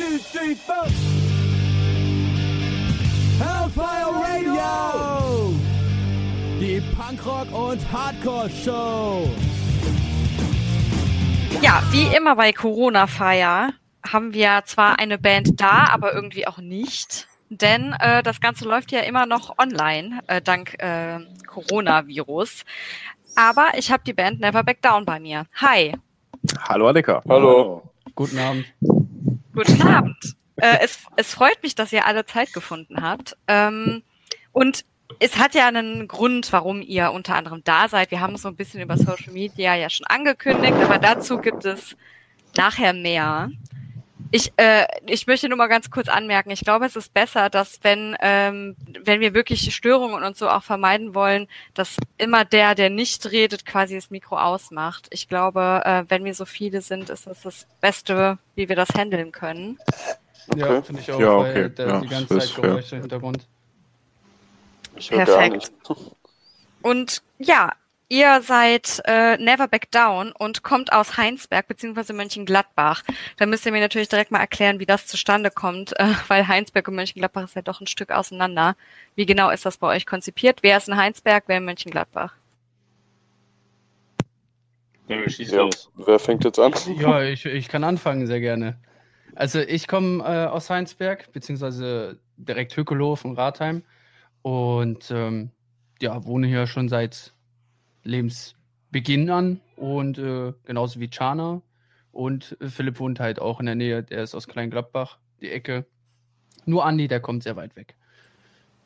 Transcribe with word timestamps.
two, 0.00 0.18
three, 0.32 0.54
four. 0.54 0.86
Hellfire 3.38 4.12
Radio! 4.24 5.52
Die 6.58 6.82
Punkrock- 6.96 7.52
und 7.52 7.80
Hardcore-Show! 7.92 9.28
Ja, 11.60 11.82
wie 11.90 12.14
immer 12.16 12.36
bei 12.36 12.52
Corona-Feier 12.52 13.72
haben 14.10 14.32
wir 14.32 14.62
zwar 14.64 14.98
eine 14.98 15.18
Band 15.18 15.60
da, 15.60 15.88
aber 15.90 16.14
irgendwie 16.14 16.46
auch 16.46 16.58
nicht. 16.58 17.28
Denn 17.50 17.94
äh, 18.00 18.22
das 18.22 18.40
Ganze 18.40 18.64
läuft 18.64 18.92
ja 18.92 19.00
immer 19.00 19.26
noch 19.26 19.58
online, 19.58 20.20
äh, 20.28 20.40
dank 20.40 20.80
äh, 20.82 21.18
Coronavirus. 21.46 22.64
Aber 23.36 23.68
ich 23.76 23.90
habe 23.90 24.02
die 24.06 24.12
Band 24.12 24.40
Never 24.40 24.62
Back 24.62 24.80
Down 24.80 25.04
bei 25.04 25.20
mir. 25.20 25.46
Hi. 25.56 25.94
Hallo 26.68 26.88
Annika. 26.88 27.22
Hallo. 27.28 27.82
Guten 28.14 28.38
Abend. 28.38 28.64
Guten 29.54 29.82
Abend. 29.82 30.36
Äh, 30.56 30.78
es, 30.82 30.98
es 31.16 31.34
freut 31.34 31.62
mich, 31.62 31.74
dass 31.74 31.92
ihr 31.92 32.06
alle 32.06 32.24
Zeit 32.24 32.52
gefunden 32.52 33.02
habt. 33.02 33.36
Ähm, 33.48 34.02
und 34.52 34.84
es 35.18 35.38
hat 35.38 35.54
ja 35.54 35.66
einen 35.66 36.06
Grund, 36.06 36.52
warum 36.52 36.82
ihr 36.82 37.12
unter 37.12 37.34
anderem 37.34 37.62
da 37.64 37.88
seid. 37.88 38.10
Wir 38.10 38.20
haben 38.20 38.34
es 38.34 38.42
so 38.42 38.48
ein 38.48 38.56
bisschen 38.56 38.80
über 38.80 38.96
Social 38.96 39.32
Media 39.32 39.74
ja 39.74 39.90
schon 39.90 40.06
angekündigt, 40.06 40.74
aber 40.74 40.98
dazu 40.98 41.38
gibt 41.38 41.64
es 41.64 41.96
nachher 42.56 42.92
mehr. 42.92 43.50
Ich, 44.32 44.52
äh, 44.56 44.86
ich 45.06 45.26
möchte 45.26 45.48
nur 45.48 45.58
mal 45.58 45.66
ganz 45.66 45.90
kurz 45.90 46.08
anmerken, 46.08 46.50
ich 46.50 46.60
glaube, 46.60 46.86
es 46.86 46.94
ist 46.94 47.12
besser, 47.12 47.50
dass 47.50 47.80
wenn, 47.82 48.16
ähm, 48.20 48.76
wenn 49.02 49.20
wir 49.20 49.34
wirklich 49.34 49.74
Störungen 49.74 50.22
und 50.22 50.36
so 50.36 50.48
auch 50.48 50.62
vermeiden 50.62 51.14
wollen, 51.16 51.48
dass 51.74 51.96
immer 52.16 52.44
der, 52.44 52.76
der 52.76 52.90
nicht 52.90 53.30
redet, 53.32 53.66
quasi 53.66 53.96
das 53.96 54.10
Mikro 54.10 54.38
ausmacht. 54.38 55.08
Ich 55.10 55.28
glaube, 55.28 55.82
äh, 55.84 56.04
wenn 56.08 56.24
wir 56.24 56.34
so 56.34 56.44
viele 56.44 56.80
sind, 56.80 57.10
ist 57.10 57.26
das 57.26 57.42
das 57.42 57.66
Beste, 57.80 58.38
wie 58.54 58.68
wir 58.68 58.76
das 58.76 58.90
handeln 58.96 59.32
können. 59.32 59.78
Ja, 60.56 60.76
Okay. 60.76 60.82
finde 60.82 61.02
ich 61.02 61.12
auch, 61.12 61.20
Ja, 61.20 61.36
weil 61.38 61.50
okay. 61.66 61.72
da 61.74 61.86
Ja, 61.88 62.00
die 62.00 62.08
ganze 62.08 62.28
Zeit 62.28 62.44
ist 62.44 62.52
fair. 62.52 62.62
Geräusche 62.62 62.96
im 62.96 63.00
Hintergrund. 63.02 63.46
Perfekt. 65.08 65.72
Und 66.82 67.22
ja, 67.38 67.72
ihr 68.10 68.42
seid 68.42 69.00
äh, 69.06 69.38
Never 69.38 69.68
Back 69.68 69.90
Down 69.90 70.32
und 70.32 70.62
kommt 70.62 70.92
aus 70.92 71.16
Heinsberg 71.16 71.66
bzw. 71.68 72.12
Mönchengladbach. 72.12 73.02
Da 73.38 73.46
müsst 73.46 73.64
ihr 73.64 73.72
mir 73.72 73.80
natürlich 73.80 74.08
direkt 74.08 74.30
mal 74.30 74.40
erklären, 74.40 74.80
wie 74.80 74.86
das 74.86 75.06
zustande 75.06 75.50
kommt, 75.50 75.98
äh, 75.98 76.12
weil 76.28 76.46
Heinsberg 76.46 76.86
und 76.88 76.96
Mönchengladbach 76.96 77.44
ist 77.44 77.56
ja 77.56 77.62
doch 77.62 77.80
ein 77.80 77.86
Stück 77.86 78.10
auseinander. 78.10 78.76
Wie 79.14 79.24
genau 79.24 79.48
ist 79.50 79.64
das 79.64 79.78
bei 79.78 79.86
euch 79.86 80.04
konzipiert? 80.04 80.58
Wer 80.62 80.76
ist 80.76 80.88
in 80.88 80.96
Heinsberg, 80.96 81.44
wer 81.46 81.56
in 81.56 81.64
Mönchengladbach? 81.64 82.34
Ja, 85.08 85.16
wer 85.96 86.18
fängt 86.18 86.44
jetzt 86.44 86.58
an? 86.58 86.72
Ja, 86.96 87.22
ich, 87.22 87.44
ich 87.46 87.68
kann 87.68 87.82
anfangen, 87.82 88.26
sehr 88.26 88.40
gerne. 88.40 88.78
Also 89.34 89.60
ich 89.60 89.88
komme 89.88 90.22
äh, 90.22 90.46
aus 90.46 90.70
Heinsberg, 90.70 91.32
beziehungsweise 91.32 92.18
direkt 92.36 92.76
Hökeloh 92.76 93.16
von 93.16 93.34
Rathheim 93.34 93.82
und 94.42 95.10
ähm, 95.10 95.50
ja, 96.00 96.24
wohne 96.24 96.46
hier 96.46 96.66
schon 96.66 96.88
seit 96.88 97.32
Lebensbeginn 98.04 99.30
an 99.30 99.60
und 99.76 100.18
äh, 100.18 100.52
genauso 100.64 101.00
wie 101.00 101.08
Chana 101.08 101.62
und 102.12 102.56
äh, 102.60 102.68
Philipp 102.68 102.98
wohnt 103.00 103.20
halt 103.20 103.38
auch 103.40 103.60
in 103.60 103.66
der 103.66 103.74
Nähe, 103.74 104.02
der 104.02 104.22
ist 104.22 104.34
aus 104.34 104.46
Kleingladbach, 104.48 105.18
die 105.40 105.50
Ecke. 105.50 105.86
Nur 106.66 106.84
Andi, 106.84 107.08
der 107.08 107.20
kommt 107.20 107.42
sehr 107.42 107.56
weit 107.56 107.76
weg. 107.76 107.94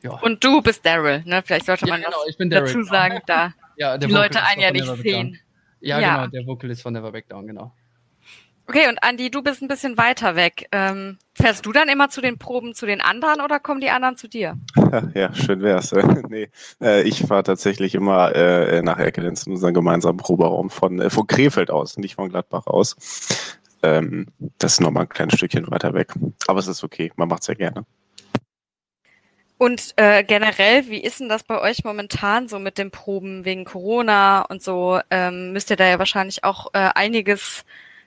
Ja, 0.02 0.12
Und 0.20 0.44
du 0.44 0.60
bist 0.62 0.84
Daryl, 0.84 1.22
ne? 1.24 1.42
Vielleicht 1.44 1.66
sollte 1.66 1.86
ja 1.86 1.94
man 1.94 2.02
genau, 2.02 2.16
bin 2.38 2.50
Daryl. 2.50 2.66
dazu 2.66 2.82
sagen, 2.82 3.20
da 3.26 3.52
Ja, 3.76 3.98
die 3.98 4.06
der 4.06 4.16
Leute 4.16 4.34
Vocalist 4.38 4.52
einen 4.52 4.60
ja 4.62 4.70
nicht 4.70 5.02
sehen. 5.02 5.38
Ja, 5.80 5.98
Ja. 6.00 6.16
genau, 6.16 6.26
der 6.28 6.46
Vocalist 6.46 6.82
von 6.82 6.92
Never 6.92 7.10
Back 7.10 7.28
Down, 7.28 7.46
genau. 7.46 7.74
Okay, 8.66 8.88
und 8.88 9.02
Andi, 9.02 9.30
du 9.30 9.42
bist 9.42 9.60
ein 9.60 9.68
bisschen 9.68 9.98
weiter 9.98 10.36
weg. 10.36 10.68
Ähm, 10.72 11.18
fährst 11.34 11.66
du 11.66 11.72
dann 11.72 11.88
immer 11.88 12.08
zu 12.08 12.22
den 12.22 12.38
Proben 12.38 12.74
zu 12.74 12.86
den 12.86 13.02
anderen 13.02 13.42
oder 13.42 13.60
kommen 13.60 13.80
die 13.80 13.90
anderen 13.90 14.16
zu 14.16 14.28
dir? 14.28 14.58
Ja, 15.14 15.34
schön 15.34 15.60
wär's. 15.60 15.92
nee, 16.28 16.48
äh, 16.80 17.02
ich 17.02 17.20
fahre 17.26 17.42
tatsächlich 17.42 17.94
immer 17.94 18.34
äh, 18.34 18.80
nach 18.80 18.98
Erkelenz 18.98 19.44
in 19.46 19.52
unseren 19.52 19.74
gemeinsamen 19.74 20.18
Proberaum 20.18 20.70
von, 20.70 21.00
äh, 21.00 21.10
von 21.10 21.26
Krefeld 21.26 21.70
aus, 21.70 21.98
nicht 21.98 22.14
von 22.14 22.30
Gladbach 22.30 22.66
aus. 22.66 22.96
Ähm, 23.82 24.26
das 24.58 24.74
ist 24.74 24.80
nochmal 24.80 25.02
ein 25.02 25.08
kleines 25.08 25.34
Stückchen 25.34 25.70
weiter 25.70 25.92
weg. 25.94 26.12
Aber 26.46 26.60
es 26.60 26.68
ist 26.68 26.84
okay, 26.84 27.12
man 27.16 27.28
macht's 27.28 27.48
ja 27.48 27.54
gerne. 27.54 27.84
Und 29.58 29.94
äh, 29.96 30.24
generell, 30.24 30.88
wie 30.88 31.00
ist 31.00 31.20
denn 31.20 31.28
das 31.28 31.42
bei 31.42 31.60
euch 31.60 31.84
momentan 31.84 32.48
so 32.48 32.58
mit 32.58 32.78
den 32.78 32.90
Proben 32.90 33.44
wegen 33.44 33.64
Corona 33.64 34.42
und 34.42 34.62
so? 34.62 35.00
Ähm, 35.10 35.52
müsst 35.52 35.70
ihr 35.70 35.76
da 35.76 35.86
ja 35.88 35.98
wahrscheinlich 35.98 36.44
auch 36.44 36.68
äh, 36.72 36.90
einiges 36.94 37.64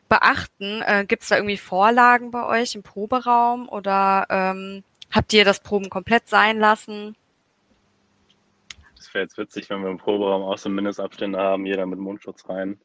beachten. 0.08 0.82
Äh, 0.82 1.06
Gibt 1.08 1.24
es 1.24 1.30
da 1.30 1.36
irgendwie 1.36 1.58
Vorlagen 1.58 2.32
bei 2.32 2.46
euch 2.46 2.76
im 2.76 2.84
Proberaum 2.84 3.70
oder 3.70 4.26
ähm, 4.30 4.84
habt 5.12 5.34
ihr 5.34 5.46
das 5.46 5.62
Proben 5.62 5.90
komplett 5.90 6.28
sein 6.28 6.60
lassen? 6.60 7.16
Das 8.96 9.14
wäre 9.14 9.24
jetzt 9.24 9.38
witzig, 9.38 9.70
wenn 9.70 9.84
wir 9.84 9.90
im 9.90 9.98
Proberaum 9.98 10.44
auch 10.44 10.58
so 10.58 10.70
Mindestabstände 10.70 11.40
haben, 11.40 11.66
jeder 11.66 11.86
mit 11.86 12.00
Mundschutz 12.00 12.48
rein. 12.50 12.80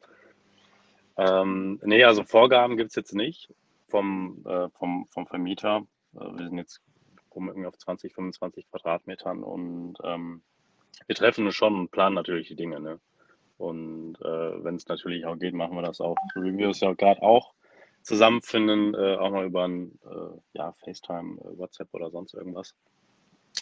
Ähm, 1.17 1.79
nee, 1.83 2.03
also 2.03 2.23
Vorgaben 2.23 2.77
gibt 2.77 2.89
es 2.89 2.95
jetzt 2.95 3.13
nicht 3.13 3.53
vom, 3.89 4.43
äh, 4.45 4.69
vom, 4.69 5.07
vom 5.09 5.27
Vermieter. 5.27 5.85
Äh, 6.15 6.37
wir 6.37 6.47
sind 6.47 6.57
jetzt 6.57 6.81
rum 7.35 7.47
irgendwie 7.47 7.67
auf 7.67 7.77
20, 7.77 8.13
25 8.13 8.69
Quadratmetern 8.69 9.43
und 9.43 9.95
ähm, 10.03 10.41
wir 11.07 11.15
treffen 11.15 11.45
uns 11.45 11.55
schon 11.55 11.77
und 11.77 11.91
planen 11.91 12.15
natürlich 12.15 12.47
die 12.47 12.55
Dinge. 12.55 12.79
Ne? 12.79 12.99
Und 13.57 14.15
äh, 14.21 14.63
wenn 14.63 14.75
es 14.75 14.87
natürlich 14.87 15.25
auch 15.25 15.37
geht, 15.37 15.53
machen 15.53 15.75
wir 15.75 15.83
das 15.83 16.01
auch, 16.01 16.15
so 16.33 16.43
wie 16.43 16.57
wir 16.57 16.69
es 16.69 16.79
ja 16.79 16.93
gerade 16.93 17.21
auch 17.21 17.53
zusammenfinden, 18.01 18.93
äh, 18.93 19.15
auch 19.15 19.31
mal 19.31 19.45
über 19.45 19.67
ein 19.67 19.97
äh, 20.05 20.39
ja, 20.53 20.73
FaceTime, 20.83 21.39
äh, 21.39 21.57
WhatsApp 21.57 21.93
oder 21.93 22.11
sonst 22.11 22.33
irgendwas. 22.33 22.75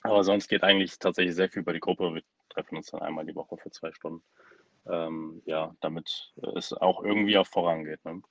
Aber 0.03 0.24
sonst 0.24 0.47
geht 0.47 0.63
eigentlich 0.63 0.97
tatsächlich 0.97 1.35
sehr 1.35 1.50
viel 1.50 1.62
über 1.62 1.74
die 1.74 1.79
Gruppe. 1.79 2.13
Wir 2.13 2.24
treffen 2.50 2.78
uns 2.78 2.88
dann 2.91 3.02
einmal 3.02 3.25
die 3.25 3.35
Woche 3.35 3.57
für 3.57 3.69
zwei 3.72 3.91
Stunden. 3.91 4.24
Ähm, 4.90 5.44
ja, 5.46 5.75
damit 5.81 6.34
es 6.56 6.73
auch 6.73 7.03
irgendwie 7.03 7.38
auch 7.38 7.46
vorangeht. 7.46 8.03
Ne? 8.03 8.23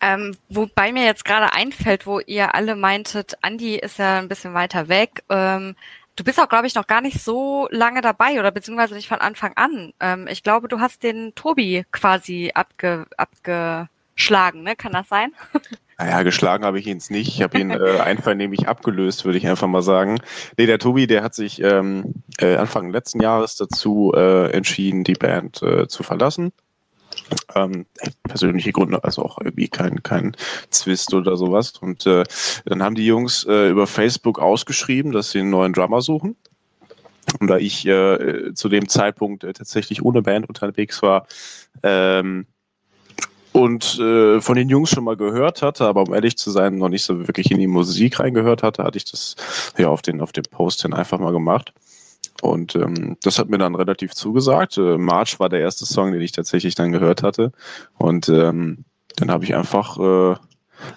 Ähm, 0.00 0.36
wobei 0.48 0.92
mir 0.92 1.04
jetzt 1.04 1.24
gerade 1.24 1.52
einfällt, 1.52 2.06
wo 2.06 2.20
ihr 2.20 2.54
alle 2.54 2.74
meintet, 2.74 3.36
Andi 3.42 3.76
ist 3.76 3.98
ja 3.98 4.18
ein 4.18 4.28
bisschen 4.28 4.54
weiter 4.54 4.88
weg. 4.88 5.24
Ähm, 5.28 5.74
du 6.20 6.24
bist 6.24 6.38
auch, 6.38 6.48
glaube 6.48 6.66
ich, 6.66 6.74
noch 6.74 6.86
gar 6.86 7.00
nicht 7.00 7.22
so 7.22 7.66
lange 7.70 8.02
dabei 8.02 8.38
oder 8.38 8.50
beziehungsweise 8.50 8.94
nicht 8.94 9.08
von 9.08 9.20
Anfang 9.20 9.52
an. 9.56 9.92
Ähm, 10.00 10.28
ich 10.30 10.42
glaube, 10.42 10.68
du 10.68 10.78
hast 10.78 11.02
den 11.02 11.34
Tobi 11.34 11.84
quasi 11.92 12.50
abge, 12.54 13.06
abgeschlagen, 13.16 14.62
ne? 14.62 14.76
Kann 14.76 14.92
das 14.92 15.08
sein? 15.08 15.32
Naja, 16.00 16.22
geschlagen 16.22 16.64
habe 16.64 16.78
ich 16.78 16.86
ihn 16.86 17.02
nicht. 17.10 17.28
Ich 17.28 17.42
habe 17.42 17.58
ihn 17.58 17.70
äh, 17.70 17.98
einvernehmlich 18.02 18.68
abgelöst, 18.68 19.26
würde 19.26 19.36
ich 19.36 19.46
einfach 19.46 19.66
mal 19.66 19.82
sagen. 19.82 20.18
Nee, 20.56 20.64
der 20.64 20.78
Tobi, 20.78 21.06
der 21.06 21.22
hat 21.22 21.34
sich 21.34 21.60
ähm, 21.60 22.14
äh, 22.38 22.56
Anfang 22.56 22.90
letzten 22.90 23.20
Jahres 23.20 23.56
dazu 23.56 24.10
äh, 24.16 24.50
entschieden, 24.50 25.04
die 25.04 25.12
Band 25.12 25.62
äh, 25.62 25.88
zu 25.88 26.02
verlassen. 26.02 26.52
Ähm, 27.54 27.86
persönliche 28.24 28.72
Gründe, 28.72 29.02
also 29.02 29.22
auch 29.24 29.38
irgendwie 29.38 29.68
kein, 29.68 30.02
kein 30.02 30.36
Zwist 30.70 31.14
oder 31.14 31.36
sowas. 31.36 31.72
Und 31.80 32.06
äh, 32.06 32.24
dann 32.64 32.82
haben 32.82 32.94
die 32.94 33.06
Jungs 33.06 33.44
äh, 33.44 33.70
über 33.70 33.86
Facebook 33.86 34.38
ausgeschrieben, 34.38 35.12
dass 35.12 35.30
sie 35.30 35.40
einen 35.40 35.50
neuen 35.50 35.72
Drummer 35.72 36.00
suchen. 36.00 36.36
Und 37.38 37.48
da 37.48 37.58
ich 37.58 37.86
äh, 37.86 38.54
zu 38.54 38.68
dem 38.68 38.88
Zeitpunkt 38.88 39.44
äh, 39.44 39.52
tatsächlich 39.52 40.02
ohne 40.02 40.22
Band 40.22 40.48
unterwegs 40.48 41.02
war, 41.02 41.26
ähm, 41.82 42.46
und 43.52 43.98
äh, 43.98 44.40
von 44.40 44.56
den 44.56 44.68
Jungs 44.68 44.90
schon 44.90 45.04
mal 45.04 45.16
gehört 45.16 45.62
hatte, 45.62 45.84
aber 45.84 46.02
um 46.02 46.14
ehrlich 46.14 46.38
zu 46.38 46.50
sein, 46.50 46.78
noch 46.78 46.88
nicht 46.88 47.02
so 47.02 47.26
wirklich 47.26 47.50
in 47.50 47.58
die 47.58 47.66
Musik 47.66 48.20
reingehört 48.20 48.62
hatte, 48.62 48.84
hatte 48.84 48.98
ich 48.98 49.10
das 49.10 49.34
ja 49.76 49.88
auf 49.88 50.02
den, 50.02 50.20
auf 50.20 50.32
den 50.32 50.44
Post 50.44 50.82
hin 50.82 50.94
einfach 50.94 51.18
mal 51.18 51.32
gemacht. 51.32 51.72
Und 52.40 52.74
ähm, 52.74 53.16
das 53.22 53.38
hat 53.38 53.48
mir 53.48 53.58
dann 53.58 53.74
relativ 53.74 54.14
zugesagt. 54.14 54.78
Äh, 54.78 54.98
March 54.98 55.38
war 55.40 55.48
der 55.48 55.60
erste 55.60 55.86
Song, 55.86 56.12
den 56.12 56.20
ich 56.20 56.32
tatsächlich 56.32 56.74
dann 56.74 56.92
gehört 56.92 57.22
hatte. 57.22 57.52
Und 57.98 58.28
ähm, 58.28 58.84
dann 59.16 59.30
habe 59.30 59.44
ich 59.44 59.54
einfach, 59.54 59.98
äh, 59.98 60.36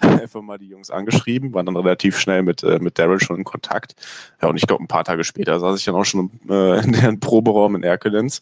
einfach 0.00 0.40
mal 0.40 0.58
die 0.58 0.68
Jungs 0.68 0.90
angeschrieben, 0.90 1.52
war 1.52 1.62
dann 1.62 1.76
relativ 1.76 2.18
schnell 2.18 2.42
mit, 2.42 2.62
äh, 2.62 2.78
mit 2.78 2.98
Daryl 2.98 3.20
schon 3.20 3.36
in 3.36 3.44
Kontakt. 3.44 3.94
Ja, 4.40 4.48
und 4.48 4.56
ich 4.56 4.66
glaube, 4.66 4.82
ein 4.82 4.88
paar 4.88 5.04
Tage 5.04 5.24
später 5.24 5.60
saß 5.60 5.78
ich 5.78 5.84
dann 5.84 5.94
auch 5.94 6.04
schon 6.04 6.30
äh, 6.48 6.80
in 6.84 6.92
deren 6.92 7.20
Proberaum 7.20 7.74
in 7.76 7.82
Erkelenz 7.82 8.40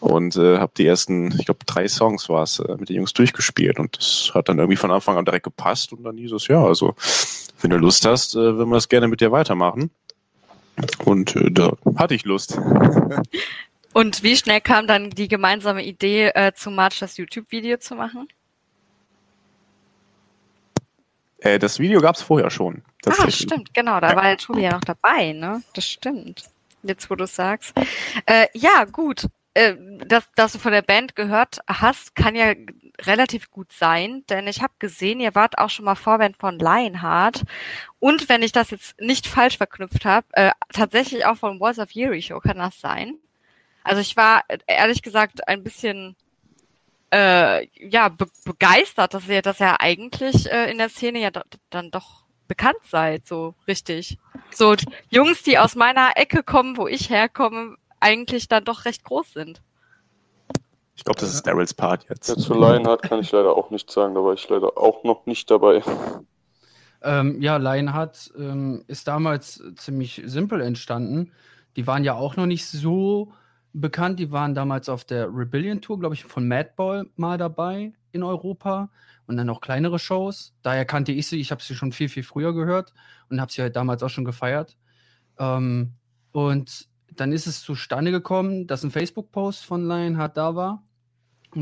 und 0.00 0.36
äh, 0.36 0.58
habe 0.58 0.72
die 0.76 0.86
ersten, 0.86 1.32
ich 1.38 1.44
glaube, 1.44 1.60
drei 1.66 1.88
Songs 1.88 2.28
war 2.28 2.44
es, 2.44 2.58
äh, 2.60 2.76
mit 2.78 2.88
den 2.88 2.96
Jungs 2.96 3.12
durchgespielt. 3.12 3.78
Und 3.78 3.98
das 3.98 4.30
hat 4.34 4.48
dann 4.48 4.58
irgendwie 4.58 4.76
von 4.76 4.90
Anfang 4.90 5.18
an 5.18 5.24
direkt 5.26 5.44
gepasst. 5.44 5.92
Und 5.92 6.04
dann 6.04 6.16
hieß 6.16 6.32
es, 6.32 6.48
ja, 6.48 6.64
also, 6.64 6.94
wenn 7.60 7.70
du 7.70 7.76
Lust 7.76 8.06
hast, 8.06 8.34
äh, 8.34 8.38
würden 8.38 8.70
wir 8.70 8.76
das 8.76 8.88
gerne 8.88 9.08
mit 9.08 9.20
dir 9.20 9.32
weitermachen. 9.32 9.90
Und 11.04 11.36
äh, 11.36 11.50
da 11.50 11.72
hatte 11.96 12.14
ich 12.14 12.24
Lust. 12.24 12.58
Und 13.92 14.22
wie 14.22 14.36
schnell 14.36 14.60
kam 14.60 14.86
dann 14.86 15.10
die 15.10 15.28
gemeinsame 15.28 15.84
Idee, 15.84 16.28
äh, 16.34 16.52
zu 16.52 16.70
March 16.70 17.00
das 17.00 17.16
YouTube-Video 17.16 17.78
zu 17.78 17.94
machen? 17.94 18.28
Äh, 21.40 21.58
das 21.58 21.78
Video 21.78 22.00
gab 22.00 22.16
es 22.16 22.22
vorher 22.22 22.50
schon. 22.50 22.82
Ah, 23.06 23.30
stimmt, 23.30 23.72
genau. 23.74 24.00
Da 24.00 24.14
war 24.14 24.24
der 24.24 24.36
Tobi 24.36 24.62
ja 24.62 24.72
noch 24.72 24.80
dabei, 24.80 25.32
ne? 25.32 25.62
Das 25.74 25.86
stimmt. 25.86 26.44
Jetzt, 26.82 27.10
wo 27.10 27.14
du 27.14 27.24
es 27.24 27.34
sagst. 27.34 27.74
Äh, 28.26 28.46
ja, 28.54 28.84
gut. 28.84 29.26
Äh, 29.54 29.74
dass, 30.06 30.24
dass 30.34 30.52
du 30.52 30.58
von 30.58 30.72
der 30.72 30.82
Band 30.82 31.16
gehört 31.16 31.58
hast, 31.66 32.14
kann 32.14 32.34
ja 32.34 32.54
relativ 33.02 33.50
gut 33.50 33.72
sein, 33.72 34.24
denn 34.28 34.46
ich 34.46 34.62
habe 34.62 34.72
gesehen, 34.78 35.20
ihr 35.20 35.34
wart 35.34 35.58
auch 35.58 35.70
schon 35.70 35.84
mal 35.84 35.94
Vorband 35.94 36.36
von 36.36 36.58
Lionheart 36.58 37.42
und 37.98 38.28
wenn 38.28 38.42
ich 38.42 38.52
das 38.52 38.70
jetzt 38.70 39.00
nicht 39.00 39.26
falsch 39.26 39.56
verknüpft 39.56 40.04
habe, 40.04 40.26
äh, 40.32 40.50
tatsächlich 40.72 41.24
auch 41.26 41.36
von 41.36 41.60
Walls 41.60 41.78
of 41.78 41.92
Jericho, 41.92 42.40
kann 42.40 42.58
das 42.58 42.80
sein? 42.80 43.18
Also 43.84 44.00
ich 44.00 44.16
war 44.16 44.42
äh, 44.48 44.58
ehrlich 44.66 45.02
gesagt 45.02 45.46
ein 45.48 45.62
bisschen 45.62 46.16
äh, 47.12 47.66
ja 47.76 48.08
be 48.08 48.26
begeistert, 48.44 49.14
dass 49.14 49.28
ihr 49.28 49.42
das 49.42 49.58
ja 49.60 49.76
eigentlich 49.78 50.50
äh, 50.50 50.70
in 50.70 50.78
der 50.78 50.88
Szene 50.88 51.20
ja 51.20 51.30
dann 51.70 51.90
doch 51.90 52.24
bekannt 52.48 52.80
seid, 52.84 53.26
so 53.26 53.54
richtig. 53.66 54.18
So 54.50 54.74
Jungs, 55.10 55.42
die 55.42 55.58
aus 55.58 55.74
meiner 55.74 56.16
Ecke 56.16 56.42
kommen, 56.42 56.76
wo 56.76 56.86
ich 56.86 57.10
herkomme, 57.10 57.76
eigentlich 58.00 58.48
dann 58.48 58.64
doch 58.64 58.84
recht 58.84 59.04
groß 59.04 59.32
sind. 59.32 59.62
Ich 60.98 61.04
glaube, 61.04 61.20
das 61.20 61.32
ist 61.32 61.46
Daryls 61.46 61.72
Part 61.72 62.06
jetzt. 62.10 62.28
Ja, 62.28 62.36
zu 62.36 62.54
Lionheart 62.54 63.02
kann 63.02 63.20
ich 63.20 63.30
leider 63.30 63.56
auch 63.56 63.70
nicht 63.70 63.88
sagen, 63.88 64.16
da 64.16 64.24
war 64.24 64.34
ich 64.34 64.48
leider 64.48 64.76
auch 64.76 65.04
noch 65.04 65.26
nicht 65.26 65.48
dabei. 65.48 65.80
Ähm, 67.02 67.40
ja, 67.40 67.56
Lionheart 67.56 68.32
ähm, 68.36 68.82
ist 68.88 69.06
damals 69.06 69.62
ziemlich 69.76 70.20
simpel 70.24 70.60
entstanden. 70.60 71.30
Die 71.76 71.86
waren 71.86 72.02
ja 72.02 72.14
auch 72.14 72.34
noch 72.34 72.46
nicht 72.46 72.66
so 72.66 73.32
bekannt. 73.72 74.18
Die 74.18 74.32
waren 74.32 74.56
damals 74.56 74.88
auf 74.88 75.04
der 75.04 75.28
Rebellion 75.32 75.80
Tour, 75.80 76.00
glaube 76.00 76.16
ich, 76.16 76.24
von 76.24 76.48
Madball 76.48 77.06
mal 77.14 77.38
dabei 77.38 77.92
in 78.10 78.24
Europa 78.24 78.90
und 79.28 79.36
dann 79.36 79.48
auch 79.50 79.60
kleinere 79.60 80.00
Shows. 80.00 80.52
Daher 80.62 80.84
kannte 80.84 81.12
ich 81.12 81.28
sie. 81.28 81.38
Ich 81.38 81.52
habe 81.52 81.62
sie 81.62 81.76
schon 81.76 81.92
viel, 81.92 82.08
viel 82.08 82.24
früher 82.24 82.52
gehört 82.52 82.92
und 83.30 83.40
habe 83.40 83.52
sie 83.52 83.62
halt 83.62 83.76
damals 83.76 84.02
auch 84.02 84.10
schon 84.10 84.24
gefeiert. 84.24 84.76
Ähm, 85.38 85.92
und 86.32 86.88
dann 87.14 87.30
ist 87.30 87.46
es 87.46 87.62
zustande 87.62 88.10
gekommen, 88.10 88.66
dass 88.66 88.82
ein 88.82 88.90
Facebook-Post 88.90 89.64
von 89.64 89.86
Lionheart 89.86 90.36
da 90.36 90.56
war 90.56 90.82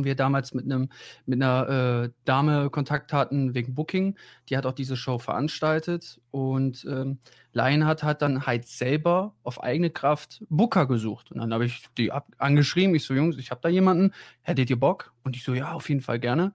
wir 0.04 0.14
damals 0.14 0.54
mit 0.54 0.64
einem 0.64 0.88
mit 1.26 1.42
einer 1.42 2.04
äh, 2.04 2.10
Dame 2.24 2.70
Kontakt 2.70 3.12
hatten 3.12 3.54
wegen 3.54 3.74
Booking. 3.74 4.16
Die 4.48 4.56
hat 4.56 4.66
auch 4.66 4.72
diese 4.72 4.96
Show 4.96 5.18
veranstaltet 5.18 6.20
und 6.30 6.84
ähm, 6.88 7.18
Lionheart 7.52 8.02
hat 8.02 8.20
dann 8.20 8.46
halt 8.46 8.66
selber 8.66 9.34
auf 9.42 9.62
eigene 9.62 9.88
Kraft 9.90 10.44
Booker 10.50 10.86
gesucht. 10.86 11.32
Und 11.32 11.38
dann 11.38 11.54
habe 11.54 11.64
ich 11.64 11.86
die 11.96 12.12
ab 12.12 12.26
angeschrieben. 12.36 12.94
Ich 12.94 13.04
so, 13.04 13.14
Jungs, 13.14 13.38
ich 13.38 13.50
habe 13.50 13.62
da 13.62 13.70
jemanden. 13.70 14.12
Hättet 14.42 14.68
ihr 14.68 14.78
Bock? 14.78 15.12
Und 15.24 15.36
ich 15.36 15.44
so, 15.44 15.54
ja, 15.54 15.72
auf 15.72 15.88
jeden 15.88 16.02
Fall 16.02 16.20
gerne. 16.20 16.52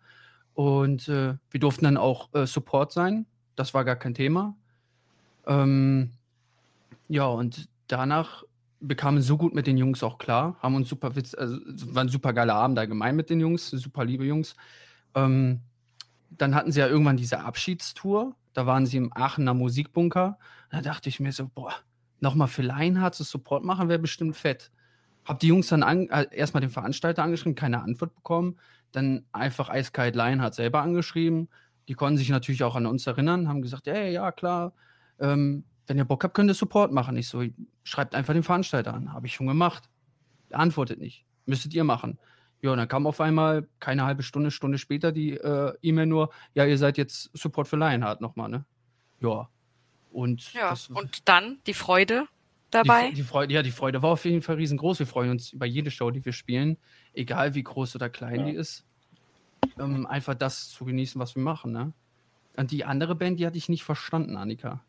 Und 0.54 1.08
äh, 1.08 1.36
wir 1.50 1.60
durften 1.60 1.86
dann 1.86 1.98
auch 1.98 2.32
äh, 2.34 2.46
Support 2.46 2.92
sein. 2.92 3.26
Das 3.56 3.74
war 3.74 3.84
gar 3.84 3.96
kein 3.96 4.14
Thema. 4.14 4.56
Ähm, 5.48 6.12
ja, 7.08 7.26
und 7.26 7.68
danach 7.88 8.44
bekamen 8.81 9.22
so 9.22 9.38
gut 9.38 9.54
mit 9.54 9.68
den 9.68 9.78
Jungs 9.78 10.04
auch 10.04 10.18
klar, 10.18 10.57
haben 10.60 10.75
uns 10.75 10.89
super 10.89 11.16
Witz, 11.16 11.33
also 11.36 11.57
war 11.94 12.04
ein 12.04 12.10
super 12.10 12.33
geiler 12.33 12.56
Abend 12.56 12.78
allgemein 12.78 13.16
mit 13.16 13.30
den 13.30 13.39
Jungs, 13.39 13.69
super 13.69 14.04
liebe 14.04 14.25
Jungs. 14.25 14.56
Ähm, 15.16 15.62
dann 16.30 16.56
hatten 16.56 16.72
sie 16.72 16.80
ja 16.80 16.88
irgendwann 16.88 17.18
diese 17.18 17.42
Abschiedstour, 17.42 18.36
da 18.54 18.66
waren 18.66 18.86
sie 18.86 18.98
im 18.98 19.12
Aachener 19.16 19.54
Musikbunker. 19.54 20.38
Da 20.69 20.81
dachte 20.81 21.10
ich 21.10 21.19
mir 21.19 21.31
so, 21.31 21.50
boah, 21.54 21.74
nochmal 22.19 22.48
für 22.48 22.62
Lionheart 22.62 23.16
zu 23.16 23.24
Support 23.24 23.63
machen 23.63 23.89
wäre 23.89 24.00
bestimmt 24.00 24.36
fett. 24.36 24.72
Hab 25.25 25.39
die 25.39 25.48
Jungs 25.48 25.68
dann 25.68 25.84
an, 25.84 26.10
äh, 26.10 26.27
erstmal 26.31 26.62
den 26.62 26.69
Veranstalter 26.69 27.24
angeschrieben, 27.24 27.56
keine 27.56 27.81
Antwort 27.81 28.16
bekommen. 28.16 28.57
Dann 28.92 29.25
einfach 29.31 29.69
eiskalt 29.69 30.16
Lionheart 30.16 30.56
selber 30.56 30.81
angeschrieben. 30.81 31.50
Die 31.88 31.94
konnten 31.94 32.18
sich 32.18 32.30
natürlich 32.30 32.63
auch 32.63 32.75
an 32.75 32.86
uns 32.86 33.07
erinnern, 33.07 33.48
haben 33.48 33.62
gesagt, 33.62 33.88
hey, 33.88 34.12
ja, 34.12 34.31
klar, 34.31 34.74
ähm, 35.19 35.63
wenn 35.88 35.98
ihr 35.98 36.06
Bock 36.06 36.24
habt, 36.24 36.33
könnt 36.33 36.50
ihr 36.50 36.54
Support 36.54 36.92
machen. 36.92 37.16
Ich 37.18 37.28
so, 37.28 37.44
schreibt 37.83 38.16
einfach 38.16 38.33
den 38.33 38.44
Veranstalter 38.44 38.94
an. 38.94 39.13
Habe 39.13 39.28
ich 39.28 39.33
schon 39.33 39.48
gemacht. 39.48 39.89
Er 40.50 40.60
antwortet 40.60 41.00
nicht. 41.00 41.25
Müsstet 41.45 41.74
ihr 41.74 41.83
machen. 41.83 42.19
Ja, 42.62 42.72
und 42.72 42.78
dann 42.78 42.88
kam 42.88 43.07
auf 43.07 43.19
einmal 43.19 43.68
keine 43.80 44.06
halbe 44.06 44.22
Stunde, 44.22 44.51
Stunde 44.51 44.78
später 44.78 45.12
die 45.12 45.31
äh, 45.31 45.74
E-Mail 45.81 46.06
nur, 46.06 46.30
ja, 46.54 46.66
ihr 46.66 46.78
seid 46.78 46.98
jetzt 46.98 47.31
Support 47.33 47.68
für 47.68 47.78
Lionheart 47.78 48.22
nochmal, 48.22 48.50
ne? 48.50 48.66
Ja. 49.19 49.50
Und, 50.12 50.54
ja, 50.54 50.69
das, 50.69 50.88
und 50.88 51.28
dann 51.28 51.60
die 51.66 51.74
Freude 51.74 52.27
dabei? 52.69 53.10
Die, 53.10 53.16
die, 53.16 53.24
Freude, 53.24 53.54
ja, 53.54 53.63
die 53.63 53.72
Freude 53.72 54.01
war 54.04 54.12
auf 54.12 54.25
jeden 54.25 54.42
Fall 54.42 54.56
riesengroß. 54.56 55.00
Wir 55.00 55.07
freuen 55.07 55.31
uns 55.31 55.54
über 55.54 55.66
jede 55.66 55.89
Show, 55.89 56.12
die 56.12 56.24
wir 56.24 56.34
spielen, 56.34 56.77
egal 57.13 57.56
wie 57.56 57.63
groß 57.63 57.95
oder 57.95 58.10
klein 58.10 58.42
ja. 58.42 58.45
die 58.48 58.51
ist. 58.51 58.86
Ähm, 59.80 60.06
einfach 60.06 60.36
das 60.36 60.69
zu 60.69 60.86
genießen, 60.86 61.19
was 61.19 61.36
wir 61.36 61.44
machen, 61.44 61.72
ne? 61.72 61.94
Und 62.57 62.72
die 62.72 62.84
andere 62.84 63.16
Band, 63.16 63.39
die 63.39 63.45
hatte 63.45 63.57
ich 63.57 63.69
nicht 63.69 63.84
verstanden, 63.84 64.36
Annika. 64.36 64.84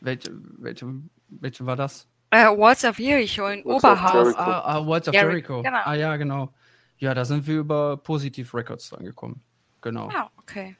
Welche, 0.00 0.30
welche, 0.58 0.86
welche 1.28 1.66
war 1.66 1.76
das? 1.76 2.06
Äh, 2.30 2.46
Walls 2.46 2.84
of 2.84 2.98
Jericho 2.98 3.46
in 3.48 3.64
Walls 3.64 3.84
Oberhaus. 3.84 4.28
Of 4.28 4.38
ah, 4.38 4.62
ah, 4.64 4.86
Walls 4.86 5.08
of 5.08 5.14
Jericho. 5.14 5.30
Jericho. 5.30 5.62
Genau. 5.62 5.80
Ah 5.84 5.94
ja, 5.94 6.16
genau. 6.16 6.52
Ja, 6.98 7.14
da 7.14 7.24
sind 7.24 7.46
wir 7.46 7.58
über 7.58 7.96
Positive 7.96 8.56
Records 8.56 8.92
angekommen. 8.92 9.40
Genau. 9.80 10.08
Ah, 10.14 10.30
okay. 10.38 10.76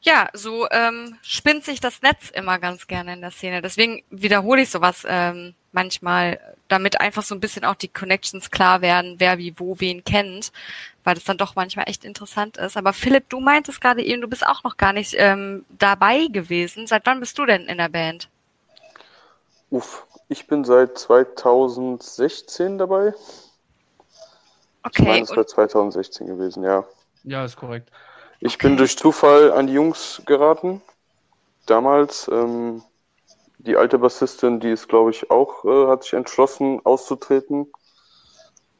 Ja, 0.00 0.28
so 0.32 0.68
ähm, 0.70 1.16
spinnt 1.22 1.64
sich 1.64 1.80
das 1.80 2.00
Netz 2.02 2.30
immer 2.30 2.58
ganz 2.58 2.86
gerne 2.86 3.14
in 3.14 3.20
der 3.20 3.32
Szene. 3.32 3.62
Deswegen 3.62 4.02
wiederhole 4.10 4.62
ich 4.62 4.70
sowas 4.70 5.04
ähm, 5.08 5.54
manchmal, 5.72 6.38
damit 6.68 7.00
einfach 7.00 7.22
so 7.22 7.34
ein 7.34 7.40
bisschen 7.40 7.64
auch 7.64 7.74
die 7.74 7.88
Connections 7.88 8.50
klar 8.50 8.80
werden, 8.80 9.16
wer 9.18 9.38
wie 9.38 9.58
wo 9.58 9.78
wen 9.80 10.04
kennt, 10.04 10.52
weil 11.06 11.14
das 11.14 11.24
dann 11.24 11.38
doch 11.38 11.54
manchmal 11.54 11.88
echt 11.88 12.04
interessant 12.04 12.56
ist. 12.56 12.76
Aber 12.76 12.92
Philipp, 12.92 13.28
du 13.28 13.38
meintest 13.38 13.80
gerade 13.80 14.02
eben, 14.02 14.20
du 14.20 14.28
bist 14.28 14.44
auch 14.44 14.64
noch 14.64 14.76
gar 14.76 14.92
nicht 14.92 15.14
ähm, 15.16 15.64
dabei 15.78 16.26
gewesen. 16.26 16.88
Seit 16.88 17.06
wann 17.06 17.20
bist 17.20 17.38
du 17.38 17.46
denn 17.46 17.62
in 17.66 17.78
der 17.78 17.88
Band? 17.88 18.28
Uff, 19.70 20.04
ich 20.28 20.48
bin 20.48 20.64
seit 20.64 20.98
2016 20.98 22.78
dabei. 22.78 23.14
Okay. 24.82 25.02
Ich 25.02 25.08
meine, 25.08 25.22
es 25.22 25.30
wäre 25.30 25.46
2016 25.46 26.26
gewesen, 26.26 26.64
ja. 26.64 26.84
Ja, 27.22 27.44
ist 27.44 27.56
korrekt. 27.56 27.90
Ich 28.40 28.56
okay. 28.56 28.68
bin 28.68 28.76
durch 28.76 28.98
Zufall 28.98 29.52
an 29.52 29.68
die 29.68 29.74
Jungs 29.74 30.22
geraten. 30.26 30.82
Damals, 31.66 32.28
ähm, 32.32 32.82
die 33.58 33.76
alte 33.76 33.98
Bassistin, 33.98 34.58
die 34.58 34.70
ist, 34.70 34.88
glaube 34.88 35.10
ich, 35.10 35.30
auch, 35.30 35.64
äh, 35.64 35.86
hat 35.86 36.02
sich 36.02 36.14
entschlossen 36.14 36.80
auszutreten. 36.84 37.72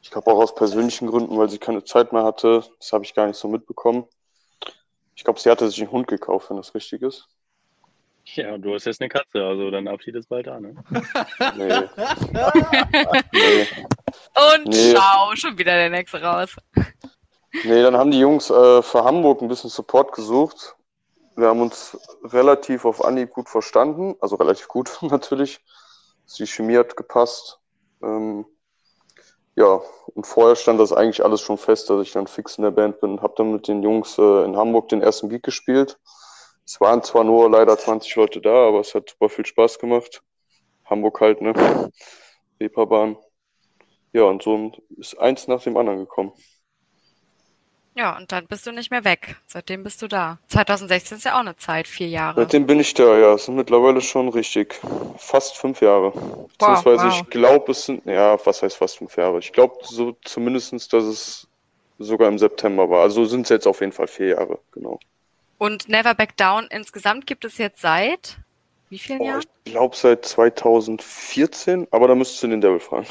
Ich 0.07 0.11
glaube 0.11 0.31
auch 0.31 0.39
aus 0.39 0.55
persönlichen 0.55 1.07
Gründen, 1.07 1.37
weil 1.37 1.49
sie 1.49 1.57
keine 1.57 1.83
Zeit 1.83 2.13
mehr 2.13 2.23
hatte. 2.23 2.63
Das 2.79 2.93
habe 2.93 3.03
ich 3.03 3.13
gar 3.13 3.27
nicht 3.27 3.35
so 3.35 3.49
mitbekommen. 3.49 4.05
Ich 5.15 5.25
glaube, 5.25 5.37
sie 5.37 5.49
hatte 5.49 5.67
sich 5.67 5.81
einen 5.81 5.91
Hund 5.91 6.07
gekauft, 6.07 6.49
wenn 6.49 6.55
das 6.55 6.73
richtig 6.73 7.01
ist. 7.01 7.27
Ja, 8.23 8.57
du 8.57 8.73
hast 8.73 8.85
jetzt 8.85 9.01
eine 9.01 9.09
Katze, 9.09 9.43
also 9.43 9.69
dein 9.69 9.85
Abschied 9.89 10.15
ist 10.15 10.29
bald 10.29 10.47
da, 10.47 10.61
ne? 10.61 10.81
nee. 11.57 11.67
nee. 13.33 13.67
Und 14.55 14.67
nee. 14.67 14.95
schau, 14.95 15.35
schon 15.35 15.57
wieder 15.57 15.75
der 15.75 15.89
nächste 15.89 16.21
raus. 16.21 16.55
Nee, 17.65 17.81
dann 17.81 17.97
haben 17.97 18.11
die 18.11 18.19
Jungs 18.19 18.49
äh, 18.49 18.81
für 18.81 19.03
Hamburg 19.03 19.41
ein 19.41 19.49
bisschen 19.49 19.69
Support 19.69 20.13
gesucht. 20.13 20.77
Wir 21.35 21.49
haben 21.49 21.59
uns 21.59 21.97
relativ 22.23 22.85
auf 22.85 23.03
Anhieb 23.03 23.31
gut 23.31 23.49
verstanden, 23.49 24.15
also 24.21 24.37
relativ 24.37 24.69
gut 24.69 24.97
natürlich. 25.01 25.59
Die 26.37 26.47
Chemie 26.47 26.77
hat 26.77 26.95
gepasst. 26.95 27.59
Ähm, 28.01 28.45
ja, 29.57 29.81
und 30.13 30.27
vorher 30.27 30.55
stand 30.55 30.79
das 30.79 30.93
eigentlich 30.93 31.25
alles 31.25 31.41
schon 31.41 31.57
fest, 31.57 31.89
dass 31.89 32.03
ich 32.03 32.11
dann 32.11 32.27
fix 32.27 32.59
in 32.59 32.63
der 32.63 32.69
Band 32.69 33.01
bin. 33.01 33.23
Hab 33.23 33.35
dann 33.37 33.51
mit 33.51 33.67
den 33.67 33.81
Jungs 33.81 34.15
äh, 34.19 34.43
in 34.45 34.55
Hamburg 34.55 34.89
den 34.89 35.01
ersten 35.01 35.29
Beat 35.29 35.41
gespielt. 35.41 35.97
Es 36.63 36.79
waren 36.79 37.01
zwar 37.01 37.23
nur 37.23 37.49
leider 37.49 37.75
20 37.75 38.15
Leute 38.17 38.39
da, 38.39 38.67
aber 38.67 38.81
es 38.81 38.93
hat 38.93 39.09
super 39.09 39.29
viel 39.29 39.47
Spaß 39.47 39.79
gemacht. 39.79 40.21
Hamburg 40.85 41.19
halt, 41.21 41.41
ne? 41.41 41.91
Reeperbahn. 42.59 43.17
Ja, 44.13 44.25
und 44.25 44.43
so 44.43 44.73
ist 44.95 45.17
eins 45.17 45.47
nach 45.47 45.63
dem 45.63 45.75
anderen 45.75 46.01
gekommen. 46.01 46.33
Ja, 47.97 48.15
und 48.15 48.31
dann 48.31 48.45
bist 48.45 48.67
du 48.67 48.71
nicht 48.71 48.91
mehr 48.91 49.03
weg. 49.03 49.37
Seitdem 49.47 49.83
bist 49.83 50.03
du 50.03 50.07
da. 50.07 50.37
2016 50.49 51.17
ist 51.17 51.23
ja 51.23 51.33
auch 51.33 51.39
eine 51.39 51.55
Zeit, 51.55 51.87
vier 51.87 52.07
Jahre. 52.07 52.41
Seitdem 52.41 52.67
bin 52.67 52.79
ich 52.79 52.93
da, 52.93 53.17
ja. 53.17 53.33
Es 53.33 53.45
sind 53.45 53.55
mittlerweile 53.55 54.01
schon 54.01 54.29
richtig. 54.29 54.79
Fast 55.17 55.57
fünf 55.57 55.81
Jahre. 55.81 56.13
Wow, 56.13 56.47
Beziehungsweise 56.59 57.07
wow. 57.07 57.21
ich 57.21 57.29
glaube, 57.31 57.71
es 57.71 57.85
sind, 57.85 58.05
ja, 58.05 58.37
was 58.45 58.61
heißt 58.61 58.77
fast 58.77 58.99
fünf 58.99 59.17
Jahre? 59.17 59.39
Ich 59.39 59.51
glaube 59.51 59.77
so 59.81 60.15
zumindestens, 60.23 60.87
dass 60.87 61.05
es 61.05 61.47
sogar 61.97 62.27
im 62.27 62.37
September 62.37 62.87
war. 62.87 63.01
Also 63.01 63.25
sind 63.25 63.41
es 63.41 63.49
jetzt 63.49 63.65
auf 63.65 63.79
jeden 63.79 63.93
Fall 63.93 64.07
vier 64.07 64.27
Jahre, 64.27 64.59
genau. 64.71 64.99
Und 65.57 65.89
Never 65.89 66.13
Back 66.13 66.37
Down 66.37 66.67
insgesamt 66.69 67.25
gibt 67.25 67.45
es 67.45 67.57
jetzt 67.57 67.81
seit 67.81 68.37
wie 68.89 68.99
vielen 68.99 69.21
oh, 69.21 69.25
Jahren? 69.25 69.43
Ich 69.65 69.71
glaube 69.71 69.95
seit 69.95 70.23
2014, 70.23 71.87
aber 71.89 72.07
da 72.07 72.13
müsstest 72.13 72.43
du 72.43 72.47
den 72.47 72.61
Devil 72.61 72.79
fragen. 72.79 73.07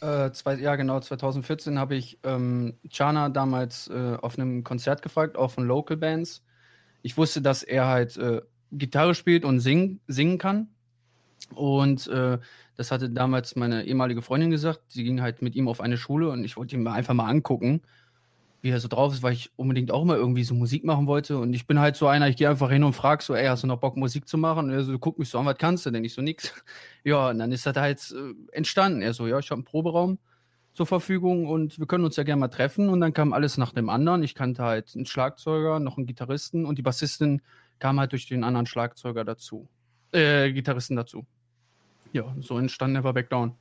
Äh, 0.00 0.30
zwei, 0.32 0.56
ja, 0.56 0.76
genau, 0.76 1.00
2014 1.00 1.78
habe 1.78 1.96
ich 1.96 2.18
ähm, 2.22 2.78
Chana 2.90 3.28
damals 3.28 3.88
äh, 3.88 4.16
auf 4.20 4.38
einem 4.38 4.62
Konzert 4.62 5.02
gefragt, 5.02 5.36
auch 5.36 5.50
von 5.50 5.66
Local 5.66 5.96
Bands. 5.96 6.44
Ich 7.02 7.16
wusste, 7.16 7.40
dass 7.40 7.62
er 7.62 7.86
halt 7.86 8.16
äh, 8.16 8.42
Gitarre 8.72 9.14
spielt 9.14 9.44
und 9.44 9.60
sing, 9.60 10.00
singen 10.06 10.38
kann. 10.38 10.68
Und 11.54 12.08
äh, 12.08 12.38
das 12.76 12.90
hatte 12.90 13.08
damals 13.08 13.56
meine 13.56 13.84
ehemalige 13.86 14.20
Freundin 14.20 14.50
gesagt. 14.50 14.80
Sie 14.88 15.04
ging 15.04 15.22
halt 15.22 15.40
mit 15.40 15.54
ihm 15.54 15.68
auf 15.68 15.80
eine 15.80 15.96
Schule 15.96 16.30
und 16.30 16.44
ich 16.44 16.56
wollte 16.56 16.76
ihn 16.76 16.86
einfach 16.86 17.14
mal 17.14 17.28
angucken 17.28 17.82
wie 18.66 18.70
er 18.70 18.80
so 18.80 18.88
drauf 18.88 19.14
ist, 19.14 19.22
weil 19.22 19.32
ich 19.32 19.50
unbedingt 19.56 19.92
auch 19.92 20.04
mal 20.04 20.16
irgendwie 20.16 20.44
so 20.44 20.54
Musik 20.54 20.84
machen 20.84 21.06
wollte. 21.06 21.38
Und 21.38 21.54
ich 21.54 21.66
bin 21.66 21.78
halt 21.78 21.96
so 21.96 22.08
einer, 22.08 22.28
ich 22.28 22.36
gehe 22.36 22.50
einfach 22.50 22.70
hin 22.70 22.84
und 22.84 22.92
frage 22.92 23.22
so, 23.22 23.34
ey, 23.34 23.46
hast 23.46 23.62
du 23.62 23.68
noch 23.68 23.78
Bock, 23.78 23.96
Musik 23.96 24.28
zu 24.28 24.36
machen? 24.36 24.66
Und 24.66 24.72
er 24.72 24.82
so, 24.82 24.98
guck 24.98 25.18
mich 25.18 25.28
so 25.28 25.38
an, 25.38 25.46
was 25.46 25.56
kannst 25.56 25.86
du 25.86 25.90
denn? 25.90 26.04
Ich 26.04 26.14
so, 26.14 26.22
nix. 26.22 26.52
Ja, 27.04 27.30
und 27.30 27.38
dann 27.38 27.52
ist 27.52 27.64
das 27.64 27.76
halt 27.76 28.00
äh, 28.12 28.34
entstanden. 28.56 29.00
Er 29.00 29.14
so, 29.14 29.28
ja, 29.28 29.38
ich 29.38 29.50
habe 29.50 29.60
einen 29.60 29.64
Proberaum. 29.64 30.18
zur 30.74 30.86
Verfügung 30.86 31.46
und 31.46 31.78
wir 31.78 31.86
können 31.86 32.04
uns 32.04 32.16
ja 32.16 32.24
gerne 32.24 32.40
mal 32.40 32.48
treffen. 32.48 32.88
Und 32.88 33.00
dann 33.00 33.12
kam 33.12 33.32
alles 33.32 33.56
nach 33.56 33.72
dem 33.72 33.88
anderen. 33.88 34.22
Ich 34.22 34.34
kannte 34.34 34.62
halt 34.62 34.92
einen 34.94 35.06
Schlagzeuger, 35.06 35.80
noch 35.80 35.96
einen 35.96 36.06
Gitarristen 36.06 36.66
und 36.66 36.76
die 36.78 36.82
Bassistin 36.82 37.40
kam 37.78 37.98
halt 38.00 38.12
durch 38.12 38.26
den 38.26 38.44
anderen 38.44 38.66
Schlagzeuger 38.66 39.24
dazu. 39.24 39.68
Äh, 40.12 40.52
Gitarristen 40.52 40.96
dazu. 40.96 41.26
Ja, 42.12 42.34
so 42.40 42.58
entstand 42.58 42.92
Never 42.92 43.12
Back 43.12 43.30
Down. 43.30 43.54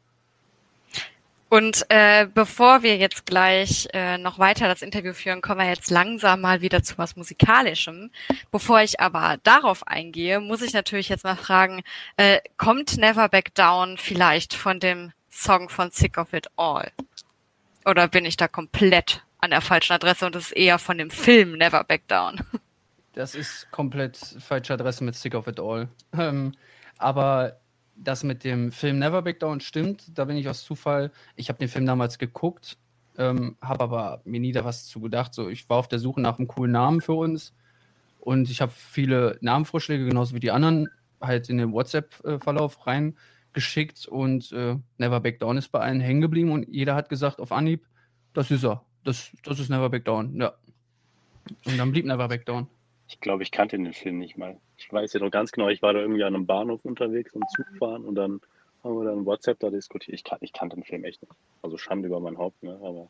Und 1.56 1.86
äh, 1.88 2.28
bevor 2.34 2.84
wir 2.84 2.98
jetzt 2.98 3.26
gleich 3.26 3.88
äh, 3.94 4.18
noch 4.18 4.40
weiter 4.40 4.68
das 4.68 4.82
Interview 4.82 5.14
führen, 5.14 5.40
kommen 5.40 5.62
wir 5.62 5.70
jetzt 5.70 5.90
langsam 5.90 6.42
mal 6.42 6.60
wieder 6.60 6.84
zu 6.84 6.98
was 6.98 7.16
Musikalischem. 7.16 8.12
Bevor 8.52 8.82
ich 8.82 9.00
aber 9.00 9.38
darauf 9.44 9.88
eingehe, 9.88 10.42
muss 10.42 10.62
ich 10.62 10.74
natürlich 10.74 11.08
jetzt 11.08 11.24
mal 11.24 11.38
fragen, 11.38 11.82
äh, 12.18 12.42
kommt 12.58 12.98
Never 12.98 13.30
Back 13.30 13.56
Down 13.56 13.98
vielleicht 13.98 14.54
von 14.54 14.82
dem 14.82 15.14
Song 15.32 15.70
von 15.70 15.92
Sick 15.92 16.18
of 16.18 16.34
It 16.34 16.48
All? 16.58 16.92
Oder 17.86 18.10
bin 18.10 18.26
ich 18.26 18.36
da 18.36 18.50
komplett 18.50 19.24
an 19.38 19.52
der 19.52 19.62
falschen 19.62 19.94
Adresse 19.94 20.26
und 20.26 20.36
es 20.36 20.48
ist 20.48 20.58
eher 20.58 20.78
von 20.78 20.98
dem 20.98 21.10
Film 21.10 21.54
Never 21.54 21.86
Back 21.86 22.06
Down? 22.10 22.42
Das 23.14 23.34
ist 23.34 23.72
komplett 23.72 24.18
falsche 24.46 24.74
Adresse 24.74 25.06
mit 25.06 25.16
Sick 25.16 25.34
of 25.36 25.48
It 25.48 25.62
All. 25.62 25.88
Ähm, 26.18 26.52
aber 26.98 27.62
das 27.96 28.24
mit 28.24 28.44
dem 28.44 28.72
Film 28.72 29.00
Never 29.00 29.22
Back 29.22 29.40
Down 29.40 29.60
stimmt. 29.60 30.18
Da 30.18 30.25
bin 30.25 30.38
ich 30.38 30.50
aus 30.50 30.64
Zufall. 30.64 31.12
Ich 31.36 31.50
habe 31.50 31.60
den 31.60 31.70
Film 31.70 31.86
damals 31.86 32.18
geguckt, 32.18 32.78
ähm, 33.18 33.58
habe 33.62 33.84
aber 33.84 34.22
mir 34.25 34.40
nie 34.40 34.52
da 34.52 34.66
was 34.66 34.86
zu 34.86 35.00
gedacht. 35.00 35.34
So, 35.34 35.50
ich 35.50 35.70
war 35.70 35.78
auf 35.78 35.88
der 35.88 36.00
Suche 36.00 36.22
nach 36.22 36.38
einem 36.38 36.48
coolen 36.48 36.72
Namen 36.72 37.02
für 37.02 37.14
uns 37.14 37.54
und 38.20 38.50
ich 38.50 38.62
habe 38.62 38.72
viele 38.75 39.38
Namenvorschläge, 39.42 40.06
genauso 40.06 40.36
wie 40.36 40.40
die 40.40 40.52
anderen, 40.52 40.90
halt 41.22 41.50
in 41.50 41.58
den 41.58 41.72
WhatsApp-Verlauf 41.72 42.86
reingeschickt 42.86 44.08
und 44.08 44.52
äh, 44.52 44.78
Never 44.98 45.20
Back 45.20 45.40
Down 45.40 45.58
ist 45.58 45.72
bei 45.72 45.80
allen 45.80 46.02
hängen 46.02 46.22
geblieben 46.22 46.52
und 46.52 46.68
jeder 46.68 46.96
hat 46.96 47.10
gesagt 47.10 47.40
auf 47.40 47.52
Anhieb, 47.52 47.86
das 48.34 48.52
ist 48.52 48.64
er. 48.64 48.84
Das, 49.04 49.32
das 49.44 49.60
ist 49.60 49.70
Never 49.70 49.90
Back 49.90 50.06
Down, 50.06 50.36
ja. 50.36 50.54
Und 51.66 51.78
dann 51.78 51.92
blieb 51.92 52.06
Never 52.06 52.28
Back 52.28 52.46
Down. 52.46 52.68
Ich 53.08 53.20
glaube, 53.20 53.44
ich 53.44 53.52
kannte 53.52 53.78
den 53.78 53.94
Film 53.94 54.18
nicht 54.18 54.38
mal. 54.38 54.58
Ich 54.78 54.92
weiß 54.92 55.14
ja 55.14 55.20
noch 55.20 55.32
ganz 55.32 55.52
genau, 55.52 55.70
ich 55.70 55.82
war 55.82 55.94
da 55.94 56.00
irgendwie 56.00 56.24
an 56.24 56.36
einem 56.36 56.46
Bahnhof 56.46 56.84
unterwegs 56.84 57.34
und 57.34 57.44
Zug 57.52 57.66
fahren 57.78 58.04
und 58.04 58.16
dann 58.16 58.42
haben 58.84 58.98
wir 58.98 59.06
dann 59.06 59.26
WhatsApp 59.26 59.60
da 59.60 59.70
diskutiert. 59.70 60.16
Ich, 60.16 60.24
kan 60.24 60.38
ich 60.42 60.54
kannte 60.54 60.76
den 60.76 60.84
Film 60.84 61.04
echt 61.04 61.22
nicht. 61.22 61.34
Also 61.62 61.78
Schande 61.78 62.08
über 62.08 62.20
mein 62.20 62.38
Haupt, 62.38 62.62
ne? 62.64 62.80
Aber 62.84 63.10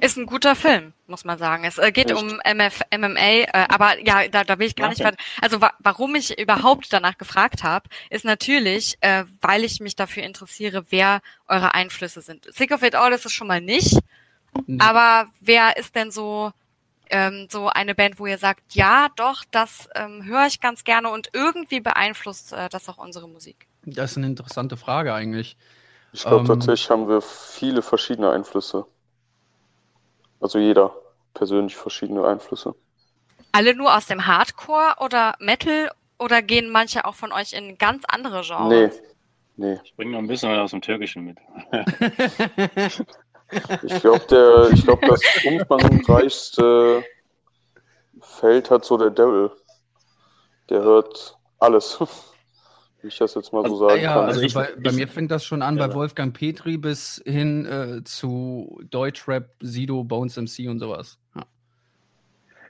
ist 0.00 0.16
ein 0.16 0.26
guter 0.26 0.56
Film, 0.56 0.94
muss 1.06 1.24
man 1.24 1.38
sagen. 1.38 1.64
Es 1.64 1.78
äh, 1.78 1.92
geht 1.92 2.10
Echt? 2.10 2.20
um 2.20 2.40
MF, 2.44 2.80
MMA, 2.96 3.18
äh, 3.18 3.46
aber 3.68 3.98
ja, 4.04 4.26
da, 4.26 4.42
da 4.42 4.58
will 4.58 4.66
ich 4.66 4.74
gar 4.74 4.90
okay. 4.90 5.04
nicht. 5.04 5.18
Also 5.40 5.60
wa 5.60 5.72
warum 5.80 6.14
ich 6.14 6.38
überhaupt 6.38 6.92
danach 6.92 7.18
gefragt 7.18 7.62
habe, 7.62 7.88
ist 8.08 8.24
natürlich, 8.24 8.96
äh, 9.00 9.24
weil 9.40 9.64
ich 9.64 9.80
mich 9.80 9.94
dafür 9.94 10.22
interessiere, 10.22 10.86
wer 10.88 11.20
eure 11.46 11.74
Einflüsse 11.74 12.22
sind. 12.22 12.52
Sick 12.52 12.72
of 12.72 12.82
It 12.82 12.94
All 12.94 13.12
ist 13.12 13.26
es 13.26 13.32
schon 13.32 13.48
mal 13.48 13.60
nicht, 13.60 13.98
nee. 14.66 14.78
aber 14.80 15.30
wer 15.40 15.76
ist 15.76 15.94
denn 15.94 16.10
so 16.10 16.52
ähm, 17.12 17.46
so 17.50 17.68
eine 17.68 17.94
Band, 17.94 18.18
wo 18.18 18.26
ihr 18.26 18.38
sagt, 18.38 18.74
ja, 18.74 19.08
doch, 19.16 19.44
das 19.50 19.88
ähm, 19.94 20.24
höre 20.24 20.46
ich 20.46 20.60
ganz 20.60 20.82
gerne 20.82 21.10
und 21.10 21.28
irgendwie 21.32 21.80
beeinflusst 21.80 22.52
äh, 22.52 22.68
das 22.68 22.88
auch 22.88 22.98
unsere 22.98 23.28
Musik? 23.28 23.68
Das 23.84 24.12
ist 24.12 24.16
eine 24.16 24.26
interessante 24.26 24.76
Frage 24.76 25.14
eigentlich. 25.14 25.56
Ich 26.12 26.22
glaube, 26.22 26.40
ähm, 26.40 26.46
tatsächlich 26.46 26.90
haben 26.90 27.08
wir 27.08 27.20
viele 27.20 27.82
verschiedene 27.82 28.30
Einflüsse. 28.30 28.86
Also 30.40 30.58
jeder 30.58 30.94
persönlich 31.34 31.76
verschiedene 31.76 32.26
Einflüsse. 32.26 32.74
Alle 33.52 33.74
nur 33.76 33.94
aus 33.94 34.06
dem 34.06 34.26
Hardcore 34.26 34.96
oder 35.00 35.34
Metal 35.38 35.90
oder 36.18 36.42
gehen 36.42 36.70
manche 36.70 37.04
auch 37.04 37.14
von 37.14 37.32
euch 37.32 37.52
in 37.52 37.76
ganz 37.78 38.04
andere 38.08 38.42
Genres? 38.42 39.00
Nee. 39.00 39.08
Nee. 39.56 39.80
Ich 39.84 39.94
bringe 39.94 40.12
noch 40.12 40.18
ein 40.18 40.26
bisschen 40.26 40.50
aus 40.58 40.70
dem 40.70 40.80
Türkischen 40.80 41.24
mit. 41.24 41.38
Ich 43.82 44.00
glaube, 44.00 44.24
der, 44.30 44.70
ich 44.72 44.84
glaube, 44.84 45.06
das 45.06 45.20
umfangreichste 45.44 47.04
Feld 48.20 48.70
hat 48.70 48.84
so 48.84 48.96
der 48.96 49.10
Devil. 49.10 49.50
Der 50.68 50.82
hört 50.82 51.36
alles. 51.58 51.98
Wie 53.02 53.08
ich 53.08 53.18
das 53.18 53.34
jetzt 53.34 53.52
mal 53.52 53.68
so 53.68 53.76
sagen 53.76 54.00
ja, 54.00 54.14
kann. 54.14 54.26
Also 54.26 54.40
ich, 54.40 54.54
bei, 54.54 54.70
bei, 54.80 54.92
mir 54.92 55.08
fängt 55.08 55.30
das 55.30 55.44
schon 55.44 55.60
an 55.60 55.76
ja. 55.76 55.86
bei 55.86 55.94
Wolfgang 55.94 56.36
Petri 56.36 56.76
bis 56.76 57.20
hin 57.26 57.66
äh, 57.66 58.04
zu 58.04 58.80
Deutschrap, 58.90 59.50
Sido, 59.60 60.04
Bones 60.04 60.36
MC 60.36 60.68
und 60.68 60.78
sowas. 60.78 61.18
Ja. 61.34 61.42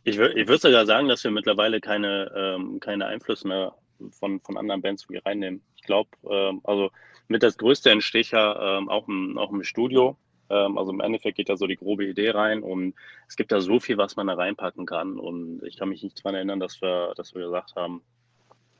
Ich, 0.05 0.19
ich 0.19 0.49
würde 0.49 0.59
sogar 0.59 0.87
sagen, 0.87 1.09
dass 1.09 1.23
wir 1.23 1.31
mittlerweile 1.31 1.81
keine, 1.81 2.33
ähm, 2.35 2.81
keine 2.81 3.07
Einflüsse 3.07 3.47
mehr 3.47 3.75
von, 4.11 4.41
von 4.41 4.57
anderen 4.57 4.81
Bands 4.81 5.07
reinnehmen. 5.25 5.63
Ich 5.77 5.83
glaube, 5.83 6.11
ähm, 6.29 6.61
also 6.65 6.91
mit 7.29 7.43
das 7.43 7.57
größte 7.59 7.91
entsteht 7.91 8.31
ja 8.31 8.79
ähm, 8.79 8.89
auch, 8.89 9.07
im, 9.09 9.39
auch 9.39 9.53
im 9.53 9.63
Studio. 9.63 10.17
Ähm, 10.51 10.79
also 10.79 10.93
im 10.93 11.01
Endeffekt 11.01 11.37
geht 11.37 11.49
da 11.49 11.57
so 11.57 11.67
die 11.67 11.77
grobe 11.77 12.07
Idee 12.07 12.31
rein 12.31 12.63
und 12.63 12.95
es 13.29 13.37
gibt 13.37 13.53
da 13.53 13.61
so 13.61 13.81
viel, 13.81 13.99
was 13.99 14.17
man 14.17 14.27
da 14.27 14.35
reinpacken 14.35 14.87
kann. 14.87 15.19
Und 15.19 15.63
ich 15.65 15.77
kann 15.77 15.89
mich 15.89 16.03
nicht 16.03 16.19
daran 16.19 16.35
erinnern, 16.35 16.61
dass 16.61 16.81
wir, 16.81 17.15
dass 17.17 17.35
wir 17.35 17.43
gesagt 17.43 17.75
haben, 17.77 18.03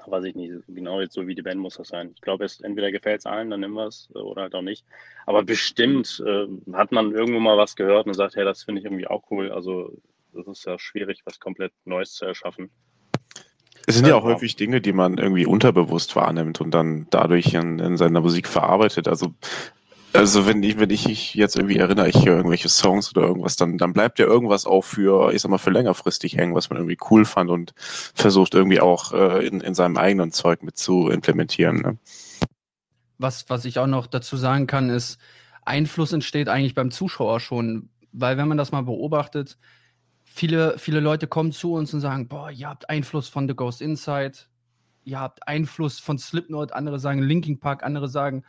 weiß 0.07 0.25
ich 0.25 0.35
nicht, 0.35 0.53
genau 0.69 1.01
jetzt 1.01 1.15
so 1.15 1.27
wie 1.27 1.35
die 1.35 1.43
Band 1.43 1.61
muss 1.61 1.77
das 1.77 1.89
sein. 1.89 2.11
Ich 2.15 2.21
glaube, 2.21 2.45
es 2.45 2.61
entweder 2.61 2.91
gefällt 2.91 3.21
es 3.21 3.27
allen, 3.27 3.51
dann 3.51 3.61
nehmen 3.61 3.75
wir 3.75 3.87
es 3.87 4.09
äh, 4.15 4.19
oder 4.19 4.43
halt 4.43 4.55
auch 4.55 4.63
nicht. 4.63 4.85
Aber 5.27 5.43
bestimmt 5.43 6.23
äh, 6.27 6.47
hat 6.73 6.93
man 6.93 7.13
irgendwo 7.13 7.41
mal 7.41 7.57
was 7.57 7.77
gehört 7.77 8.07
und 8.07 8.15
sagt, 8.15 8.37
hey, 8.37 8.45
das 8.45 8.65
finde 8.65 8.81
ich 8.81 8.85
irgendwie 8.85 9.07
auch 9.07 9.25
cool. 9.31 9.51
Also 9.53 9.93
das 10.33 10.47
ist 10.47 10.67
ja 10.67 10.79
schwierig, 10.79 11.21
was 11.25 11.41
komplett 11.41 11.73
Neues 11.85 12.15
zu 12.15 12.25
erschaffen. 12.25 12.71
Es 13.87 13.97
sind 13.97 14.07
ja 14.07 14.15
auch 14.15 14.23
häufig 14.23 14.55
Dinge, 14.55 14.81
die 14.81 14.93
man 14.93 15.19
irgendwie 15.19 15.45
unterbewusst 15.45 16.15
wahrnimmt 16.15 16.61
und 16.61 16.71
dann 16.71 17.09
dadurch 17.11 17.53
in, 17.55 17.81
in 17.81 17.97
seiner 17.97 18.21
Musik 18.21 18.47
verarbeitet. 18.47 19.09
Also 19.09 19.35
also 20.13 20.47
wenn 20.47 20.63
ich, 20.63 20.79
wenn 20.79 20.91
ich 20.91 21.07
mich 21.07 21.35
jetzt 21.35 21.57
irgendwie 21.57 21.79
erinnere, 21.79 22.09
ich 22.09 22.27
höre 22.27 22.37
irgendwelche 22.37 22.69
Songs 22.69 23.15
oder 23.15 23.27
irgendwas, 23.27 23.57
dann, 23.57 23.79
dann 23.79 23.93
bleibt 23.93 24.19
ja 24.19 24.27
irgendwas 24.27 24.67
auch 24.67 24.83
für, 24.83 25.33
ich 25.33 25.43
sag 25.43 25.51
mal, 25.51 25.59
für 25.59 25.71
längerfristig 25.71 26.37
hängen, 26.37 26.55
was 26.55 26.71
man 26.71 26.79
irgendwie 26.79 26.99
cool 27.11 27.25
fand 27.25 27.51
und 27.51 27.73
versucht 27.77 28.55
irgendwie 28.55 28.81
auch 28.81 29.13
äh, 29.13 29.47
in, 29.47 29.61
in 29.61 29.75
seinem 29.75 29.97
eigenen 29.97 30.33
Zeug 30.33 30.63
mit 30.63 30.77
zu 30.77 31.09
implementieren. 31.09 31.77
Ne? 31.77 31.99
Was, 33.19 33.49
was 33.49 33.65
ich 33.65 33.79
auch 33.79 33.87
noch 33.87 34.07
dazu 34.07 34.37
sagen 34.37 34.67
kann, 34.67 34.91
ist, 34.91 35.19
Einfluss 35.65 36.13
entsteht 36.13 36.49
eigentlich 36.49 36.75
beim 36.75 36.91
Zuschauer 36.91 37.41
schon, 37.41 37.89
weil 38.13 38.37
wenn 38.37 38.49
man 38.49 38.59
das 38.59 38.73
mal 38.73 38.83
beobachtet, 38.83 39.59
viele, 40.25 40.79
viele 40.79 41.01
Leute 41.01 41.27
kommen 41.27 41.53
zu 41.53 41.75
uns 41.75 41.95
und 41.95 42.01
sagen, 42.01 42.29
boah, 42.29 42.51
ihr 42.51 42.69
habt 42.69 42.91
Einfluss 42.91 43.29
von 43.29 43.49
The 43.49 43.55
Ghost 43.55 43.81
Inside, 43.81 44.33
ihr 45.05 45.21
habt 45.21 45.47
Einfluss 45.47 45.99
von 45.99 46.19
Slipknot, 46.19 46.73
andere 46.73 46.99
sagen 46.99 47.23
Linking 47.23 47.61
Park, 47.61 47.83
andere 47.83 48.09
sagen, 48.09 48.45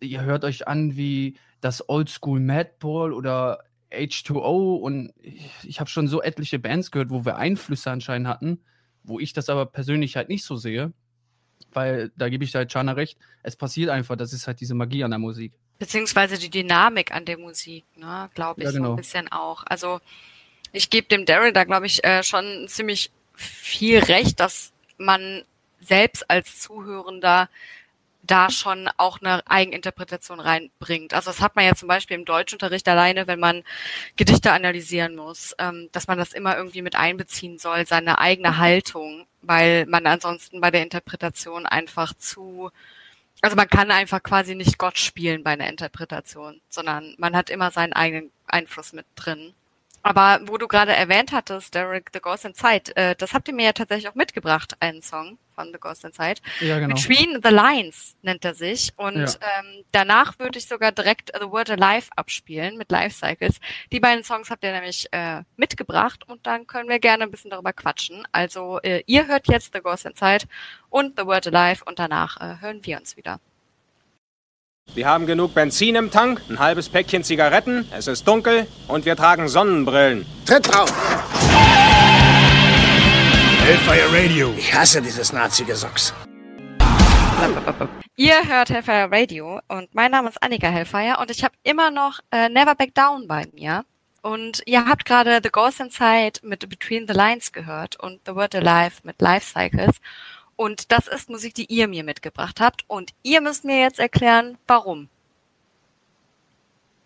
ihr 0.00 0.22
hört 0.22 0.44
euch 0.44 0.66
an 0.66 0.96
wie 0.96 1.38
das 1.60 1.88
Oldschool 1.88 2.40
Madball 2.40 3.12
oder 3.12 3.64
H2O 3.92 4.76
und 4.76 5.12
ich, 5.20 5.50
ich 5.64 5.80
habe 5.80 5.90
schon 5.90 6.08
so 6.08 6.22
etliche 6.22 6.58
Bands 6.58 6.90
gehört, 6.90 7.10
wo 7.10 7.24
wir 7.24 7.36
Einflüsse 7.36 7.90
anscheinend 7.90 8.28
hatten, 8.28 8.60
wo 9.02 9.18
ich 9.18 9.32
das 9.32 9.48
aber 9.48 9.66
persönlich 9.66 10.16
halt 10.16 10.28
nicht 10.28 10.44
so 10.44 10.56
sehe, 10.56 10.92
weil 11.72 12.10
da 12.16 12.28
gebe 12.28 12.44
ich 12.44 12.54
halt 12.54 12.72
Chana 12.72 12.92
recht, 12.92 13.18
es 13.42 13.56
passiert 13.56 13.90
einfach, 13.90 14.16
das 14.16 14.32
ist 14.32 14.46
halt 14.46 14.60
diese 14.60 14.74
Magie 14.74 15.04
an 15.04 15.10
der 15.10 15.18
Musik. 15.18 15.52
Beziehungsweise 15.78 16.38
die 16.38 16.50
Dynamik 16.50 17.12
an 17.12 17.24
der 17.24 17.38
Musik, 17.38 17.84
ne, 17.96 18.28
glaube 18.34 18.60
ich 18.60 18.66
ja, 18.66 18.72
genau. 18.72 18.88
so 18.88 18.92
ein 18.92 18.96
bisschen 18.96 19.32
auch. 19.32 19.64
Also 19.66 20.00
ich 20.72 20.90
gebe 20.90 21.08
dem 21.08 21.26
Daryl 21.26 21.52
da, 21.52 21.64
glaube 21.64 21.86
ich, 21.86 22.04
äh, 22.04 22.22
schon 22.22 22.66
ziemlich 22.68 23.10
viel 23.34 23.98
recht, 23.98 24.38
dass 24.38 24.72
man 24.98 25.42
selbst 25.80 26.30
als 26.30 26.60
Zuhörender 26.60 27.48
da 28.22 28.50
schon 28.50 28.88
auch 28.96 29.20
eine 29.20 29.46
Eigeninterpretation 29.48 30.40
reinbringt. 30.40 31.14
Also 31.14 31.30
das 31.30 31.40
hat 31.40 31.56
man 31.56 31.64
ja 31.64 31.74
zum 31.74 31.88
Beispiel 31.88 32.16
im 32.16 32.24
Deutschunterricht 32.24 32.88
alleine, 32.88 33.26
wenn 33.26 33.40
man 33.40 33.62
Gedichte 34.16 34.52
analysieren 34.52 35.16
muss, 35.16 35.54
ähm, 35.58 35.88
dass 35.92 36.06
man 36.06 36.18
das 36.18 36.32
immer 36.32 36.56
irgendwie 36.56 36.82
mit 36.82 36.96
einbeziehen 36.96 37.58
soll, 37.58 37.86
seine 37.86 38.18
eigene 38.18 38.58
Haltung, 38.58 39.26
weil 39.42 39.86
man 39.86 40.06
ansonsten 40.06 40.60
bei 40.60 40.70
der 40.70 40.82
Interpretation 40.82 41.66
einfach 41.66 42.14
zu, 42.14 42.70
also 43.40 43.56
man 43.56 43.68
kann 43.68 43.90
einfach 43.90 44.22
quasi 44.22 44.54
nicht 44.54 44.78
Gott 44.78 44.98
spielen 44.98 45.42
bei 45.42 45.52
einer 45.52 45.68
Interpretation, 45.68 46.60
sondern 46.68 47.14
man 47.18 47.34
hat 47.36 47.50
immer 47.50 47.70
seinen 47.70 47.94
eigenen 47.94 48.30
Einfluss 48.46 48.92
mit 48.92 49.06
drin. 49.16 49.54
Aber 50.02 50.40
wo 50.44 50.56
du 50.56 50.66
gerade 50.66 50.94
erwähnt 50.94 51.32
hattest, 51.32 51.74
Derek 51.74 52.10
The 52.12 52.20
Ghost 52.20 52.44
Inside, 52.44 52.96
äh, 52.96 53.14
das 53.16 53.34
habt 53.34 53.48
ihr 53.48 53.54
mir 53.54 53.66
ja 53.66 53.72
tatsächlich 53.72 54.08
auch 54.08 54.14
mitgebracht, 54.14 54.74
einen 54.80 55.02
Song 55.02 55.38
von 55.54 55.72
The 55.72 55.78
Ghost 55.78 56.04
Inside. 56.04 56.40
Ja, 56.60 56.78
genau. 56.78 56.94
Between 56.94 57.40
the 57.42 57.50
Lines 57.50 58.16
nennt 58.22 58.44
er 58.44 58.54
sich. 58.54 58.92
Und 58.96 59.16
ja. 59.16 59.26
ähm, 59.26 59.84
danach 59.92 60.38
würde 60.38 60.58
ich 60.58 60.66
sogar 60.66 60.92
direkt 60.92 61.32
The 61.38 61.50
Word 61.50 61.70
Alive 61.70 62.08
abspielen 62.16 62.78
mit 62.78 62.90
Life 62.90 63.16
Cycles. 63.16 63.60
Die 63.92 64.00
beiden 64.00 64.24
Songs 64.24 64.50
habt 64.50 64.64
ihr 64.64 64.72
nämlich 64.72 65.06
äh, 65.12 65.42
mitgebracht 65.56 66.26
und 66.26 66.46
dann 66.46 66.66
können 66.66 66.88
wir 66.88 66.98
gerne 66.98 67.24
ein 67.24 67.30
bisschen 67.30 67.50
darüber 67.50 67.74
quatschen. 67.74 68.26
Also 68.32 68.80
äh, 68.82 69.02
ihr 69.06 69.26
hört 69.26 69.48
jetzt 69.48 69.74
The 69.74 69.80
Ghost 69.80 70.06
Inside 70.06 70.46
und 70.88 71.18
The 71.18 71.26
Word 71.26 71.54
Alive 71.54 71.84
und 71.84 71.98
danach 71.98 72.40
äh, 72.40 72.60
hören 72.62 72.80
wir 72.84 72.98
uns 72.98 73.16
wieder. 73.18 73.38
Wir 74.92 75.06
haben 75.06 75.26
genug 75.26 75.54
Benzin 75.54 75.94
im 75.94 76.10
Tank, 76.10 76.42
ein 76.48 76.58
halbes 76.58 76.88
Päckchen 76.88 77.22
Zigaretten, 77.22 77.86
es 77.96 78.08
ist 78.08 78.26
dunkel 78.26 78.66
und 78.88 79.04
wir 79.04 79.14
tragen 79.14 79.46
Sonnenbrillen. 79.46 80.26
Tritt 80.44 80.66
drauf! 80.66 80.92
Hellfire 83.64 84.12
Radio. 84.12 84.52
Ich 84.58 84.74
hasse 84.74 85.00
dieses 85.00 85.32
Nazi-Gesocks. 85.32 86.12
Ihr 88.16 88.34
hört 88.48 88.70
Hellfire 88.70 89.08
Radio 89.12 89.60
und 89.68 89.94
mein 89.94 90.10
Name 90.10 90.28
ist 90.28 90.42
Annika 90.42 90.66
Hellfire 90.66 91.18
und 91.20 91.30
ich 91.30 91.44
habe 91.44 91.54
immer 91.62 91.92
noch 91.92 92.18
äh, 92.32 92.48
Never 92.48 92.74
Back 92.74 92.92
Down 92.94 93.28
bei 93.28 93.46
mir. 93.54 93.84
Und 94.22 94.60
ihr 94.66 94.84
habt 94.86 95.04
gerade 95.04 95.40
The 95.42 95.50
Ghost 95.50 95.80
Inside 95.80 96.40
mit 96.42 96.68
Between 96.68 97.06
the 97.06 97.14
Lines 97.14 97.52
gehört 97.52 97.94
und 97.96 98.20
The 98.26 98.34
Word 98.34 98.54
Alive 98.56 98.96
mit 99.04 99.20
Life 99.22 99.46
Cycles. 99.46 99.96
Und 100.60 100.92
das 100.92 101.08
ist 101.08 101.30
Musik, 101.30 101.54
die 101.54 101.64
ihr 101.72 101.88
mir 101.88 102.04
mitgebracht 102.04 102.60
habt. 102.60 102.84
Und 102.86 103.14
ihr 103.22 103.40
müsst 103.40 103.64
mir 103.64 103.80
jetzt 103.80 103.98
erklären, 103.98 104.58
warum. 104.66 105.08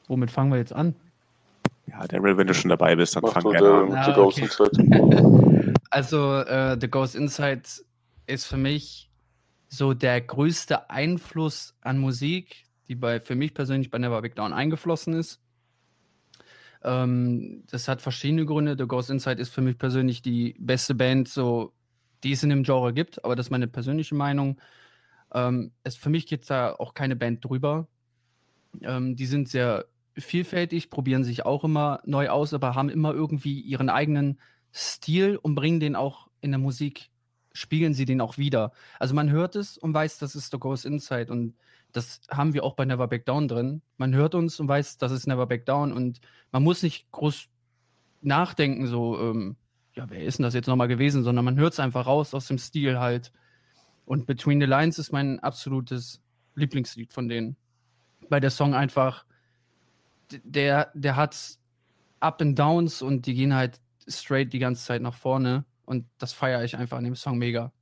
Womit 0.08 0.32
fangen 0.32 0.50
wir 0.50 0.58
jetzt 0.58 0.73
an? 0.73 0.96
Ja, 1.87 2.04
Daryl, 2.08 2.37
wenn 2.37 2.49
du 2.49 2.54
schon 2.54 2.70
dabei 2.70 2.96
bist, 2.96 3.14
dann 3.14 3.23
Mach 3.23 3.34
fang 3.34 3.52
gerne 3.52 3.73
an. 3.73 3.84
mit 3.90 3.96
Ah, 3.96 4.06
The 4.06 4.12
Ghost 4.12 4.61
okay. 4.61 5.73
Also, 5.90 6.40
äh, 6.40 6.76
The 6.80 6.90
Ghost 6.90 7.14
Inside 7.14 7.62
ist 8.26 8.46
für 8.46 8.56
mich 8.56 9.08
so 9.68 9.94
der 9.94 10.20
größte 10.20 10.90
Einfluss 10.90 11.76
an 11.80 11.99
Musik, 12.00 12.64
die 12.88 12.96
bei 12.96 13.20
für 13.20 13.37
mich 13.37 13.54
persönlich 13.54 13.88
bei 13.88 13.99
Never 13.99 14.20
Back 14.20 14.34
Down 14.34 14.52
eingeflossen 14.52 15.14
ist. 15.14 15.38
Ähm, 16.82 17.62
das 17.70 17.87
hat 17.87 18.02
verschiedene 18.02 18.46
Gründe. 18.46 18.75
The 18.76 18.88
Ghost 18.88 19.11
Inside 19.11 19.40
ist 19.40 19.54
für 19.54 19.62
mich 19.62 19.78
persönlich 19.78 20.23
die 20.23 20.56
beste 20.58 20.96
Band, 20.96 21.28
so 21.28 21.73
die 22.24 22.32
es 22.32 22.42
in 22.42 22.50
dem 22.50 22.64
Genre 22.64 22.92
gibt, 22.92 23.24
aber 23.24 23.36
das 23.36 23.46
ist 23.46 23.50
meine 23.50 23.68
persönliche 23.68 24.14
Meinung. 24.14 24.60
Ähm, 25.32 25.72
es, 25.82 25.96
für 25.96 26.10
mich 26.10 26.26
gibt 26.26 26.44
es 26.44 26.48
da 26.48 26.72
auch 26.72 26.94
keine 26.94 27.16
Band 27.16 27.44
drüber. 27.44 27.86
Ähm, 28.82 29.14
die 29.14 29.26
sind 29.26 29.48
sehr 29.48 29.84
vielfältig, 30.16 30.90
probieren 30.90 31.24
sich 31.24 31.44
auch 31.44 31.64
immer 31.64 32.00
neu 32.04 32.28
aus, 32.30 32.54
aber 32.54 32.74
haben 32.74 32.88
immer 32.88 33.12
irgendwie 33.12 33.60
ihren 33.60 33.88
eigenen 33.88 34.40
Stil 34.72 35.36
und 35.36 35.54
bringen 35.54 35.80
den 35.80 35.96
auch 35.96 36.28
in 36.40 36.50
der 36.50 36.58
Musik, 36.58 37.10
spiegeln 37.52 37.94
sie 37.94 38.04
den 38.04 38.20
auch 38.20 38.38
wieder. 38.38 38.72
Also 38.98 39.14
man 39.14 39.30
hört 39.30 39.54
es 39.54 39.76
und 39.76 39.92
weiß, 39.94 40.18
das 40.18 40.34
ist 40.34 40.50
The 40.50 40.58
Ghost 40.58 40.86
Inside 40.86 41.30
und 41.30 41.54
das 41.92 42.22
haben 42.28 42.54
wir 42.54 42.64
auch 42.64 42.74
bei 42.74 42.84
Never 42.84 43.06
Back 43.06 43.24
Down 43.26 43.46
drin. 43.46 43.82
Man 43.98 44.14
hört 44.14 44.34
uns 44.34 44.58
und 44.58 44.66
weiß, 44.66 44.98
das 44.98 45.12
ist 45.12 45.26
Never 45.26 45.46
Back 45.46 45.66
Down 45.66 45.92
und 45.92 46.20
man 46.50 46.62
muss 46.62 46.82
nicht 46.82 47.10
groß 47.12 47.48
nachdenken, 48.22 48.86
so, 48.86 49.20
ähm, 49.20 49.56
ja, 49.94 50.10
wer 50.10 50.22
ist 50.22 50.38
denn 50.38 50.42
das 50.42 50.54
jetzt 50.54 50.66
nochmal 50.66 50.88
gewesen, 50.88 51.22
sondern 51.22 51.44
man 51.44 51.56
hört 51.56 51.72
es 51.72 51.80
einfach 51.80 52.06
raus 52.06 52.34
aus 52.34 52.48
dem 52.48 52.58
Stil 52.58 52.98
halt. 52.98 53.32
Und 54.06 54.26
Between 54.26 54.60
the 54.60 54.66
Lines 54.66 54.98
ist 54.98 55.12
mein 55.12 55.40
absolutes 55.40 56.20
Lieblingslied 56.56 57.12
von 57.12 57.28
denen. 57.28 57.56
Weil 58.28 58.40
der 58.40 58.50
Song 58.50 58.74
einfach, 58.74 59.24
der, 60.30 60.90
der 60.94 61.16
hat 61.16 61.58
Up 62.20 62.40
and 62.42 62.58
Downs 62.58 63.02
und 63.02 63.26
die 63.26 63.34
gehen 63.34 63.54
halt 63.54 63.80
straight 64.08 64.52
die 64.52 64.58
ganze 64.58 64.84
Zeit 64.84 65.02
nach 65.02 65.14
vorne. 65.14 65.64
Und 65.84 66.06
das 66.18 66.32
feiere 66.32 66.64
ich 66.64 66.76
einfach 66.76 66.98
an 66.98 67.04
dem 67.04 67.16
Song 67.16 67.38
mega. 67.38 67.72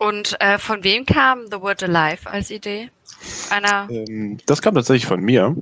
Und 0.00 0.40
äh, 0.40 0.56
von 0.56 0.82
wem 0.82 1.04
kam 1.04 1.46
The 1.50 1.60
Word 1.60 1.82
Alive 1.82 2.30
als 2.30 2.50
Idee? 2.50 2.88
Einer. 3.50 3.86
Ähm, 3.90 4.38
das 4.46 4.62
kam 4.62 4.74
tatsächlich 4.74 5.04
von 5.04 5.20
mir, 5.20 5.54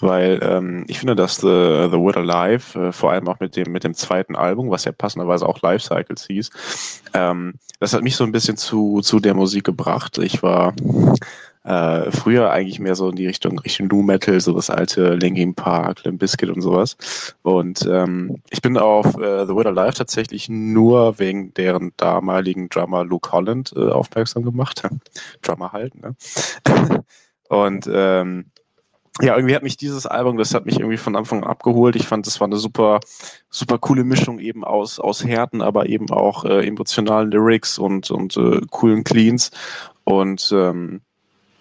weil 0.00 0.40
ähm, 0.42 0.86
ich 0.88 0.98
finde, 0.98 1.14
dass 1.14 1.36
The, 1.36 1.88
The 1.90 1.98
Word 1.98 2.16
Alive, 2.16 2.88
äh, 2.88 2.92
vor 2.92 3.12
allem 3.12 3.28
auch 3.28 3.38
mit 3.38 3.54
dem, 3.54 3.72
mit 3.72 3.84
dem 3.84 3.92
zweiten 3.92 4.34
Album, 4.34 4.70
was 4.70 4.86
ja 4.86 4.92
passenderweise 4.92 5.46
auch 5.46 5.60
Life 5.60 5.84
Cycles 5.84 6.26
hieß, 6.26 7.02
ähm, 7.12 7.56
das 7.78 7.92
hat 7.92 8.02
mich 8.02 8.16
so 8.16 8.24
ein 8.24 8.32
bisschen 8.32 8.56
zu, 8.56 9.02
zu 9.02 9.20
der 9.20 9.34
Musik 9.34 9.64
gebracht. 9.64 10.16
Ich 10.16 10.42
war 10.42 10.72
äh, 11.66 12.12
früher 12.12 12.50
eigentlich 12.50 12.78
mehr 12.78 12.94
so 12.94 13.10
in 13.10 13.16
die 13.16 13.26
Richtung 13.26 13.58
Richtung 13.58 13.88
Nu 13.88 14.02
Metal, 14.02 14.40
so 14.40 14.52
das 14.52 14.70
alte 14.70 15.14
Linkin 15.14 15.54
Park, 15.54 16.04
Limp 16.04 16.20
Bizkit 16.20 16.48
und 16.48 16.62
sowas. 16.62 16.96
Und 17.42 17.84
ähm, 17.90 18.36
ich 18.50 18.62
bin 18.62 18.78
auf 18.78 19.06
äh, 19.18 19.46
The 19.46 19.52
Word 19.52 19.66
Alive 19.66 19.94
tatsächlich 19.94 20.48
nur 20.48 21.18
wegen 21.18 21.52
deren 21.54 21.92
damaligen 21.96 22.68
Drummer 22.68 23.04
Luke 23.04 23.32
Holland 23.32 23.72
äh, 23.76 23.88
aufmerksam 23.88 24.44
gemacht. 24.44 24.82
Drummer 25.42 25.72
halt, 25.72 25.94
ne? 26.00 26.14
Und 27.48 27.88
ähm, 27.92 28.46
ja, 29.20 29.34
irgendwie 29.34 29.54
hat 29.54 29.62
mich 29.62 29.76
dieses 29.76 30.06
Album, 30.06 30.36
das 30.36 30.52
hat 30.54 30.66
mich 30.66 30.78
irgendwie 30.78 30.98
von 30.98 31.16
Anfang 31.16 31.42
an 31.42 31.50
abgeholt. 31.50 31.96
Ich 31.96 32.06
fand, 32.06 32.26
das 32.26 32.40
war 32.40 32.46
eine 32.46 32.58
super, 32.58 33.00
super 33.50 33.78
coole 33.78 34.04
Mischung 34.04 34.38
eben 34.38 34.62
aus, 34.62 35.00
aus 35.00 35.24
Härten, 35.24 35.62
aber 35.62 35.88
eben 35.88 36.10
auch 36.10 36.44
äh, 36.44 36.66
emotionalen 36.66 37.30
Lyrics 37.30 37.78
und, 37.78 38.10
und 38.10 38.36
äh, 38.36 38.60
coolen 38.70 39.04
Cleans. 39.04 39.52
Und 40.04 40.52
ähm, 40.52 41.00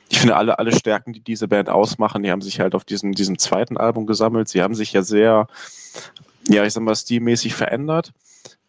ich 0.10 0.20
finde 0.20 0.36
alle, 0.36 0.60
alle 0.60 0.72
Stärken, 0.72 1.14
die 1.14 1.22
diese 1.22 1.48
Band 1.48 1.70
ausmachen, 1.70 2.24
die 2.24 2.32
haben 2.32 2.42
sich 2.42 2.60
halt 2.60 2.76
auf 2.76 2.86
diesem, 2.86 3.14
diesem 3.14 3.38
zweiten 3.40 3.78
Album 3.78 4.06
gesammelt. 4.06 4.48
Sie 4.50 4.62
haben 4.62 4.76
sich 4.76 4.94
ja 4.94 5.02
sehr, 5.02 5.48
ja, 6.48 6.64
ich 6.64 6.74
sag 6.74 6.84
mal, 6.84 6.96
stilmäßig 6.96 7.56
verändert. 7.56 8.14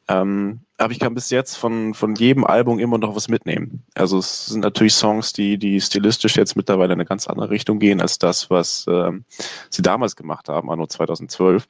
Ähm, 0.08 0.60
aber 0.78 0.92
ich 0.92 1.00
kann 1.00 1.14
bis 1.14 1.30
jetzt 1.30 1.56
von, 1.56 1.94
von 1.94 2.14
jedem 2.14 2.44
Album 2.44 2.78
immer 2.78 2.98
noch 2.98 3.16
was 3.16 3.28
mitnehmen. 3.28 3.82
Also 3.94 4.18
es 4.18 4.46
sind 4.46 4.60
natürlich 4.60 4.94
Songs, 4.94 5.32
die, 5.32 5.58
die 5.58 5.80
stilistisch 5.80 6.36
jetzt 6.36 6.54
mittlerweile 6.54 6.92
in 6.92 7.00
eine 7.00 7.06
ganz 7.06 7.26
andere 7.26 7.50
Richtung 7.50 7.78
gehen 7.80 8.00
als 8.00 8.18
das, 8.18 8.48
was 8.50 8.86
ähm, 8.88 9.24
sie 9.68 9.82
damals 9.82 10.14
gemacht 10.14 10.48
haben, 10.48 10.70
anno 10.70 10.86
2012. 10.86 11.66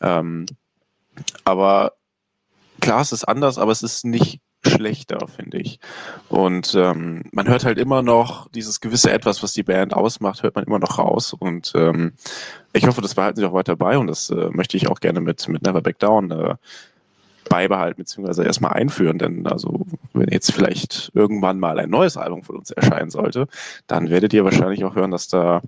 Ähm, 0.00 0.46
aber 1.44 1.92
klar, 2.80 3.02
es 3.02 3.12
ist 3.12 3.24
anders, 3.24 3.56
aber 3.56 3.72
es 3.72 3.82
ist 3.82 4.04
nicht 4.04 4.40
schlechter, 4.70 5.26
finde 5.28 5.58
ich. 5.58 5.78
Und 6.28 6.74
ähm, 6.74 7.24
man 7.32 7.48
hört 7.48 7.64
halt 7.64 7.78
immer 7.78 8.02
noch 8.02 8.48
dieses 8.50 8.80
gewisse 8.80 9.10
Etwas, 9.10 9.42
was 9.42 9.52
die 9.52 9.62
Band 9.62 9.94
ausmacht, 9.94 10.42
hört 10.42 10.54
man 10.54 10.64
immer 10.64 10.78
noch 10.78 10.98
raus. 10.98 11.32
Und 11.32 11.72
ähm, 11.74 12.12
ich 12.72 12.86
hoffe, 12.86 13.00
das 13.00 13.14
behalten 13.14 13.40
sie 13.40 13.46
auch 13.46 13.52
weiter 13.52 13.76
bei 13.76 13.96
und 13.98 14.06
das 14.06 14.30
äh, 14.30 14.50
möchte 14.50 14.76
ich 14.76 14.88
auch 14.88 15.00
gerne 15.00 15.20
mit, 15.20 15.48
mit 15.48 15.62
Never 15.62 15.80
Back 15.80 15.98
Down 15.98 16.30
äh, 16.30 16.54
beibehalten 17.48 18.02
beziehungsweise 18.02 18.44
erstmal 18.44 18.72
einführen, 18.72 19.18
denn 19.18 19.46
also 19.46 19.86
wenn 20.12 20.28
jetzt 20.28 20.52
vielleicht 20.52 21.12
irgendwann 21.14 21.58
mal 21.58 21.78
ein 21.78 21.90
neues 21.90 22.16
Album 22.16 22.42
von 22.42 22.56
uns 22.56 22.70
erscheinen 22.70 23.10
sollte, 23.10 23.46
dann 23.86 24.10
werdet 24.10 24.32
ihr 24.32 24.44
wahrscheinlich 24.44 24.84
auch 24.84 24.96
hören, 24.96 25.10
dass 25.10 25.28
da 25.28 25.62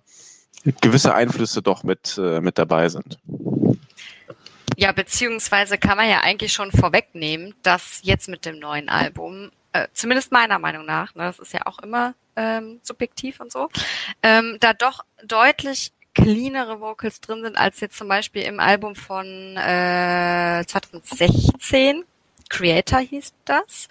gewisse 0.80 1.14
Einflüsse 1.14 1.62
doch 1.62 1.84
mit, 1.84 2.18
äh, 2.22 2.40
mit 2.40 2.58
dabei 2.58 2.88
sind. 2.88 3.18
Ja, 4.80 4.92
beziehungsweise 4.92 5.76
kann 5.76 5.96
man 5.96 6.08
ja 6.08 6.20
eigentlich 6.20 6.52
schon 6.52 6.70
vorwegnehmen, 6.70 7.52
dass 7.64 7.98
jetzt 8.04 8.28
mit 8.28 8.44
dem 8.44 8.60
neuen 8.60 8.88
Album, 8.88 9.50
äh, 9.72 9.88
zumindest 9.92 10.30
meiner 10.30 10.60
Meinung 10.60 10.86
nach, 10.86 11.16
ne, 11.16 11.24
das 11.24 11.40
ist 11.40 11.52
ja 11.52 11.66
auch 11.66 11.80
immer 11.80 12.14
ähm, 12.36 12.78
subjektiv 12.84 13.40
und 13.40 13.50
so, 13.50 13.68
ähm, 14.22 14.56
da 14.60 14.74
doch 14.74 15.04
deutlich 15.24 15.90
cleanere 16.14 16.80
Vocals 16.80 17.20
drin 17.20 17.42
sind 17.42 17.58
als 17.58 17.80
jetzt 17.80 17.98
zum 17.98 18.06
Beispiel 18.06 18.42
im 18.42 18.60
Album 18.60 18.94
von 18.94 19.56
äh, 19.56 20.64
2016. 20.64 22.04
Creator 22.48 23.00
hieß 23.00 23.32
das. 23.46 23.88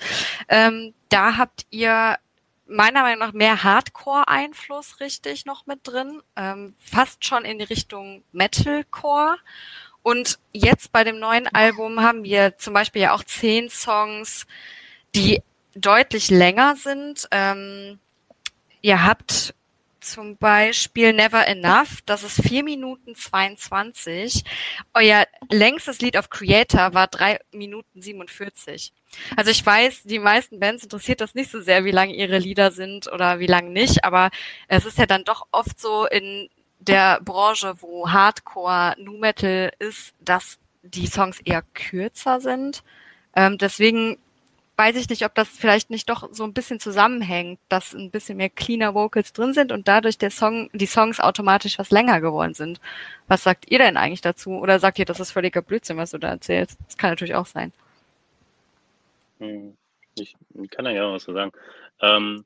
Ähm, 0.48 0.94
da 1.10 1.36
habt 1.36 1.66
ihr 1.70 2.18
meiner 2.66 3.02
Meinung 3.02 3.20
nach 3.20 3.34
mehr 3.34 3.62
Hardcore-Einfluss 3.62 5.02
richtig 5.02 5.46
noch 5.46 5.66
mit 5.66 5.80
drin, 5.84 6.22
ähm, 6.38 6.76
fast 6.80 7.26
schon 7.26 7.44
in 7.44 7.60
die 7.60 7.66
Richtung 7.66 8.24
Metalcore. 8.32 9.38
Und 10.04 10.40
jetzt 10.54 10.92
bei 10.92 11.04
dem 11.04 11.20
neuen 11.20 11.48
Album 11.48 12.02
haben 12.02 12.24
wir 12.24 12.58
zum 12.58 12.74
Beispiel 12.74 13.04
ja 13.04 13.14
auch 13.14 13.24
zehn 13.24 13.70
Songs, 13.70 14.48
die 15.16 15.42
deutlich 15.76 16.30
länger 16.30 16.76
sind. 16.76 17.28
Ähm, 17.32 18.00
ihr 18.82 19.04
habt 19.04 19.54
zum 20.08 20.38
Beispiel 20.38 21.12
Never 21.12 21.46
Enough, 21.46 22.02
das 22.06 22.24
ist 22.24 22.42
vier 22.42 22.64
Minuten 22.64 23.16
22. 23.16 24.44
Euer 24.94 25.26
längstes 25.50 26.00
Lied 26.00 26.18
auf 26.18 26.30
Creator 26.30 26.94
war 26.94 27.08
drei 27.08 27.40
Minuten 27.52 28.02
47. 28.02 28.94
Also 29.36 29.52
ich 29.52 29.66
weiß, 29.66 30.04
die 30.04 30.20
meisten 30.20 30.60
Bands 30.60 30.84
interessiert 30.84 31.22
das 31.22 31.36
nicht 31.36 31.52
so 31.52 31.60
sehr, 31.62 31.84
wie 31.84 31.92
lang 31.92 32.10
ihre 32.10 32.38
Lieder 32.38 32.72
sind 32.72 33.12
oder 33.12 33.40
wie 33.40 33.48
lang 33.48 33.74
nicht, 33.74 34.04
aber 34.04 34.30
es 34.68 34.86
ist 34.86 34.98
ja 34.98 35.06
dann 35.06 35.26
doch 35.26 35.48
oft 35.52 35.80
so 35.80 36.06
in 36.06 36.50
der 36.80 37.20
Branche, 37.22 37.76
wo 37.82 38.10
Hardcore 38.10 38.96
Nu 39.00 39.18
Metal 39.18 39.72
ist, 39.80 40.14
dass 40.20 40.60
die 40.84 41.08
Songs 41.08 41.40
eher 41.42 41.64
kürzer 41.74 42.40
sind. 42.40 42.84
Ähm, 43.36 43.58
deswegen 43.58 44.18
weiß 44.78 44.96
ich 44.96 45.10
nicht, 45.10 45.26
ob 45.26 45.34
das 45.34 45.50
vielleicht 45.50 45.90
nicht 45.90 46.08
doch 46.10 46.30
so 46.32 46.44
ein 46.44 46.54
bisschen 46.54 46.80
zusammenhängt, 46.80 47.60
dass 47.68 47.94
ein 47.94 48.12
bisschen 48.12 48.38
mehr 48.38 48.50
cleaner 48.50 48.94
Vocals 48.94 49.34
drin 49.34 49.54
sind 49.54 49.72
und 49.72 49.88
dadurch 49.88 50.20
der 50.20 50.30
Song, 50.30 50.70
die 50.74 50.86
Songs 50.86 51.20
automatisch 51.20 51.80
was 51.80 51.90
länger 51.90 52.22
geworden 52.22 52.54
sind. 52.54 52.80
Was 53.28 53.44
sagt 53.44 53.70
ihr 53.72 53.80
denn 53.80 53.98
eigentlich 53.98 54.22
dazu? 54.22 54.52
Oder 54.52 54.80
sagt 54.80 55.00
ihr, 55.00 55.06
das 55.06 55.20
ist 55.20 55.32
völliger 55.32 55.64
Blödsinn, 55.64 55.98
was 55.98 56.12
du 56.12 56.20
da 56.20 56.30
erzählst? 56.30 56.78
Das 56.86 56.98
kann 56.98 57.10
natürlich 57.10 57.36
auch 57.36 57.48
sein. 57.48 57.74
Hm, 59.40 59.76
Ich 60.16 60.36
kann 60.72 60.86
da 60.86 60.92
ja 60.92 61.04
noch 61.04 61.14
was 61.14 61.24
zu 61.24 61.34
sagen. 61.34 61.52
Ähm, 62.02 62.46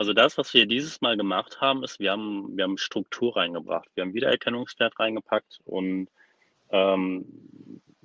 also 0.00 0.14
das, 0.14 0.38
was 0.38 0.54
wir 0.54 0.66
dieses 0.66 1.02
Mal 1.02 1.16
gemacht 1.18 1.60
haben, 1.60 1.84
ist, 1.84 2.00
wir 2.00 2.12
haben, 2.12 2.56
wir 2.56 2.64
haben 2.64 2.78
Struktur 2.78 3.36
reingebracht. 3.36 3.88
Wir 3.94 4.02
haben 4.04 4.14
Wiedererkennungswert 4.14 4.98
reingepackt 4.98 5.60
und 5.66 6.08
ähm, 6.70 7.26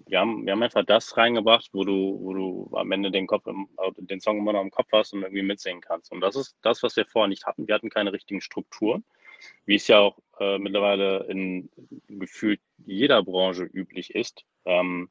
wir 0.08 0.20
haben, 0.20 0.46
wir 0.46 0.52
haben 0.54 0.64
einfach 0.64 0.86
das 0.86 1.16
reingebracht, 1.18 1.70
wo 1.74 1.86
du, 1.86 2.20
wo 2.22 2.34
du 2.34 2.70
am 2.76 2.92
Ende 2.92 3.12
den 3.12 3.28
Kopf 3.28 3.48
im, 3.48 3.70
äh, 3.78 3.92
den 3.98 4.20
Song 4.20 4.38
immer 4.40 4.54
noch 4.54 4.62
im 4.62 4.72
Kopf 4.72 4.90
hast 4.92 5.14
und 5.14 5.24
irgendwie 5.24 5.42
mitsingen 5.44 5.82
kannst. 5.82 6.12
Und 6.12 6.22
das 6.22 6.36
ist 6.36 6.58
das, 6.62 6.84
was 6.84 6.98
wir 6.98 7.06
vorher 7.06 7.30
nicht 7.30 7.46
hatten. 7.46 7.68
Wir 7.68 7.76
hatten 7.76 7.90
keine 7.90 8.12
richtigen 8.14 8.42
Strukturen, 8.42 9.06
wie 9.66 9.76
es 9.76 9.88
ja 9.88 10.00
auch 10.00 10.20
äh, 10.40 10.58
mittlerweile 10.60 11.26
in 11.30 11.70
gefühlt 12.10 12.60
jeder 12.86 13.24
Branche 13.24 13.64
üblich 13.64 14.14
ist. 14.16 14.44
Ähm, 14.66 15.10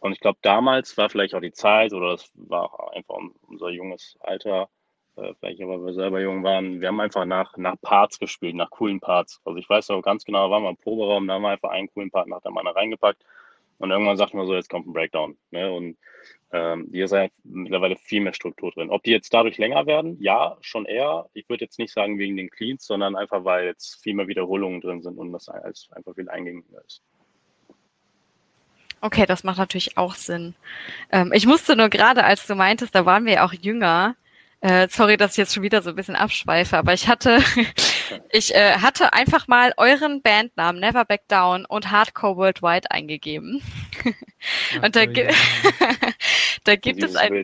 Und 0.00 0.12
ich 0.12 0.20
glaube, 0.20 0.38
damals 0.42 0.96
war 0.96 1.10
vielleicht 1.10 1.34
auch 1.34 1.42
die 1.42 1.52
Zeit 1.52 1.92
oder 1.92 2.12
das 2.12 2.30
war 2.34 2.92
einfach 2.94 3.18
unser 3.48 3.68
junges 3.70 4.16
Alter, 4.20 4.70
äh, 5.16 5.34
vielleicht 5.38 5.60
aber 5.62 5.84
wir 5.84 5.92
selber 5.92 6.20
jung 6.20 6.42
waren. 6.42 6.80
Wir 6.80 6.88
haben 6.88 7.00
einfach 7.00 7.24
nach, 7.24 7.56
nach 7.56 7.76
Parts 7.82 8.18
gespielt, 8.18 8.54
nach 8.54 8.70
coolen 8.70 9.00
Parts. 9.00 9.40
Also 9.44 9.58
ich 9.58 9.68
weiß 9.68 9.90
auch 9.90 10.02
ganz 10.02 10.24
genau, 10.24 10.46
da 10.46 10.50
waren 10.50 10.62
wir 10.62 10.70
im 10.70 10.76
Proberaum, 10.76 11.26
da 11.26 11.34
haben 11.34 11.42
wir 11.42 11.50
einfach 11.50 11.70
einen 11.70 11.88
coolen 11.92 12.10
Part 12.10 12.28
nach 12.28 12.40
der 12.42 12.52
Mann 12.52 12.66
reingepackt. 12.66 13.24
Und 13.78 13.90
irgendwann 13.90 14.18
sagten 14.18 14.36
wir 14.36 14.44
so, 14.44 14.54
jetzt 14.54 14.68
kommt 14.68 14.86
ein 14.86 14.92
Breakdown. 14.92 15.38
Ne? 15.50 15.72
Und 15.72 15.96
ähm, 16.52 16.88
hier 16.92 17.06
ist 17.06 17.12
ja 17.12 17.28
mittlerweile 17.44 17.96
viel 17.96 18.20
mehr 18.20 18.34
Struktur 18.34 18.70
drin. 18.72 18.90
Ob 18.90 19.02
die 19.02 19.10
jetzt 19.10 19.32
dadurch 19.32 19.56
länger 19.56 19.86
werden? 19.86 20.18
Ja, 20.20 20.58
schon 20.60 20.84
eher. 20.84 21.30
Ich 21.32 21.48
würde 21.48 21.64
jetzt 21.64 21.78
nicht 21.78 21.92
sagen 21.92 22.18
wegen 22.18 22.36
den 22.36 22.50
Cleans, 22.50 22.84
sondern 22.84 23.16
einfach, 23.16 23.44
weil 23.44 23.64
jetzt 23.66 24.02
viel 24.02 24.14
mehr 24.14 24.28
Wiederholungen 24.28 24.82
drin 24.82 25.00
sind 25.00 25.16
und 25.16 25.32
das 25.32 25.48
einfach 25.48 26.14
viel 26.14 26.28
eingängiger 26.28 26.84
ist. 26.84 27.02
Okay, 29.00 29.24
das 29.24 29.44
macht 29.44 29.58
natürlich 29.58 29.96
auch 29.96 30.14
Sinn. 30.14 30.54
Ähm, 31.10 31.32
ich 31.32 31.46
musste 31.46 31.74
nur 31.74 31.88
gerade, 31.88 32.24
als 32.24 32.46
du 32.46 32.54
meintest, 32.54 32.94
da 32.94 33.06
waren 33.06 33.24
wir 33.24 33.32
ja 33.32 33.46
auch 33.46 33.54
jünger. 33.54 34.14
Äh, 34.62 34.88
sorry, 34.90 35.16
dass 35.16 35.32
ich 35.32 35.36
jetzt 35.38 35.54
schon 35.54 35.62
wieder 35.62 35.80
so 35.80 35.90
ein 35.90 35.96
bisschen 35.96 36.16
abschweife, 36.16 36.76
aber 36.76 36.92
ich 36.92 37.08
hatte, 37.08 37.38
ich 38.30 38.54
äh, 38.54 38.74
hatte 38.74 39.14
einfach 39.14 39.48
mal 39.48 39.72
euren 39.78 40.20
Bandnamen 40.20 40.80
Never 40.80 41.06
Back 41.06 41.26
Down 41.28 41.64
und 41.64 41.90
Hardcore 41.90 42.36
Worldwide 42.36 42.90
eingegeben. 42.90 43.62
und 44.82 44.96
da, 44.96 45.06
gi 45.06 45.28
da 46.64 46.76
gibt 46.76 47.02
es 47.02 47.16
ein, 47.16 47.36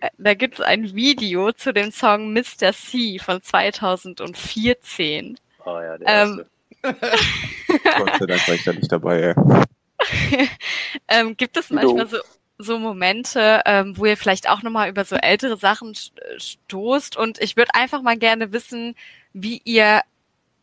äh, 0.00 0.10
da 0.18 0.34
gibt 0.34 0.56
es 0.56 0.60
ein 0.60 0.94
Video 0.94 1.52
zu 1.52 1.72
dem 1.72 1.90
Song 1.90 2.34
Mr. 2.34 2.74
C 2.74 3.18
von 3.18 3.40
2014. 3.40 5.38
Oh 5.64 5.80
ja, 5.80 5.96
der 5.96 6.22
ähm, 6.22 6.44
Gott 6.82 6.96
sei 7.00 8.26
Dank 8.26 8.48
war 8.48 8.54
ich 8.54 8.64
da 8.64 8.72
nicht 8.74 8.92
dabei, 8.92 9.20
ey. 9.20 10.48
ähm, 11.08 11.34
gibt 11.34 11.56
es 11.56 11.70
manchmal 11.70 12.08
so, 12.08 12.18
so 12.62 12.78
Momente, 12.78 13.62
ähm, 13.66 13.96
wo 13.96 14.06
ihr 14.06 14.16
vielleicht 14.16 14.48
auch 14.48 14.62
nochmal 14.62 14.88
über 14.88 15.04
so 15.04 15.16
ältere 15.16 15.56
Sachen 15.56 15.94
stoßt? 16.36 17.16
Und 17.16 17.40
ich 17.40 17.56
würde 17.56 17.74
einfach 17.74 18.02
mal 18.02 18.16
gerne 18.16 18.52
wissen, 18.52 18.94
wie 19.32 19.60
ihr 19.64 20.02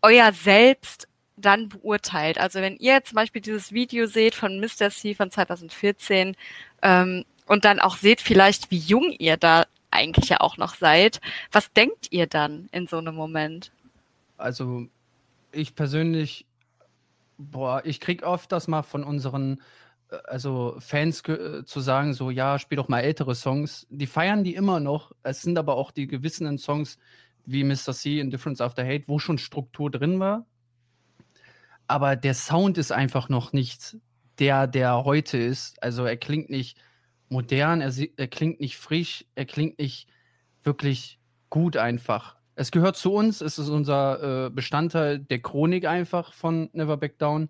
euer 0.01 0.31
Selbst 0.33 1.07
dann 1.38 1.69
beurteilt. 1.69 2.38
Also 2.38 2.62
wenn 2.62 2.75
ihr 2.77 3.03
zum 3.03 3.15
Beispiel 3.15 3.41
dieses 3.41 3.71
Video 3.71 4.07
seht 4.07 4.35
von 4.35 4.59
Mr. 4.59 4.89
C 4.89 5.15
von 5.15 5.31
2014 5.31 6.35
ähm, 6.81 7.25
und 7.45 7.65
dann 7.65 7.79
auch 7.79 7.97
seht 7.97 8.21
vielleicht, 8.21 8.71
wie 8.71 8.77
jung 8.77 9.12
ihr 9.17 9.38
da 9.38 9.65
eigentlich 9.91 10.29
ja 10.29 10.41
auch 10.41 10.57
noch 10.57 10.75
seid, 10.75 11.21
was 11.51 11.71
denkt 11.73 12.07
ihr 12.12 12.27
dann 12.27 12.67
in 12.71 12.88
so 12.88 12.97
einem 12.97 13.15
Moment? 13.15 13.71
Also 14.38 14.88
ich 15.51 15.75
persönlich 15.75 16.45
Boah, 17.39 17.81
ich 17.85 18.01
krieg 18.01 18.23
oft 18.23 18.51
das 18.51 18.67
mal 18.67 18.83
von 18.83 19.05
unseren 19.05 19.53
äh, 19.53 19.62
also 20.25 20.75
Fans 20.79 21.21
äh, 21.27 21.63
zu 21.65 21.79
sagen, 21.79 22.13
so 22.13 22.29
ja, 22.29 22.59
spiel 22.59 22.77
doch 22.77 22.87
mal 22.87 23.01
ältere 23.01 23.35
Songs. 23.35 23.87
Die 23.89 24.07
feiern 24.07 24.43
die 24.43 24.55
immer 24.55 24.79
noch. 24.79 25.11
Es 25.23 25.41
sind 25.41 25.57
aber 25.57 25.75
auch 25.75 25.91
die 25.91 26.07
gewissenen 26.07 26.57
Songs 26.57 26.97
wie 27.45 27.63
Mr. 27.63 27.93
C 27.93 28.19
in 28.19 28.29
Difference 28.29 28.61
After 28.61 28.85
Hate, 28.85 29.05
wo 29.07 29.19
schon 29.19 29.37
Struktur 29.37 29.89
drin 29.89 30.19
war. 30.19 30.45
Aber 31.87 32.15
der 32.15 32.33
Sound 32.33 32.77
ist 32.77 32.91
einfach 32.91 33.29
noch 33.29 33.53
nicht 33.53 33.97
der, 34.37 34.67
der 34.67 35.03
heute 35.05 35.37
ist. 35.37 35.81
Also 35.81 36.05
er 36.05 36.17
klingt 36.17 36.49
nicht 36.49 36.77
modern, 37.29 37.81
er, 37.81 37.93
er 38.17 38.27
klingt 38.27 38.59
nicht 38.59 38.77
frisch, 38.77 39.25
er 39.35 39.45
klingt 39.45 39.79
nicht 39.79 40.07
wirklich 40.63 41.19
gut 41.49 41.77
einfach. 41.77 42.37
Es 42.55 42.71
gehört 42.71 42.97
zu 42.97 43.13
uns, 43.13 43.41
es 43.41 43.57
ist 43.57 43.69
unser 43.69 44.47
äh, 44.47 44.49
Bestandteil 44.49 45.19
der 45.19 45.39
Chronik 45.39 45.85
einfach 45.85 46.33
von 46.33 46.69
Never 46.73 46.97
Back 46.97 47.17
Down. 47.17 47.49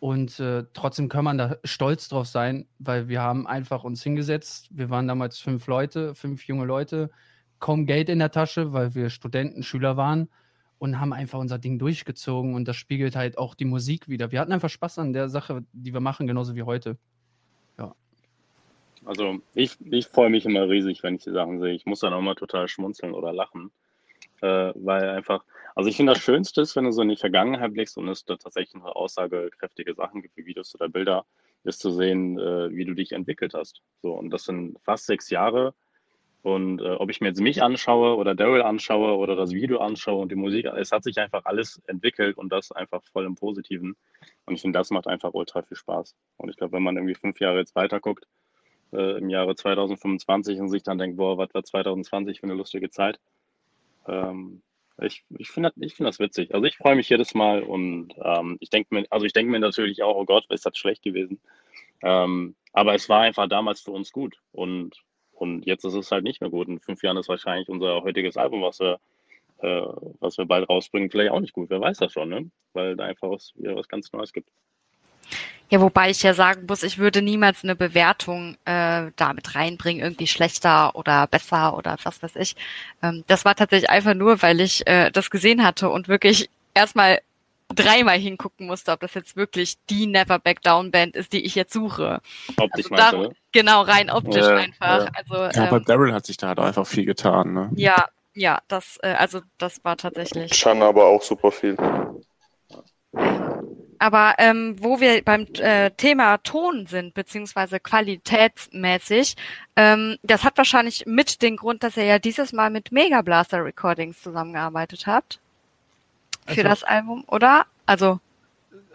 Und 0.00 0.38
äh, 0.38 0.64
trotzdem 0.74 1.08
kann 1.08 1.24
man 1.24 1.38
da 1.38 1.56
stolz 1.64 2.08
drauf 2.08 2.26
sein, 2.26 2.68
weil 2.78 3.08
wir 3.08 3.20
haben 3.20 3.46
einfach 3.46 3.84
uns 3.84 4.02
hingesetzt. 4.02 4.68
Wir 4.70 4.90
waren 4.90 5.08
damals 5.08 5.38
fünf 5.38 5.66
Leute, 5.66 6.14
fünf 6.14 6.44
junge 6.46 6.64
Leute, 6.64 7.10
kaum 7.58 7.86
Geld 7.86 8.08
in 8.08 8.20
der 8.20 8.30
Tasche, 8.30 8.72
weil 8.72 8.94
wir 8.94 9.10
Studenten, 9.10 9.62
Schüler 9.62 9.96
waren 9.96 10.28
und 10.78 11.00
haben 11.00 11.12
einfach 11.12 11.40
unser 11.40 11.58
Ding 11.58 11.78
durchgezogen. 11.78 12.54
Und 12.54 12.68
das 12.68 12.76
spiegelt 12.76 13.16
halt 13.16 13.38
auch 13.38 13.54
die 13.54 13.64
Musik 13.64 14.08
wieder. 14.08 14.30
Wir 14.30 14.40
hatten 14.40 14.52
einfach 14.52 14.70
Spaß 14.70 15.00
an 15.00 15.12
der 15.12 15.28
Sache, 15.28 15.64
die 15.72 15.92
wir 15.92 16.00
machen, 16.00 16.28
genauso 16.28 16.54
wie 16.54 16.62
heute. 16.62 16.96
Ja. 17.78 17.94
Also 19.04 19.40
ich, 19.54 19.76
ich 19.90 20.06
freue 20.06 20.30
mich 20.30 20.46
immer 20.46 20.68
riesig, 20.68 21.02
wenn 21.02 21.16
ich 21.16 21.24
die 21.24 21.32
Sachen 21.32 21.60
sehe. 21.60 21.72
Ich 21.74 21.86
muss 21.86 22.00
dann 22.00 22.12
auch 22.12 22.20
mal 22.20 22.36
total 22.36 22.68
schmunzeln 22.68 23.14
oder 23.14 23.32
lachen 23.32 23.72
äh, 24.40 24.72
weil 24.74 25.08
einfach, 25.10 25.44
also 25.78 25.90
ich 25.90 25.96
finde 25.96 26.12
das 26.12 26.20
Schönste 26.20 26.60
ist, 26.60 26.74
wenn 26.74 26.86
du 26.86 26.90
so 26.90 27.02
in 27.02 27.08
die 27.08 27.16
Vergangenheit 27.16 27.72
blickst 27.72 27.96
und 27.98 28.08
es 28.08 28.24
da 28.24 28.34
tatsächlich 28.34 28.74
noch 28.74 28.96
aussagekräftige 28.96 29.94
Sachen 29.94 30.22
gibt, 30.22 30.36
wie 30.36 30.44
Videos 30.44 30.74
oder 30.74 30.88
Bilder, 30.88 31.24
ist 31.62 31.78
zu 31.78 31.92
sehen, 31.92 32.36
äh, 32.36 32.74
wie 32.74 32.84
du 32.84 32.94
dich 32.94 33.12
entwickelt 33.12 33.54
hast. 33.54 33.80
So, 34.02 34.12
und 34.14 34.30
das 34.30 34.42
sind 34.42 34.76
fast 34.82 35.06
sechs 35.06 35.30
Jahre. 35.30 35.74
Und 36.42 36.80
äh, 36.80 36.94
ob 36.94 37.10
ich 37.10 37.20
mir 37.20 37.28
jetzt 37.28 37.40
mich 37.40 37.62
anschaue 37.62 38.16
oder 38.16 38.34
Daryl 38.34 38.62
anschaue 38.62 39.16
oder 39.18 39.36
das 39.36 39.52
Video 39.52 39.78
anschaue 39.78 40.20
und 40.20 40.32
die 40.32 40.34
Musik, 40.34 40.64
es 40.64 40.90
hat 40.90 41.04
sich 41.04 41.16
einfach 41.18 41.44
alles 41.44 41.80
entwickelt 41.86 42.38
und 42.38 42.50
das 42.50 42.72
einfach 42.72 43.04
voll 43.12 43.26
im 43.26 43.36
Positiven. 43.36 43.94
Und 44.46 44.54
ich 44.54 44.62
finde, 44.62 44.80
das 44.80 44.90
macht 44.90 45.06
einfach 45.06 45.32
ultra 45.32 45.62
viel 45.62 45.76
Spaß. 45.76 46.16
Und 46.38 46.48
ich 46.48 46.56
glaube, 46.56 46.72
wenn 46.72 46.82
man 46.82 46.96
irgendwie 46.96 47.14
fünf 47.14 47.38
Jahre 47.38 47.58
jetzt 47.58 47.76
weiter 47.76 48.00
guckt, 48.00 48.26
äh, 48.92 49.18
im 49.18 49.30
Jahre 49.30 49.54
2025 49.54 50.58
und 50.58 50.70
sich 50.70 50.82
dann 50.82 50.98
denkt, 50.98 51.18
boah, 51.18 51.38
was 51.38 51.54
war 51.54 51.62
2020 51.62 52.40
für 52.40 52.46
eine 52.48 52.54
lustige 52.54 52.90
Zeit, 52.90 53.20
ähm, 54.08 54.60
ich, 55.02 55.24
ich 55.38 55.50
finde 55.50 55.72
ich 55.76 55.94
find 55.94 56.08
das 56.08 56.18
witzig. 56.18 56.54
Also 56.54 56.66
ich 56.66 56.76
freue 56.76 56.96
mich 56.96 57.08
jedes 57.08 57.34
Mal 57.34 57.62
und 57.62 58.14
ähm, 58.22 58.56
ich 58.60 58.70
denke 58.70 58.94
mir, 58.94 59.06
also 59.10 59.26
ich 59.26 59.32
denke 59.32 59.50
mir 59.50 59.60
natürlich 59.60 60.02
auch, 60.02 60.16
oh 60.16 60.24
Gott, 60.24 60.46
ist 60.50 60.66
das 60.66 60.76
schlecht 60.76 61.02
gewesen. 61.02 61.40
Ähm, 62.02 62.54
aber 62.72 62.94
es 62.94 63.08
war 63.08 63.20
einfach 63.22 63.48
damals 63.48 63.80
für 63.80 63.92
uns 63.92 64.12
gut 64.12 64.38
und, 64.52 64.96
und 65.32 65.66
jetzt 65.66 65.84
ist 65.84 65.94
es 65.94 66.10
halt 66.10 66.24
nicht 66.24 66.40
mehr 66.40 66.50
gut. 66.50 66.68
In 66.68 66.80
fünf 66.80 67.02
Jahren 67.02 67.16
ist 67.16 67.28
wahrscheinlich 67.28 67.68
unser 67.68 68.02
heutiges 68.02 68.36
Album, 68.36 68.62
was 68.62 68.80
wir, 68.80 69.00
äh, 69.58 69.82
was 70.20 70.38
wir 70.38 70.46
bald 70.46 70.68
rausbringen, 70.68 71.10
vielleicht 71.10 71.30
auch 71.30 71.40
nicht 71.40 71.54
gut. 71.54 71.70
Wer 71.70 71.80
weiß 71.80 71.98
das 71.98 72.12
schon, 72.12 72.28
ne? 72.28 72.50
Weil 72.72 72.96
da 72.96 73.04
einfach 73.04 73.30
was, 73.30 73.52
wieder 73.56 73.76
was 73.76 73.88
ganz 73.88 74.12
Neues 74.12 74.32
gibt. 74.32 74.50
Ja, 75.70 75.80
wobei 75.82 76.08
ich 76.08 76.22
ja 76.22 76.32
sagen 76.32 76.64
muss, 76.66 76.82
ich 76.82 76.96
würde 76.96 77.20
niemals 77.20 77.62
eine 77.62 77.76
Bewertung 77.76 78.56
äh, 78.64 79.10
damit 79.16 79.54
reinbringen, 79.54 80.02
irgendwie 80.02 80.26
schlechter 80.26 80.96
oder 80.96 81.26
besser 81.26 81.76
oder 81.76 81.96
was 82.04 82.22
weiß 82.22 82.36
ich. 82.36 82.56
Ähm, 83.02 83.22
das 83.26 83.44
war 83.44 83.54
tatsächlich 83.54 83.90
einfach 83.90 84.14
nur, 84.14 84.40
weil 84.40 84.60
ich 84.60 84.86
äh, 84.86 85.10
das 85.10 85.28
gesehen 85.28 85.62
hatte 85.62 85.90
und 85.90 86.08
wirklich 86.08 86.48
erstmal 86.72 87.20
dreimal 87.74 88.18
hingucken 88.18 88.66
musste, 88.66 88.92
ob 88.92 89.00
das 89.00 89.12
jetzt 89.12 89.36
wirklich 89.36 89.76
die 89.90 90.06
Never 90.06 90.38
Back 90.38 90.62
Down 90.62 90.90
Band 90.90 91.14
ist, 91.16 91.34
die 91.34 91.44
ich 91.44 91.54
jetzt 91.54 91.74
suche. 91.74 92.20
Optisch 92.56 92.90
also 92.90 92.96
da, 92.96 93.10
du, 93.10 93.34
Genau, 93.52 93.82
rein 93.82 94.10
optisch 94.10 94.44
ja, 94.44 94.56
einfach. 94.56 95.04
Ja. 95.04 95.10
Also, 95.14 95.34
ja, 95.58 95.64
ähm, 95.64 95.70
bei 95.70 95.78
Daryl 95.80 96.12
hat 96.12 96.26
sich 96.26 96.36
da 96.36 96.48
halt 96.48 96.60
einfach 96.60 96.86
viel 96.86 97.04
getan. 97.04 97.52
Ne? 97.52 97.70
Ja, 97.76 98.06
ja, 98.34 98.60
das, 98.68 98.98
äh, 99.02 99.14
also 99.14 99.40
das 99.58 99.84
war 99.84 99.96
tatsächlich. 99.96 100.52
Chan 100.52 100.82
aber 100.82 101.06
auch 101.06 101.22
super 101.22 101.50
viel. 101.50 101.76
Aber 103.98 104.34
ähm, 104.38 104.76
wo 104.80 105.00
wir 105.00 105.22
beim 105.22 105.46
äh, 105.54 105.90
Thema 105.92 106.38
Ton 106.38 106.86
sind, 106.86 107.14
beziehungsweise 107.14 107.80
qualitätsmäßig, 107.80 109.36
ähm, 109.76 110.16
das 110.22 110.44
hat 110.44 110.56
wahrscheinlich 110.56 111.04
mit 111.06 111.42
den 111.42 111.56
Grund, 111.56 111.82
dass 111.82 111.96
ihr 111.96 112.04
ja 112.04 112.18
dieses 112.18 112.52
Mal 112.52 112.70
mit 112.70 112.92
Mega 112.92 113.22
Blaster 113.22 113.64
Recordings 113.64 114.22
zusammengearbeitet 114.22 115.06
habt. 115.06 115.40
Für 116.46 116.60
also, 116.60 116.62
das 116.62 116.84
Album, 116.84 117.24
oder? 117.26 117.66
Also, 117.86 118.20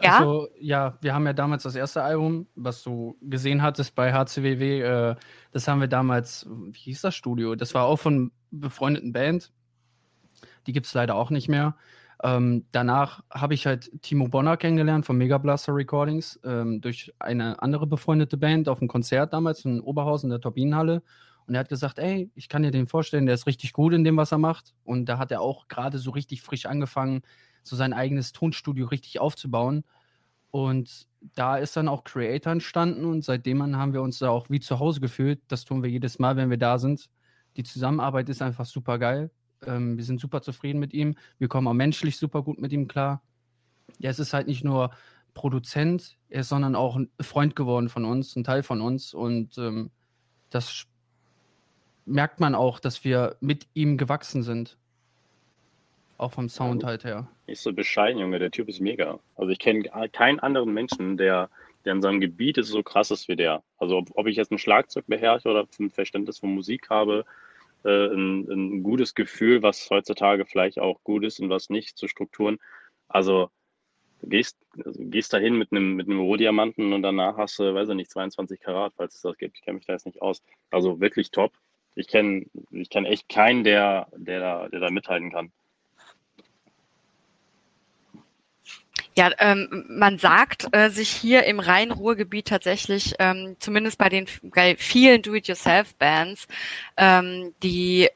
ja. 0.01 0.17
Also, 0.17 0.49
ja, 0.59 0.97
wir 1.01 1.13
haben 1.13 1.25
ja 1.25 1.33
damals 1.33 1.63
das 1.63 1.75
erste 1.75 2.03
Album, 2.03 2.47
was 2.55 2.83
du 2.83 3.15
gesehen 3.21 3.61
hattest 3.61 3.95
bei 3.95 4.13
HCWW, 4.13 4.81
äh, 4.81 5.15
das 5.51 5.67
haben 5.67 5.81
wir 5.81 5.87
damals, 5.87 6.47
wie 6.49 6.79
hieß 6.79 7.01
das 7.01 7.15
Studio? 7.15 7.55
Das 7.55 7.73
war 7.73 7.85
auch 7.85 7.97
von 7.97 8.31
befreundeten 8.51 9.13
Band. 9.13 9.51
Die 10.67 10.73
gibt 10.73 10.87
es 10.87 10.93
leider 10.93 11.15
auch 11.15 11.29
nicht 11.29 11.47
mehr. 11.47 11.75
Ähm, 12.23 12.65
danach 12.71 13.21
habe 13.29 13.53
ich 13.53 13.65
halt 13.65 13.91
Timo 14.01 14.29
Bonner 14.29 14.55
kennengelernt 14.55 15.05
von 15.05 15.17
Mega 15.17 15.37
Blaster 15.37 15.75
Recordings 15.75 16.39
ähm, 16.45 16.79
durch 16.79 17.13
eine 17.19 17.61
andere 17.61 17.85
befreundete 17.85 18.37
Band 18.37 18.69
auf 18.69 18.79
einem 18.79 18.87
Konzert 18.87 19.33
damals 19.33 19.65
in 19.65 19.81
Oberhausen, 19.81 20.29
der 20.29 20.39
Turbinenhalle. 20.39 21.03
Und 21.45 21.55
er 21.55 21.59
hat 21.59 21.69
gesagt, 21.69 21.99
ey, 21.99 22.31
ich 22.35 22.47
kann 22.47 22.63
dir 22.63 22.71
den 22.71 22.87
vorstellen, 22.87 23.25
der 23.25 23.35
ist 23.35 23.45
richtig 23.45 23.73
gut 23.73 23.93
in 23.93 24.05
dem, 24.05 24.15
was 24.15 24.31
er 24.31 24.37
macht. 24.37 24.73
Und 24.85 25.07
da 25.07 25.17
hat 25.17 25.31
er 25.31 25.41
auch 25.41 25.67
gerade 25.67 25.97
so 25.97 26.11
richtig 26.11 26.41
frisch 26.41 26.65
angefangen, 26.65 27.23
so 27.61 27.75
sein 27.75 27.91
eigenes 27.91 28.31
Tonstudio 28.31 28.87
richtig 28.87 29.19
aufzubauen. 29.19 29.83
Und 30.49 31.07
da 31.35 31.57
ist 31.57 31.75
dann 31.75 31.89
auch 31.89 32.05
Creator 32.05 32.53
entstanden 32.53 33.05
und 33.05 33.23
seitdem 33.23 33.61
haben 33.75 33.93
wir 33.93 34.01
uns 34.01 34.19
da 34.19 34.29
auch 34.29 34.49
wie 34.49 34.59
zu 34.61 34.79
Hause 34.79 35.01
gefühlt. 35.01 35.41
Das 35.49 35.65
tun 35.65 35.83
wir 35.83 35.89
jedes 35.89 36.19
Mal, 36.19 36.37
wenn 36.37 36.49
wir 36.49 36.57
da 36.57 36.77
sind. 36.79 37.09
Die 37.57 37.63
Zusammenarbeit 37.63 38.29
ist 38.29 38.41
einfach 38.41 38.65
super 38.65 38.97
geil. 38.99 39.31
Ähm, 39.67 39.97
wir 39.97 40.03
sind 40.03 40.19
super 40.19 40.41
zufrieden 40.41 40.79
mit 40.79 40.93
ihm. 40.93 41.15
Wir 41.39 41.47
kommen 41.47 41.67
auch 41.67 41.73
menschlich 41.73 42.17
super 42.17 42.41
gut 42.41 42.59
mit 42.59 42.71
ihm 42.71 42.87
klar. 42.87 43.21
Ja, 43.99 44.09
es 44.09 44.19
ist 44.19 44.33
halt 44.33 44.47
nicht 44.47 44.63
nur 44.63 44.91
Produzent, 45.33 46.17
er 46.29 46.41
ist, 46.41 46.49
sondern 46.49 46.75
auch 46.75 46.95
ein 46.95 47.09
Freund 47.19 47.55
geworden 47.55 47.89
von 47.89 48.05
uns, 48.05 48.35
ein 48.35 48.43
Teil 48.43 48.63
von 48.63 48.81
uns. 48.81 49.13
Und 49.13 49.57
ähm, 49.57 49.91
das 50.49 50.85
merkt 52.05 52.39
man 52.39 52.55
auch, 52.55 52.79
dass 52.79 53.03
wir 53.03 53.35
mit 53.39 53.67
ihm 53.73 53.97
gewachsen 53.97 54.43
sind. 54.43 54.77
Auch 56.17 56.31
vom 56.31 56.47
Sound 56.47 56.83
halt 56.83 57.03
her. 57.03 57.27
Nicht 57.47 57.61
so 57.61 57.73
bescheiden, 57.73 58.19
Junge. 58.19 58.39
Der 58.39 58.51
Typ 58.51 58.69
ist 58.69 58.79
mega. 58.79 59.19
Also 59.35 59.49
ich 59.51 59.59
kenne 59.59 59.83
keinen 60.11 60.39
anderen 60.39 60.73
Menschen, 60.73 61.17
der 61.17 61.49
der 61.85 61.93
in 61.93 62.01
seinem 62.01 62.21
Gebiet 62.21 62.57
ist, 62.57 62.69
so 62.69 62.83
krass 62.83 63.11
ist 63.11 63.27
wie 63.27 63.35
der. 63.35 63.63
Also 63.77 63.97
ob, 63.97 64.09
ob 64.15 64.27
ich 64.27 64.37
jetzt 64.37 64.51
ein 64.51 64.57
Schlagzeug 64.57 65.05
beherrsche 65.07 65.49
oder 65.49 65.67
ein 65.79 65.89
Verständnis 65.89 66.39
von 66.39 66.53
Musik 66.53 66.89
habe, 66.89 67.25
äh, 67.83 68.07
ein, 68.07 68.47
ein, 68.49 68.83
gutes 68.83 69.15
Gefühl, 69.15 69.61
was 69.61 69.89
heutzutage 69.89 70.45
vielleicht 70.45 70.79
auch 70.79 71.03
gut 71.03 71.23
ist 71.23 71.39
und 71.39 71.49
was 71.49 71.69
nicht 71.69 71.97
zu 71.97 72.07
Strukturen. 72.07 72.59
Also 73.07 73.49
du 74.21 74.29
gehst, 74.29 74.57
also 74.83 74.99
gehst 75.03 75.33
dahin 75.33 75.57
mit 75.57 75.71
einem, 75.71 75.95
mit 75.95 76.07
einem 76.07 76.19
Rohdiamanten 76.19 76.93
und 76.93 77.01
danach 77.01 77.37
hast 77.37 77.59
du, 77.59 77.73
weiß 77.73 77.89
ich 77.89 77.95
nicht, 77.95 78.11
22 78.11 78.59
Karat, 78.59 78.93
falls 78.95 79.15
es 79.15 79.21
das 79.21 79.37
gibt. 79.37 79.57
Ich 79.57 79.63
kenne 79.63 79.77
mich 79.77 79.85
da 79.85 79.93
jetzt 79.93 80.05
nicht 80.05 80.21
aus. 80.21 80.41
Also 80.71 80.99
wirklich 80.99 81.31
top. 81.31 81.53
Ich 81.95 82.07
kenne 82.07 82.45
ich 82.71 82.89
kenn 82.89 83.05
echt 83.05 83.29
keinen, 83.29 83.63
der, 83.63 84.07
der, 84.15 84.39
da, 84.39 84.69
der 84.69 84.79
da 84.79 84.89
mithalten 84.89 85.31
kann. 85.31 85.51
Ja, 89.15 89.29
ähm, 89.37 89.85
man 89.89 90.17
sagt 90.17 90.67
äh, 90.71 90.89
sich 90.89 91.09
hier 91.09 91.43
im 91.43 91.59
Rhein-Ruhr-Gebiet 91.59 92.47
tatsächlich, 92.47 93.13
ähm, 93.19 93.55
zumindest 93.59 93.97
bei 93.99 94.09
den 94.09 94.27
vielen 94.77 95.21
Do-it-yourself-Bands, 95.21 96.47
ähm, 96.97 97.53
die 97.61 98.09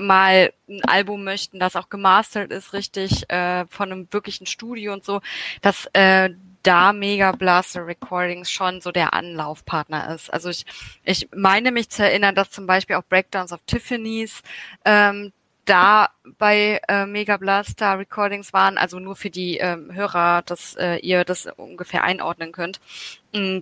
mal 0.00 0.52
ein 0.68 0.84
Album 0.84 1.24
möchten, 1.24 1.58
das 1.58 1.76
auch 1.76 1.88
gemastert 1.88 2.50
ist, 2.50 2.72
richtig, 2.72 3.28
äh, 3.30 3.66
von 3.66 3.92
einem 3.92 4.08
wirklichen 4.10 4.46
Studio 4.46 4.92
und 4.92 5.04
so, 5.04 5.20
dass 5.60 5.88
äh, 5.92 6.30
da 6.62 6.92
Mega 6.92 7.32
Blaster 7.32 7.86
Recordings 7.86 8.50
schon 8.50 8.80
so 8.80 8.92
der 8.92 9.14
Anlaufpartner 9.14 10.14
ist. 10.14 10.32
Also 10.32 10.50
ich, 10.50 10.64
ich 11.04 11.28
meine 11.34 11.72
mich 11.72 11.88
zu 11.88 12.04
erinnern, 12.04 12.34
dass 12.34 12.50
zum 12.50 12.66
Beispiel 12.66 12.96
auch 12.96 13.04
Breakdowns 13.04 13.52
of 13.52 13.60
Tiffany's 13.66 14.42
ähm, 14.84 15.32
da 15.64 16.10
bei 16.38 16.80
äh, 16.88 17.06
Mega 17.06 17.36
Blaster 17.36 17.98
Recordings 17.98 18.52
waren, 18.52 18.78
also 18.78 18.98
nur 18.98 19.16
für 19.16 19.30
die 19.30 19.58
ähm, 19.58 19.92
Hörer, 19.92 20.42
dass 20.42 20.74
äh, 20.74 20.96
ihr 20.96 21.24
das 21.24 21.46
ungefähr 21.56 22.04
einordnen 22.04 22.52
könnt. 22.52 22.80
Mm, 23.32 23.58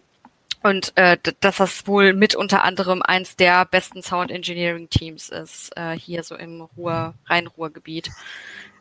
und 0.63 0.93
äh, 0.97 1.17
dass 1.41 1.57
das 1.57 1.87
wohl 1.87 2.13
mit 2.13 2.35
unter 2.35 2.65
anderem 2.65 3.03
eins 3.03 3.37
der 3.37 3.65
besten 3.65 4.03
Sound 4.03 4.31
Engineering 4.31 4.91
Teams 4.91 5.31
ist, 5.31 5.75
äh, 5.77 5.93
hier 5.93 6.23
so 6.23 6.37
im 6.37 6.61
Ruhr, 6.77 7.15
Rhein-Ruhr-Gebiet. 7.29 8.11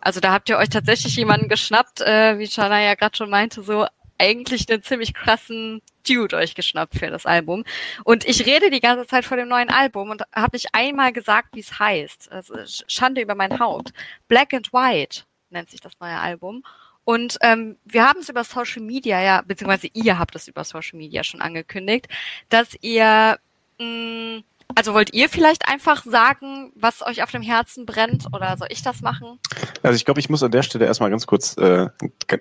Also 0.02 0.20
da 0.20 0.32
habt 0.32 0.50
ihr 0.50 0.58
euch 0.58 0.70
tatsächlich 0.70 1.16
jemanden 1.16 1.48
geschnappt, 1.48 2.02
äh, 2.02 2.38
wie 2.38 2.48
Chana 2.48 2.82
ja 2.82 2.96
gerade 2.96 3.16
schon 3.16 3.30
meinte, 3.30 3.64
so 3.64 3.88
eigentlich 4.18 4.70
einen 4.70 4.84
ziemlich 4.84 5.14
krassen 5.14 5.82
Dude 6.10 6.36
euch 6.36 6.56
geschnappt 6.56 6.96
für 6.98 7.08
das 7.08 7.26
Album. 7.26 7.64
Und 8.04 8.26
ich 8.26 8.46
rede 8.46 8.70
die 8.70 8.80
ganze 8.80 9.08
Zeit 9.08 9.26
vor 9.26 9.38
dem 9.38 9.48
neuen 9.48 9.70
Album 9.70 10.10
und 10.10 10.24
habe 10.34 10.56
nicht 10.56 10.70
einmal 10.74 11.14
gesagt, 11.14 11.50
wie 11.54 11.60
es 11.60 11.80
heißt. 11.80 12.32
Also 12.32 12.56
Schande 12.88 13.22
über 13.22 13.36
mein 13.36 13.60
Haupt. 13.60 13.94
Black 14.28 14.54
and 14.54 14.74
White 14.74 15.22
nennt 15.50 15.70
sich 15.70 15.82
das 15.82 15.94
neue 16.00 16.18
Album. 16.18 16.64
Und 17.04 17.38
ähm, 17.42 17.78
wir 17.86 18.08
haben 18.08 18.20
es 18.20 18.30
über 18.30 18.44
Social 18.44 18.84
Media 18.84 19.22
ja, 19.22 19.42
beziehungsweise 19.42 19.88
ihr 19.94 20.20
habt 20.20 20.36
es 20.36 20.48
über 20.48 20.64
Social 20.64 20.98
Media 20.98 21.24
schon 21.24 21.42
angekündigt, 21.42 22.08
dass 22.50 22.76
ihr 22.82 23.40
mh, 23.80 24.44
also 24.76 24.94
wollt 24.94 25.14
ihr 25.14 25.30
vielleicht 25.30 25.68
einfach 25.68 26.06
sagen, 26.06 26.72
was 26.76 27.02
euch 27.06 27.24
auf 27.24 27.32
dem 27.32 27.42
Herzen 27.42 27.86
brennt 27.86 28.28
oder 28.34 28.56
soll 28.58 28.68
ich 28.70 28.84
das 28.84 29.02
machen? 29.02 29.40
Also 29.82 29.96
ich 29.96 30.06
glaube, 30.06 30.20
ich 30.20 30.30
muss 30.30 30.44
an 30.44 30.52
der 30.52 30.64
Stelle 30.64 30.86
erstmal 30.86 31.10
ganz 31.10 31.26
kurz 31.26 31.58
äh, 31.58 31.90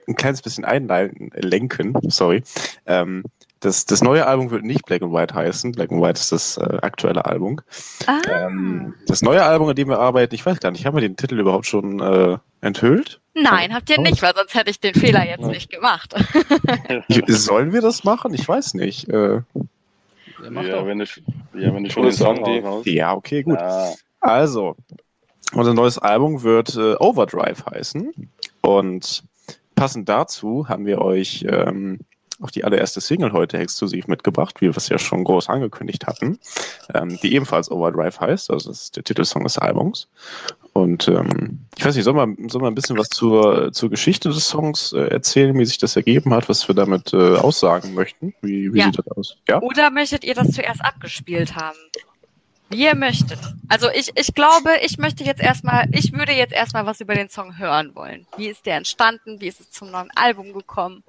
ein 0.07 0.15
kleines 0.15 0.43
bisschen 0.43 0.65
einlenken, 0.65 1.95
sorry. 2.11 2.43
Ähm, 2.87 3.25
das, 3.61 3.87
das 3.87 4.03
neue 4.03 4.27
Album 4.27 4.51
wird 4.51 4.65
nicht 4.65 4.85
Black 4.87 5.03
and 5.03 5.13
White 5.13 5.35
heißen. 5.35 5.73
Black 5.73 5.91
and 5.91 6.01
White 6.01 6.21
ist 6.21 6.33
das 6.33 6.59
äh, 6.59 6.79
aktuelle 6.83 7.25
Album. 7.25 7.61
Ah. 8.07 8.21
Ähm, 8.31 8.95
das 9.07 9.23
neue 9.23 9.43
Album, 9.43 9.69
an 9.69 9.77
dem 9.77 9.89
wir 9.89 9.99
arbeiten, 9.99 10.35
ich 10.35 10.45
weiß 10.45 10.61
gar 10.61 10.71
nicht, 10.71 10.87
haben 10.87 10.97
wir 10.97 11.01
den 11.01 11.17
Titel 11.17 11.39
überhaupt 11.39 11.67
schon 11.67 12.01
äh, 12.01 12.39
enthüllt? 12.61 13.21
Nein, 13.35 13.75
habt 13.75 13.91
ihr 13.91 14.01
nicht, 14.01 14.23
weil 14.23 14.35
sonst 14.35 14.55
hätte 14.55 14.71
ich 14.71 14.81
den 14.81 14.95
Fehler 14.95 15.27
jetzt 15.27 15.47
nicht 15.47 15.71
gemacht. 15.71 16.15
Sollen 17.29 17.73
wir 17.73 17.81
das 17.81 18.05
machen? 18.05 18.35
Ich 18.35 18.49
weiß 18.49 18.75
nicht. 18.75 19.09
Äh, 19.09 19.41
ja, 20.43 20.63
ja 20.63 20.87
wenn 20.87 20.99
du, 20.99 21.05
ja, 21.55 21.75
wenn 21.75 21.85
du 21.85 21.91
schon 21.91 22.05
den 22.05 22.13
Song 22.13 22.45
raus. 22.65 22.85
Ja, 22.87 23.15
okay, 23.15 23.43
gut. 23.43 23.59
Ja. 23.59 23.93
Also, 24.21 24.77
unser 25.53 25.75
neues 25.75 25.99
Album 25.99 26.43
wird 26.43 26.77
äh, 26.77 26.95
Overdrive 26.99 27.65
heißen. 27.67 28.13
Und 28.61 29.23
passend 29.75 30.09
dazu 30.09 30.69
haben 30.69 30.87
wir 30.87 31.01
euch 31.01 31.45
ähm, 31.49 32.01
auch 32.41 32.51
die 32.51 32.65
allererste 32.65 33.01
Single 33.01 33.33
heute 33.33 33.59
exklusiv 33.59 34.07
mitgebracht, 34.07 34.61
wie 34.61 34.67
wir 34.67 34.77
es 34.77 34.89
ja 34.89 34.99
schon 34.99 35.25
groß 35.25 35.49
angekündigt 35.49 36.07
hatten, 36.07 36.39
ähm, 36.95 37.19
die 37.23 37.35
ebenfalls 37.35 37.71
Overdrive 37.71 38.21
heißt. 38.21 38.51
Also 38.51 38.71
das 38.71 38.83
ist 38.83 38.97
der 38.97 39.05
Titelsong 39.05 39.43
des 39.45 39.59
Albums. 39.59 40.09
Und 40.73 41.09
ähm, 41.09 41.59
ich 41.77 41.85
weiß 41.85 41.97
nicht, 41.97 42.05
soll 42.05 42.15
man, 42.15 42.37
soll 42.49 42.61
man 42.61 42.73
ein 42.73 42.75
bisschen 42.75 42.97
was 42.97 43.09
zur, 43.09 43.73
zur 43.73 43.91
Geschichte 43.91 44.29
des 44.29 44.49
Songs 44.49 44.93
äh, 44.93 45.09
erzählen, 45.09 45.59
wie 45.59 45.65
sich 45.65 45.79
das 45.79 45.97
ergeben 45.97 46.33
hat, 46.33 46.49
was 46.49 46.69
wir 46.69 46.75
damit 46.75 47.13
äh, 47.13 47.37
aussagen 47.37 47.95
möchten? 47.95 48.35
Wie, 48.43 48.73
wie 48.73 48.79
ja. 48.79 48.87
sieht 48.87 48.99
das 48.99 49.09
aus? 49.09 49.37
Ja? 49.49 49.61
Oder 49.61 49.91
möchtet 49.91 50.25
ihr 50.25 50.35
das 50.35 50.53
zuerst 50.53 50.85
abgespielt 50.85 51.57
haben? 51.57 51.79
Wie 52.71 52.85
ihr 52.85 52.95
möchtet. 52.95 53.39
Also 53.69 53.89
ich, 53.91 54.11
ich 54.15 54.35
glaube, 54.35 54.71
ich 54.83 54.99
möchte 54.99 55.25
jetzt 55.25 55.41
erstmal, 55.41 55.89
ich 55.93 56.13
würde 56.13 56.33
jetzt 56.33 56.53
erstmal 56.53 56.85
was 56.85 57.01
über 57.01 57.15
den 57.15 57.31
Song 57.31 57.57
hören 57.59 57.95
wollen. 57.95 58.27
Wie 58.37 58.49
ist 58.49 58.67
der 58.67 58.77
entstanden? 58.77 59.41
Wie 59.41 59.49
ist 59.49 59.61
es 59.61 59.71
zum 59.71 59.91
neuen 59.91 60.11
Album 60.15 60.53
gekommen? 60.53 61.03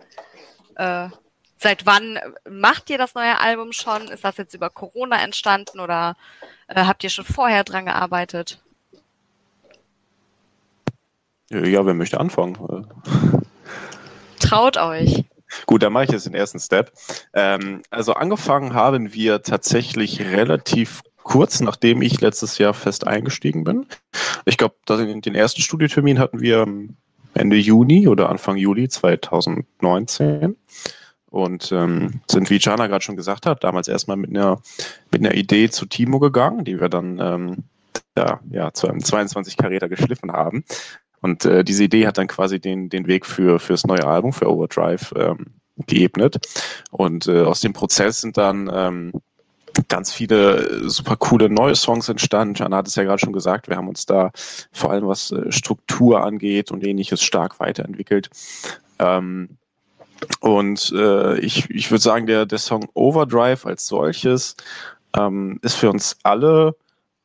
Äh, 0.80 1.10
seit 1.58 1.86
wann 1.86 2.18
macht 2.50 2.90
ihr 2.90 2.98
das 2.98 3.14
neue 3.14 3.38
Album 3.40 3.74
schon? 3.74 4.08
Ist 4.08 4.24
das 4.24 4.38
jetzt 4.38 4.54
über 4.54 4.70
Corona 4.70 5.22
entstanden 5.22 5.82
oder 5.82 6.16
äh, 6.68 6.86
habt 6.86 7.04
ihr 7.04 7.10
schon 7.10 7.26
vorher 7.26 7.66
dran 7.66 7.86
gearbeitet? 7.86 8.62
Ja, 11.50 11.86
wer 11.86 11.94
möchte 11.94 12.20
anfangen? 12.20 12.88
Traut 14.40 14.78
euch. 14.78 15.26
Gut, 15.66 15.84
dann 15.84 15.92
mache 15.92 16.06
ich 16.06 16.12
jetzt 16.12 16.28
den 16.28 16.36
ersten 16.36 16.60
Step. 16.60 16.94
Ähm, 17.34 17.82
also 17.90 18.14
angefangen 18.14 18.74
haben 18.74 19.14
wir 19.14 19.42
tatsächlich 19.42 20.22
relativ 20.22 21.02
kurz, 21.24 21.60
nachdem 21.60 22.02
ich 22.02 22.22
letztes 22.22 22.58
Jahr 22.58 22.74
fest 22.74 23.06
eingestiegen 23.06 23.66
bin. 23.66 23.86
Ich 24.46 24.58
glaube, 24.58 24.76
den 24.88 25.36
ersten 25.36 25.62
Studiotermin 25.62 26.20
hatten 26.20 26.40
wir 26.40 26.66
Ende 27.34 27.58
Juni 27.58 28.08
oder 28.08 28.30
Anfang 28.30 28.58
Juli 28.58 28.90
2019 28.90 30.56
und 31.30 31.72
ähm, 31.72 32.22
sind, 32.30 32.50
wie 32.50 32.58
Jana 32.60 32.88
gerade 32.88 33.04
schon 33.04 33.16
gesagt 33.16 33.46
hat, 33.46 33.64
damals 33.64 33.88
erstmal 33.88 34.18
mit 34.18 34.32
einer, 34.32 34.62
mit 35.12 35.22
einer 35.22 35.36
Idee 35.36 35.70
zu 35.70 35.86
Timo 35.86 36.20
gegangen, 36.20 36.66
die 36.66 36.80
wir 36.80 36.90
dann 36.90 37.20
ähm, 37.20 37.64
ja, 38.18 38.40
ja, 38.50 38.74
zu 38.74 38.88
einem 38.88 39.04
22 39.04 39.58
Karäter 39.58 39.90
geschliffen 39.90 40.32
haben. 40.32 40.64
Und 41.22 41.46
äh, 41.46 41.64
diese 41.64 41.84
Idee 41.84 42.08
hat 42.08 42.18
dann 42.18 42.28
quasi 42.28 42.60
den, 42.60 42.90
den 42.90 43.08
Weg 43.08 43.26
für 43.26 43.60
fürs 43.60 43.86
neue 43.86 44.06
Album, 44.06 44.34
für 44.34 44.52
Overdrive, 44.52 45.14
ähm, 45.16 45.48
geebnet. 45.88 46.40
Und 46.92 47.28
äh, 47.28 47.42
aus 47.42 47.62
dem 47.62 47.74
Prozess 47.74 48.22
sind 48.22 48.38
dann 48.38 48.70
ähm, 48.74 49.12
ganz 49.88 50.12
viele 50.12 50.90
super 50.90 51.16
coole 51.16 51.50
neue 51.50 51.76
Songs 51.76 52.10
entstanden. 52.10 52.56
Jana 52.56 52.78
hat 52.78 52.88
es 52.88 52.96
ja 52.96 53.04
gerade 53.04 53.20
schon 53.20 53.34
gesagt, 53.34 53.68
wir 53.68 53.78
haben 53.78 53.88
uns 53.88 54.06
da 54.06 54.32
vor 54.72 54.92
allem 54.92 55.08
was 55.08 55.32
äh, 55.32 55.52
Struktur 55.52 56.24
angeht 56.24 56.72
und 56.72 56.84
ähnliches 56.84 57.22
stark 57.22 57.60
weiterentwickelt. 57.60 58.30
Ähm, 59.00 59.50
und 60.42 60.92
äh, 60.96 61.40
ich, 61.40 61.70
ich 61.70 61.92
würde 61.92 62.02
sagen, 62.02 62.28
der, 62.28 62.46
der 62.46 62.58
Song 62.58 62.90
Overdrive 62.94 63.66
als 63.66 63.88
solches 63.88 64.56
ähm, 65.18 65.60
ist 65.62 65.76
für 65.76 65.90
uns 65.90 66.18
alle 66.24 66.76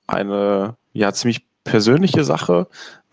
eine 0.06 0.76
ja 0.92 1.12
ziemlich 1.12 1.44
persönliche 1.64 2.24
Sache, 2.24 2.68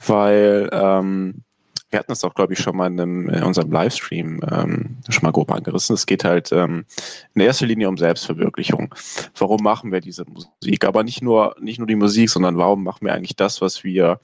weil 0.06 0.70
ähm, 0.72 1.44
wir 1.92 2.00
hatten 2.00 2.12
das 2.12 2.24
auch, 2.24 2.34
glaube 2.34 2.54
ich, 2.54 2.60
schon 2.60 2.78
mal 2.78 2.88
in, 2.88 3.00
einem, 3.00 3.30
in 3.30 3.44
unserem 3.44 3.72
Livestream 3.72 4.42
ähm, 4.50 4.98
schon 5.10 5.24
mal 5.24 5.32
grob 5.32 5.52
angerissen. 5.52 5.94
Es 5.94 6.06
geht 6.06 6.24
halt 6.24 6.52
ähm, 6.52 6.86
in 7.36 7.42
erster 7.42 7.66
Linie 7.66 7.90
um 7.90 7.98
Selbstverwirklichung. 7.98 8.96
Warum 9.38 9.62
machen 9.62 9.92
wir 9.92 10.00
diese 10.00 10.26
Musik? 10.26 10.86
Aber 10.86 11.04
nicht 11.04 11.22
nur, 11.22 11.56
nicht 11.60 11.80
nur 11.80 11.88
die 11.88 11.96
Musik, 11.96 12.30
sondern 12.30 12.58
warum 12.58 12.84
machen 12.84 13.06
wir 13.06 13.14
eigentlich 13.14 13.36
das, 13.36 13.62
was 13.62 13.84
wir 13.84 14.20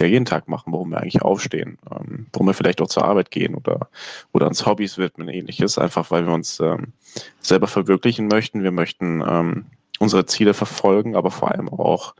ja 0.00 0.06
jeden 0.06 0.26
Tag 0.26 0.48
machen, 0.48 0.72
warum 0.72 0.90
wir 0.90 0.98
eigentlich 0.98 1.22
aufstehen, 1.22 1.78
ähm, 1.90 2.26
warum 2.32 2.48
wir 2.48 2.54
vielleicht 2.54 2.82
auch 2.82 2.88
zur 2.88 3.04
Arbeit 3.04 3.30
gehen 3.30 3.54
oder, 3.54 3.88
oder 4.32 4.46
uns 4.48 4.66
Hobbys 4.66 4.98
widmen, 4.98 5.28
ähnliches, 5.28 5.78
einfach 5.78 6.10
weil 6.10 6.26
wir 6.26 6.34
uns 6.34 6.60
ähm, 6.60 6.92
selber 7.40 7.66
verwirklichen 7.66 8.26
möchten. 8.26 8.62
Wir 8.62 8.72
möchten 8.72 9.22
ähm, 9.26 9.66
unsere 9.98 10.26
Ziele 10.26 10.54
verfolgen, 10.54 11.16
aber 11.16 11.30
vor 11.30 11.52
allem 11.52 11.68
auch 11.68 12.14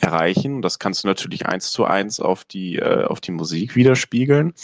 erreichen. 0.00 0.62
Das 0.62 0.78
kannst 0.78 1.04
du 1.04 1.08
natürlich 1.08 1.46
eins 1.46 1.70
zu 1.70 1.84
eins 1.84 2.20
auf 2.20 2.44
die, 2.44 2.76
äh, 2.76 3.04
auf 3.04 3.20
die 3.20 3.32
Musik 3.32 3.76
widerspiegeln, 3.76 4.54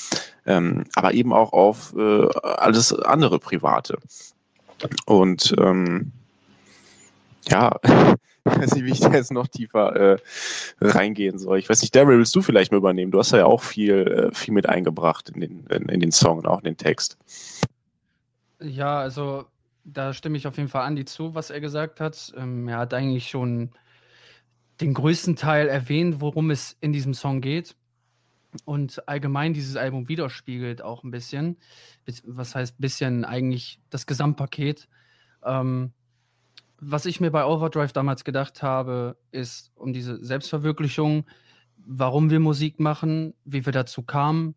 ähm, 0.46 0.85
aber 0.94 1.14
eben 1.14 1.33
auch 1.33 1.52
auf 1.52 1.94
äh, 1.96 2.29
alles 2.42 2.92
andere 2.92 3.38
Private. 3.38 3.98
Und 5.07 5.55
ähm, 5.59 6.12
ja, 7.48 7.76
weiß 8.44 8.74
nicht, 8.74 8.85
wie 8.85 8.92
ich 8.92 9.00
da 9.00 9.12
jetzt 9.12 9.33
noch 9.33 9.48
tiefer 9.48 9.96
äh, 9.96 10.18
reingehen 10.81 11.38
soll. 11.38 11.59
Ich 11.59 11.68
weiß 11.68 11.83
nicht, 11.83 11.94
Daryl, 11.94 12.18
willst 12.18 12.35
du 12.35 12.42
vielleicht 12.42 12.72
mal 12.72 12.79
übernehmen? 12.79 13.11
Du 13.11 13.18
hast 13.18 13.33
ja 13.33 13.46
auch 13.46 13.62
viel, 13.62 14.31
äh, 14.31 14.35
viel 14.35 14.55
mit 14.55 14.68
eingebracht 14.68 15.31
in 15.31 15.40
den, 15.40 15.66
in, 15.66 15.88
in 15.88 16.00
den 16.00 16.12
Song 16.12 16.38
und 16.38 16.46
auch 16.46 16.59
in 16.59 16.64
den 16.64 16.76
Text. 16.76 17.18
Ja, 18.61 18.98
also 18.98 19.44
da 19.85 20.12
stimme 20.12 20.37
ich 20.37 20.46
auf 20.46 20.57
jeden 20.57 20.68
Fall 20.68 20.85
Andi 20.85 21.05
zu, 21.05 21.35
was 21.35 21.50
er 21.50 21.61
gesagt 21.61 22.00
hat. 22.00 22.33
Ähm, 22.37 22.68
er 22.68 22.79
hat 22.79 22.94
eigentlich 22.94 23.29
schon 23.29 23.70
den 24.81 24.95
größten 24.95 25.37
Teil 25.37 25.69
erwähnt, 25.69 26.21
worum 26.21 26.51
es 26.51 26.77
in 26.81 26.93
diesem 26.93 27.15
Song 27.15 27.41
geht. 27.41 27.77
und 28.65 29.07
allgemein 29.09 29.53
dieses 29.53 29.77
Album 29.77 30.09
widerspiegelt 30.09 30.81
auch 30.83 31.05
ein 31.05 31.11
bisschen. 31.11 31.59
Bis- 32.05 32.23
Was 32.27 32.55
heißt 32.55 32.81
bisschen 32.81 33.25
eigentlich 33.25 33.81
das 33.91 34.07
Gesamtpaket. 34.07 34.89
Ähm, 35.45 35.93
was 36.79 37.07
ich 37.07 37.21
mir 37.21 37.31
bei 37.31 37.45
Overdrive 37.45 37.93
damals 37.93 38.25
gedacht 38.25 38.62
habe, 38.62 39.19
ist 39.31 39.73
um 39.75 39.93
diese 39.93 40.25
Selbstverwirklichung, 40.25 41.27
warum 41.77 42.31
wir 42.31 42.41
Musik 42.41 42.81
machen, 42.81 43.35
wie 43.45 43.65
wir 43.65 43.73
dazu 43.73 44.03
kamen 44.03 44.55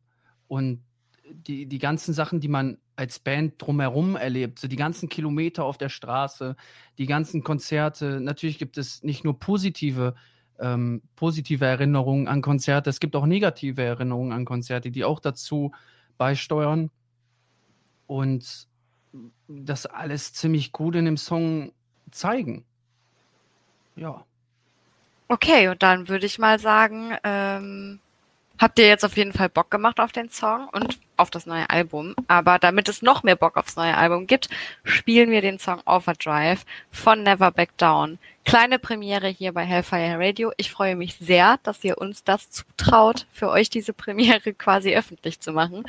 und 0.47 0.83
die, 1.31 1.65
die 1.65 1.79
ganzen 1.79 2.13
Sachen, 2.13 2.39
die 2.39 2.47
man 2.47 2.77
als 2.95 3.19
Band 3.19 3.61
drumherum 3.61 4.15
erlebt, 4.15 4.59
so 4.59 4.67
die 4.67 4.75
ganzen 4.75 5.09
Kilometer 5.09 5.63
auf 5.63 5.77
der 5.77 5.89
Straße, 5.89 6.55
die 6.97 7.05
ganzen 7.05 7.43
Konzerte. 7.43 8.19
Natürlich 8.19 8.57
gibt 8.59 8.77
es 8.77 9.03
nicht 9.03 9.23
nur 9.23 9.39
positive, 9.39 10.15
ähm, 10.59 11.01
positive 11.15 11.65
Erinnerungen 11.65 12.27
an 12.27 12.41
Konzerte, 12.41 12.89
es 12.89 12.99
gibt 12.99 13.15
auch 13.15 13.25
negative 13.25 13.81
Erinnerungen 13.81 14.33
an 14.33 14.45
Konzerte, 14.45 14.91
die 14.91 15.05
auch 15.05 15.19
dazu 15.19 15.71
beisteuern. 16.17 16.91
Und 18.07 18.67
das 19.47 19.85
alles 19.85 20.33
ziemlich 20.33 20.71
gut 20.71 20.95
in 20.95 21.05
dem 21.05 21.17
Song 21.17 21.71
zeigen. 22.11 22.65
Ja. 23.95 24.25
Okay, 25.27 25.67
und 25.69 25.83
dann 25.83 26.07
würde 26.07 26.25
ich 26.25 26.39
mal 26.39 26.59
sagen, 26.59 27.15
ähm, 27.23 27.99
habt 28.59 28.77
ihr 28.77 28.87
jetzt 28.87 29.05
auf 29.05 29.17
jeden 29.17 29.33
Fall 29.33 29.49
Bock 29.49 29.71
gemacht 29.71 29.99
auf 29.99 30.11
den 30.11 30.29
Song 30.29 30.67
und 30.71 30.99
auf 31.17 31.29
das 31.29 31.45
neue 31.45 31.69
Album. 31.69 32.15
Aber 32.27 32.59
damit 32.59 32.89
es 32.89 33.01
noch 33.01 33.23
mehr 33.23 33.35
Bock 33.35 33.57
aufs 33.57 33.75
neue 33.75 33.95
Album 33.95 34.27
gibt, 34.27 34.49
spielen 34.83 35.31
wir 35.31 35.41
den 35.41 35.59
Song 35.59 35.81
Overdrive 35.85 36.65
von 36.91 37.23
Never 37.23 37.51
Back 37.51 37.77
Down. 37.77 38.19
Kleine 38.45 38.79
Premiere 38.79 39.27
hier 39.27 39.53
bei 39.53 39.63
Hellfire 39.63 40.17
Radio. 40.17 40.51
Ich 40.57 40.71
freue 40.71 40.95
mich 40.95 41.15
sehr, 41.17 41.59
dass 41.63 41.83
ihr 41.83 41.97
uns 41.97 42.23
das 42.23 42.49
zutraut, 42.49 43.27
für 43.31 43.49
euch 43.49 43.69
diese 43.69 43.93
Premiere 43.93 44.53
quasi 44.53 44.95
öffentlich 44.95 45.39
zu 45.39 45.51
machen. 45.51 45.83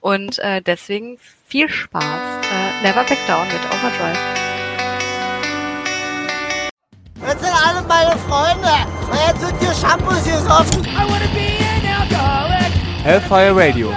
Und 0.00 0.38
äh, 0.38 0.62
deswegen 0.62 1.18
viel 1.46 1.68
Spaß. 1.68 2.04
Äh, 2.04 2.82
Never 2.82 3.04
Back 3.04 3.18
Down 3.26 3.46
mit 3.48 3.60
Overdrive. 3.66 4.18
Jetzt 7.26 7.40
sind 7.40 7.66
alle 7.66 7.82
meine 7.86 8.16
Freunde. 8.18 8.68
Und 9.10 9.18
jetzt 9.26 9.40
sind 9.40 9.58
hier 9.58 9.74
Shampoos 9.74 10.24
gesoffen. 10.24 11.65
Hellfire 13.06 13.54
Radio. 13.54 13.94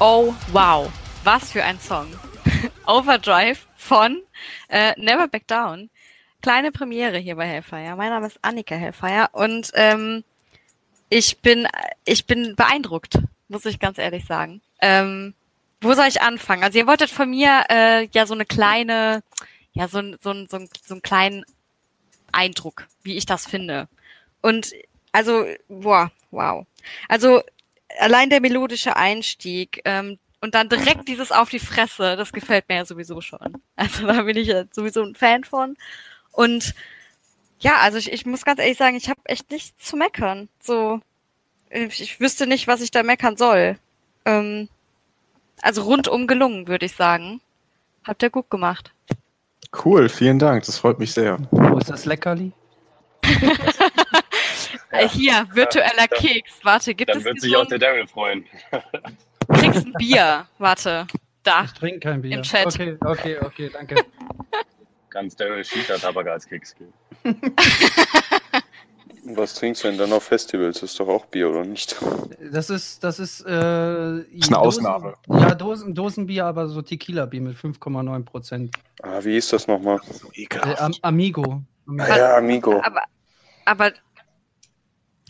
Oh, 0.00 0.34
wow. 0.50 0.92
Was 1.22 1.52
für 1.52 1.62
ein 1.62 1.78
Song. 1.78 2.08
Overdrive 2.88 3.64
von 3.76 4.22
äh, 4.68 4.92
Never 4.96 5.28
Back 5.28 5.46
Down. 5.46 5.88
Kleine 6.42 6.72
Premiere 6.72 7.18
hier 7.18 7.36
bei 7.36 7.46
Hellfire. 7.46 7.94
Mein 7.94 8.10
Name 8.10 8.26
ist 8.26 8.40
Annika 8.42 8.74
Hellfire 8.74 9.28
und 9.30 9.70
ähm, 9.74 10.24
ich 11.10 11.38
bin 11.38 11.68
ich 12.04 12.26
bin 12.26 12.56
beeindruckt, 12.56 13.20
muss 13.46 13.66
ich 13.66 13.78
ganz 13.78 13.98
ehrlich 13.98 14.24
sagen. 14.24 14.62
Ähm, 14.80 15.34
wo 15.80 15.94
soll 15.94 16.08
ich 16.08 16.22
anfangen? 16.22 16.64
Also 16.64 16.80
ihr 16.80 16.88
wolltet 16.88 17.10
von 17.10 17.30
mir 17.30 17.66
äh, 17.70 18.08
ja 18.10 18.26
so 18.26 18.34
eine 18.34 18.46
kleine, 18.46 19.22
ja 19.74 19.86
so, 19.86 20.02
so, 20.20 20.34
so, 20.48 20.58
so 20.84 20.94
einen 20.94 21.02
kleinen 21.02 21.44
Eindruck, 22.32 22.88
wie 23.04 23.16
ich 23.16 23.26
das 23.26 23.46
finde. 23.46 23.86
Und 24.42 24.72
also, 25.14 25.46
boah, 25.68 26.10
wow. 26.32 26.66
Also 27.08 27.40
allein 28.00 28.30
der 28.30 28.40
melodische 28.40 28.96
Einstieg 28.96 29.80
ähm, 29.84 30.18
und 30.40 30.56
dann 30.56 30.68
direkt 30.68 31.06
dieses 31.08 31.30
auf 31.30 31.50
die 31.50 31.60
Fresse, 31.60 32.16
das 32.16 32.32
gefällt 32.32 32.68
mir 32.68 32.78
ja 32.78 32.84
sowieso 32.84 33.20
schon. 33.20 33.62
Also 33.76 34.08
da 34.08 34.22
bin 34.22 34.36
ich 34.36 34.48
ja 34.48 34.64
sowieso 34.72 35.04
ein 35.04 35.14
Fan 35.14 35.44
von. 35.44 35.76
Und 36.32 36.74
ja, 37.60 37.76
also 37.76 37.96
ich, 37.96 38.12
ich 38.12 38.26
muss 38.26 38.44
ganz 38.44 38.58
ehrlich 38.58 38.76
sagen, 38.76 38.96
ich 38.96 39.08
habe 39.08 39.20
echt 39.22 39.52
nichts 39.52 39.88
zu 39.88 39.96
meckern. 39.96 40.48
So, 40.60 41.00
ich, 41.70 42.02
ich 42.02 42.18
wüsste 42.18 42.48
nicht, 42.48 42.66
was 42.66 42.80
ich 42.80 42.90
da 42.90 43.04
meckern 43.04 43.36
soll. 43.36 43.78
Ähm, 44.24 44.68
also 45.62 45.82
rundum 45.82 46.26
gelungen, 46.26 46.66
würde 46.66 46.86
ich 46.86 46.96
sagen. 46.96 47.40
Habt 48.02 48.24
ihr 48.24 48.30
gut 48.30 48.50
gemacht. 48.50 48.92
Cool, 49.84 50.08
vielen 50.08 50.40
Dank. 50.40 50.64
Das 50.64 50.76
freut 50.76 50.98
mich 50.98 51.12
sehr. 51.12 51.38
Wo 51.52 51.78
ist 51.78 51.88
das 51.88 52.04
Leckerli? 52.04 52.50
Äh, 54.94 55.08
hier, 55.08 55.46
virtueller 55.52 56.08
Keks. 56.08 56.52
Warte, 56.62 56.94
gibt 56.94 57.10
Dann 57.10 57.18
es 57.18 57.24
wird 57.24 57.34
hier 57.36 57.40
sich 57.42 57.52
so 57.52 57.58
auch 57.58 57.66
der 57.66 57.78
Daryl 57.78 58.06
freuen. 58.06 58.44
kriegst 59.52 59.86
ein 59.86 59.92
Bier. 59.98 60.46
Warte, 60.58 61.06
da. 61.42 61.64
Ich 61.64 61.72
trinke 61.72 62.00
kein 62.00 62.22
Bier. 62.22 62.36
Im 62.38 62.42
Chat. 62.42 62.66
Okay, 62.66 62.96
okay, 63.00 63.38
okay, 63.40 63.70
danke. 63.72 63.96
Ganz 65.10 65.36
Daryl 65.36 65.62
Cheater 65.62 65.98
Tabak 65.98 66.26
als 66.28 66.46
Keks 66.46 66.74
geben. 66.74 66.92
Was 69.26 69.54
trinkst 69.54 69.82
du 69.82 69.88
denn 69.88 69.96
dann 69.96 70.12
auf 70.12 70.24
Festivals? 70.24 70.82
Ist 70.82 71.00
doch 71.00 71.08
auch 71.08 71.24
Bier, 71.26 71.48
oder 71.48 71.64
nicht? 71.64 71.96
Das 72.52 72.68
ist, 72.68 73.02
das 73.02 73.18
ist, 73.18 73.40
äh, 73.46 74.18
ist 74.18 74.48
eine 74.48 74.58
Ausnahme. 74.58 75.14
Ja, 75.28 75.54
Dosen, 75.54 75.94
Dosenbier, 75.94 76.44
aber 76.44 76.68
so 76.68 76.82
Tequila-Bier 76.82 77.40
mit 77.40 77.56
5,9 77.56 78.22
Prozent. 78.26 78.76
Ah, 79.02 79.20
wie 79.22 79.38
ist 79.38 79.50
das 79.50 79.66
nochmal? 79.66 79.98
So 80.10 80.28
Äh, 80.32 80.42
ekelhaft. 80.42 80.78
Am 80.78 80.92
Amigo. 81.00 81.62
Ah, 81.98 82.16
ja, 82.16 82.36
Amigo. 82.36 82.82
Aber, 82.82 83.02
aber, 83.64 83.92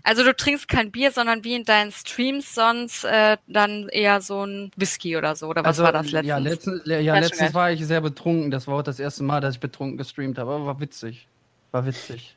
also 0.04 0.22
du 0.22 0.36
trinkst 0.36 0.68
kein 0.68 0.92
Bier, 0.92 1.10
sondern 1.10 1.42
wie 1.44 1.54
in 1.54 1.64
deinen 1.64 1.90
Streams 1.90 2.54
sonst 2.54 3.04
äh, 3.04 3.38
dann 3.46 3.88
eher 3.88 4.20
so 4.20 4.44
ein 4.44 4.70
Whisky 4.76 5.16
oder 5.16 5.34
so. 5.34 5.48
Oder 5.48 5.64
was 5.64 5.78
war 5.78 5.92
das 5.92 6.12
letztens? 6.12 6.28
Ja, 6.28 6.38
letztens, 6.38 6.82
ja, 6.86 7.18
letztens 7.18 7.54
war 7.54 7.72
ich 7.72 7.84
sehr 7.84 8.00
betrunken. 8.00 8.50
Das 8.50 8.66
war 8.66 8.76
auch 8.76 8.82
das 8.82 9.00
erste 9.00 9.24
Mal, 9.24 9.40
dass 9.40 9.54
ich 9.54 9.60
betrunken 9.60 9.96
gestreamt 9.96 10.38
habe. 10.38 10.52
Aber 10.52 10.66
war 10.66 10.80
witzig. 10.80 11.26
War 11.72 11.84
witzig. 11.86 12.36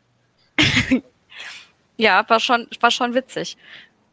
Ja, 1.97 2.23
war 2.29 2.39
schon, 2.39 2.67
war 2.79 2.91
schon 2.91 3.13
witzig. 3.15 3.57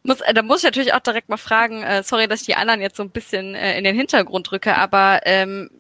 Muss, 0.03 0.21
äh, 0.23 0.35
da 0.35 0.43
muss 0.43 0.59
ich 0.59 0.65
natürlich 0.65 0.95
auch 0.95 1.01
direkt 1.01 1.29
mal 1.29 1.37
fragen, 1.37 1.83
äh, 1.83 2.03
sorry, 2.03 2.27
dass 2.27 2.41
ich 2.41 2.47
die 2.47 2.55
anderen 2.55 2.81
jetzt 2.81 2.97
so 2.97 3.03
ein 3.03 3.11
bisschen 3.11 3.55
äh, 3.55 3.79
in 3.79 3.85
den 3.85 3.95
Hintergrund 3.95 4.51
drücke, 4.51 4.77
aber 4.77 5.21
ähm, 5.25 5.71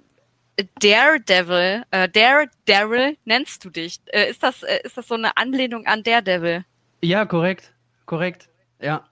Daredevil, 0.80 1.84
äh, 1.90 2.08
Dare, 2.08 2.48
Daryl 2.66 3.16
nennst 3.24 3.64
du 3.64 3.70
dich. 3.70 4.00
Äh, 4.06 4.30
ist, 4.30 4.42
das, 4.42 4.62
äh, 4.62 4.80
ist 4.84 4.96
das 4.96 5.08
so 5.08 5.14
eine 5.14 5.36
Anlehnung 5.36 5.86
an 5.86 6.02
Daredevil? 6.02 6.64
Ja, 7.04 7.24
korrekt. 7.26 7.72
Korrekt. 8.06 8.48
Ja. 8.80 9.04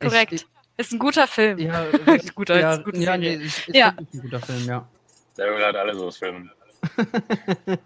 Ich- 0.00 0.08
Korrekt. 0.08 0.46
ist 0.76 0.92
ein 0.92 0.98
guter 0.98 1.26
Film. 1.26 1.58
Ich, 1.58 1.64
ja, 1.66 1.84
Nicht 2.06 2.34
guter, 2.34 2.58
ja, 2.60 2.74
ist 2.74 2.96
ja, 2.96 3.16
nee, 3.16 3.34
ist, 3.34 3.68
ist 3.68 3.76
Ja. 3.76 3.94
wirklich 3.96 4.14
ein 4.14 4.20
guter 4.30 4.40
Film, 4.40 4.64
ja. 4.66 4.88
Daryl 5.36 5.64
hat 5.64 5.76
alles 5.76 5.96
aus 5.98 6.16
Filmen. 6.18 6.50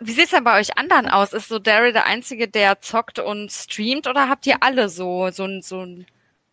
Wie 0.00 0.12
sieht's 0.12 0.30
denn 0.30 0.44
bei 0.44 0.58
euch 0.60 0.76
anderen 0.78 1.08
aus? 1.08 1.32
Ist 1.32 1.48
so 1.48 1.58
Daryl 1.58 1.92
der 1.92 2.06
Einzige, 2.06 2.48
der 2.48 2.80
zockt 2.80 3.18
und 3.18 3.50
streamt 3.50 4.06
oder 4.06 4.28
habt 4.28 4.46
ihr 4.46 4.56
alle 4.62 4.88
so, 4.88 5.30
so, 5.30 5.44
ein- 5.44 5.62
so 5.62 5.80
ein, 5.84 6.06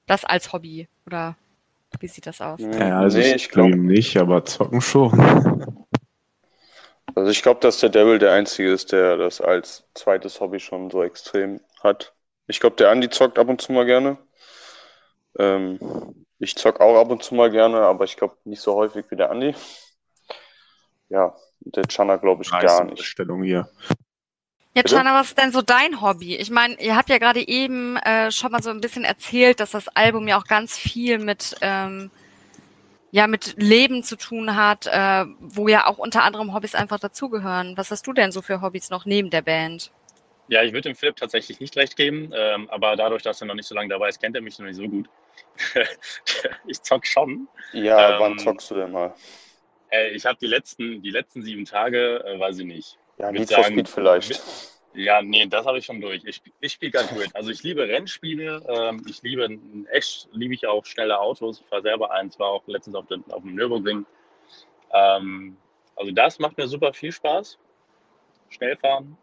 das 0.06 0.26
als 0.26 0.54
Hobby? 0.54 0.88
Oder 1.06 1.36
wie 2.00 2.08
sieht 2.08 2.26
das 2.26 2.42
aus? 2.42 2.60
Ja, 2.60 3.00
also 3.00 3.18
nee, 3.20 3.30
ich 3.30 3.36
ich 3.36 3.50
glaube, 3.50 3.78
nicht, 3.78 4.18
aber 4.18 4.44
zocken 4.46 4.82
schon. 4.82 5.86
Also 7.18 7.32
ich 7.32 7.42
glaube, 7.42 7.60
dass 7.62 7.80
der 7.80 7.90
Devil 7.90 8.20
der 8.20 8.34
Einzige 8.34 8.72
ist, 8.72 8.92
der 8.92 9.18
das 9.18 9.42
als 9.42 9.84
zweites 9.96 10.40
Hobby 10.40 10.60
schon 10.60 10.92
so 10.92 11.02
extrem 11.02 11.60
hat. 11.82 12.14
Ich 12.48 12.60
glaube, 12.60 12.76
der 12.76 12.92
Andi 12.92 13.10
zockt 13.10 13.40
ab 13.40 13.50
und 13.50 13.60
zu 13.60 13.72
mal 13.72 13.86
gerne. 13.86 14.18
Ähm, 15.40 15.80
ich 16.40 16.56
zock 16.56 16.80
auch 16.80 17.00
ab 17.00 17.10
und 17.10 17.24
zu 17.24 17.34
mal 17.34 17.50
gerne, 17.50 17.80
aber 17.80 18.06
ich 18.06 18.18
glaube 18.18 18.38
nicht 18.46 18.62
so 18.62 18.76
häufig 18.76 19.06
wie 19.10 19.16
der 19.16 19.32
Andi. 19.32 19.56
Ja, 21.10 21.36
der 21.62 21.88
Chana 21.88 22.18
glaube 22.18 22.44
ich 22.44 22.52
gar 22.52 22.84
Nice 22.84 22.92
nicht. 22.92 23.04
Stellung 23.04 23.42
hier. 23.42 23.68
Ja? 24.76 24.84
Chana, 24.84 25.20
was 25.20 25.30
ist 25.30 25.38
denn 25.40 25.52
so 25.52 25.64
dein 25.64 26.02
Hobby? 26.02 26.36
Ich 26.36 26.52
meine, 26.52 26.80
ihr 26.80 26.96
habt 26.96 27.10
ja 27.10 27.18
gerade 27.18 27.48
eben 27.48 27.98
äh, 27.98 28.32
schon 28.32 28.52
mal 28.52 28.62
so 28.62 28.70
ein 28.70 28.82
bisschen 28.82 29.04
erzählt, 29.04 29.60
dass 29.60 29.72
das 29.72 29.88
Album 29.90 30.28
ja 30.28 30.38
auch 30.40 30.46
ganz 30.46 30.78
viel 30.78 31.18
mit, 31.18 31.56
ähm, 31.62 32.12
ja, 33.12 33.28
mit 33.28 33.56
Leben 33.58 34.04
zu 34.04 34.18
tun 34.18 34.56
hat, 34.56 34.88
äh, 34.88 35.26
wo 35.40 35.68
ja 35.68 35.88
auch 35.88 35.98
unter 35.98 36.24
anderem 36.24 36.54
Hobbys 36.54 36.76
einfach 36.76 37.00
dazugehören. 37.00 37.78
Was 37.78 37.92
hast 37.92 38.06
du 38.06 38.14
denn 38.14 38.32
so 38.32 38.42
für 38.42 38.62
Hobbys 38.62 38.90
noch 38.90 39.06
neben 39.06 39.30
der 39.30 39.42
Band? 39.42 39.92
Ja, 40.50 40.64
ich 40.64 40.72
würde 40.72 40.90
dem 40.90 40.96
Philipp 40.96 41.18
tatsächlich 41.18 41.60
nicht 41.60 41.76
recht 41.76 41.98
geben, 41.98 42.32
ähm, 42.34 42.70
aber 42.70 42.96
dadurch, 42.96 43.22
dass 43.22 43.42
er 43.42 43.48
noch 43.48 43.56
nicht 43.56 43.68
so 43.68 43.76
lange 43.76 43.90
dabei 43.90 44.10
ist, 44.10 44.22
kennt 44.22 44.36
er 44.36 44.42
mich 44.42 44.58
noch 44.60 44.66
nicht 44.66 44.78
so 44.78 44.88
gut. 44.88 45.10
ich 46.68 46.82
zock 46.82 47.06
schon. 47.06 47.48
Ja, 47.74 48.16
Ähm, 48.16 48.20
wann 48.20 48.40
zockst 48.40 48.72
du 48.72 48.76
denn 48.76 48.92
mal? 48.92 49.14
Äh, 49.90 50.12
ich 50.12 50.26
habe 50.26 50.38
die 50.40 50.48
letzten, 50.48 51.02
die 51.02 51.10
letzten 51.10 51.44
sieben 51.44 51.66
Tage, 51.66 52.24
äh, 52.26 52.40
weiß 52.40 52.60
ich 52.60 52.66
nicht. 52.66 52.98
Ja, 53.18 53.32
Need 53.32 53.52
for 53.52 53.64
Speed 53.64 53.90
vielleicht. 53.90 54.42
Ja, 54.98 55.22
nee, 55.22 55.46
das 55.46 55.64
habe 55.68 55.78
ich 55.78 55.86
schon 55.86 56.02
durch. 56.02 56.24
Ich, 56.26 56.42
ich 56.60 56.74
spiele 56.74 56.92
ganz 56.92 57.10
gut. 57.12 57.30
Also 57.36 57.52
ich 57.52 57.62
liebe 57.62 57.88
Rennspiele. 57.88 58.64
Ähm, 58.68 59.06
ich 59.08 59.22
liebe 59.22 59.48
echt, 59.92 60.28
liebe 60.32 60.56
ich 60.56 60.66
auch 60.66 60.84
schnelle 60.86 61.20
Autos. 61.20 61.62
Ich 61.64 61.72
war 61.72 61.84
selber 61.84 62.12
eins, 62.12 62.40
war 62.40 62.48
auch 62.48 62.64
letztens 62.66 62.96
auf, 62.96 63.06
dem 63.06 63.24
auf 63.30 63.44
dem 63.44 63.54
Nürburgring. 63.54 64.08
Ähm, 64.92 65.56
also 65.96 66.12
das 66.12 66.40
macht 66.40 66.58
mir 66.58 66.68
super 66.68 66.94
viel 66.94 67.12
Spaß. 67.12 67.60
Schnell 68.50 68.76
fahren, 68.76 69.16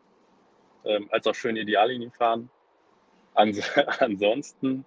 ähm, 0.84 1.08
als 1.10 1.26
auch 1.26 1.34
schön 1.34 1.56
Ideallinien 1.56 2.12
fahren. 2.12 2.48
Ans 3.34 3.60
ansonsten, 3.98 4.84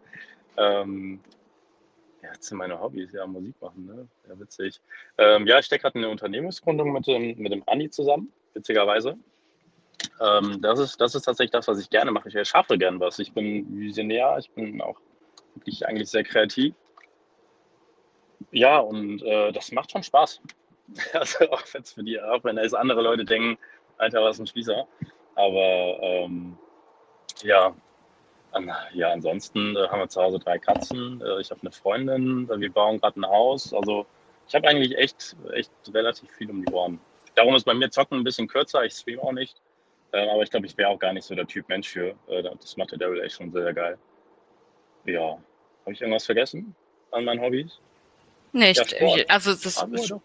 ähm, 0.55 1.19
ja, 2.21 2.29
das 2.33 2.45
sind 2.47 2.59
meine 2.59 2.79
Hobbys, 2.79 3.11
ja, 3.11 3.27
Musik 3.27 3.61
machen, 3.61 3.88
ne? 3.88 4.07
Ja, 4.29 4.39
witzig. 4.39 4.79
Ähm, 5.17 5.47
ja, 5.47 5.59
ich 5.59 5.65
stecke 5.65 5.81
gerade 5.81 5.97
in 5.97 6.05
eine 6.05 6.11
Unternehmensgründung 6.11 6.93
mit 6.93 7.07
dem, 7.07 7.38
mit 7.38 7.51
dem 7.51 7.63
Andi 7.67 7.89
zusammen, 7.89 8.31
witzigerweise. 8.53 9.17
Ähm, 10.20 10.61
das, 10.61 10.80
ist, 10.80 10.99
das 10.99 11.15
ist 11.15 11.24
tatsächlich 11.24 11.51
das, 11.51 11.68
was 11.68 11.80
ich 11.80 11.89
gerne 11.89 12.11
mache. 12.11 12.30
Ich 12.30 12.36
erschaffe 12.36 12.78
gern 12.78 12.99
was. 12.99 13.20
Ich 13.20 13.34
bin 13.34 13.65
Visionär, 13.78 14.38
ich 14.39 14.49
bin 14.51 14.82
auch 14.82 14.99
wirklich 15.55 15.86
eigentlich 15.88 16.09
sehr 16.09 16.24
kreativ. 16.24 16.74
Ja, 18.51 18.80
und 18.80 19.22
äh, 19.24 19.51
das 19.51 19.72
macht 19.72 19.91
schon 19.91 20.03
Spaß. 20.03 20.41
Also 21.13 21.51
auch, 21.51 21.61
wenn's 21.74 21.91
für 21.91 22.03
die, 22.03 22.18
auch 22.22 22.45
wenn 22.45 22.57
es 22.57 22.74
andere 22.74 23.01
Leute 23.01 23.26
denken, 23.26 23.57
Alter, 23.97 24.24
was 24.24 24.39
ein 24.39 24.47
Spießer. 24.47 24.88
Aber 25.36 25.99
ähm, 26.01 26.57
ja, 27.43 27.76
ja, 28.93 29.11
ansonsten 29.11 29.76
äh, 29.76 29.88
haben 29.89 29.99
wir 29.99 30.07
zu 30.07 30.22
Hause 30.22 30.39
drei 30.39 30.57
Katzen. 30.57 31.22
Äh, 31.22 31.41
ich 31.41 31.51
habe 31.51 31.61
eine 31.61 31.72
Freundin, 31.72 32.49
wir 32.49 32.72
bauen 32.72 32.99
gerade 32.99 33.20
ein 33.20 33.26
Haus. 33.26 33.74
Also 33.74 34.05
ich 34.47 34.55
habe 34.55 34.68
eigentlich 34.68 34.97
echt, 34.97 35.36
echt 35.53 35.72
relativ 35.93 36.32
viel 36.32 36.49
um 36.49 36.65
die 36.65 36.72
Ohren. 36.72 36.99
Darum 37.36 37.55
ist 37.55 37.65
bei 37.65 37.74
mir 37.74 37.89
Zocken 37.89 38.20
ein 38.20 38.24
bisschen 38.24 38.47
kürzer. 38.47 38.84
Ich 38.84 38.93
streame 38.93 39.22
auch 39.22 39.34
nicht. 39.34 39.61
Äh, 40.11 40.27
aber 40.29 40.43
ich 40.43 40.49
glaube, 40.49 40.65
ich 40.65 40.77
wäre 40.77 40.89
auch 40.89 40.99
gar 40.99 41.13
nicht 41.13 41.25
so 41.25 41.35
der 41.35 41.47
Typ 41.47 41.67
Mensch 41.69 41.89
für. 41.89 42.15
Äh, 42.27 42.43
das 42.43 42.77
macht 42.77 42.91
der 42.91 42.99
Devil 42.99 43.21
echt 43.21 43.35
schon 43.35 43.51
sehr, 43.51 43.63
sehr 43.63 43.73
geil. 43.73 43.97
Ja. 45.05 45.37
Habe 45.81 45.93
ich 45.93 46.01
irgendwas 46.01 46.25
vergessen 46.25 46.75
an 47.11 47.25
meinen 47.25 47.41
Hobbys? 47.41 47.79
Nicht. 48.51 48.99
Ja, 48.99 49.23
also 49.27 49.51
das, 49.53 49.75
doch. 49.75 50.21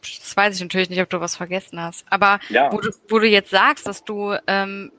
das 0.00 0.36
weiß 0.36 0.56
ich 0.56 0.62
natürlich 0.62 0.90
nicht, 0.90 1.00
ob 1.00 1.10
du 1.10 1.20
was 1.20 1.36
vergessen 1.36 1.80
hast. 1.80 2.04
Aber 2.10 2.40
Ja. 2.48 2.72
wo, 2.72 2.80
du, 2.80 2.90
wo 3.08 3.18
du 3.18 3.26
jetzt 3.26 3.50
sagst, 3.50 3.86
dass 3.86 4.04
du 4.04 4.36
ähm, 4.46 4.92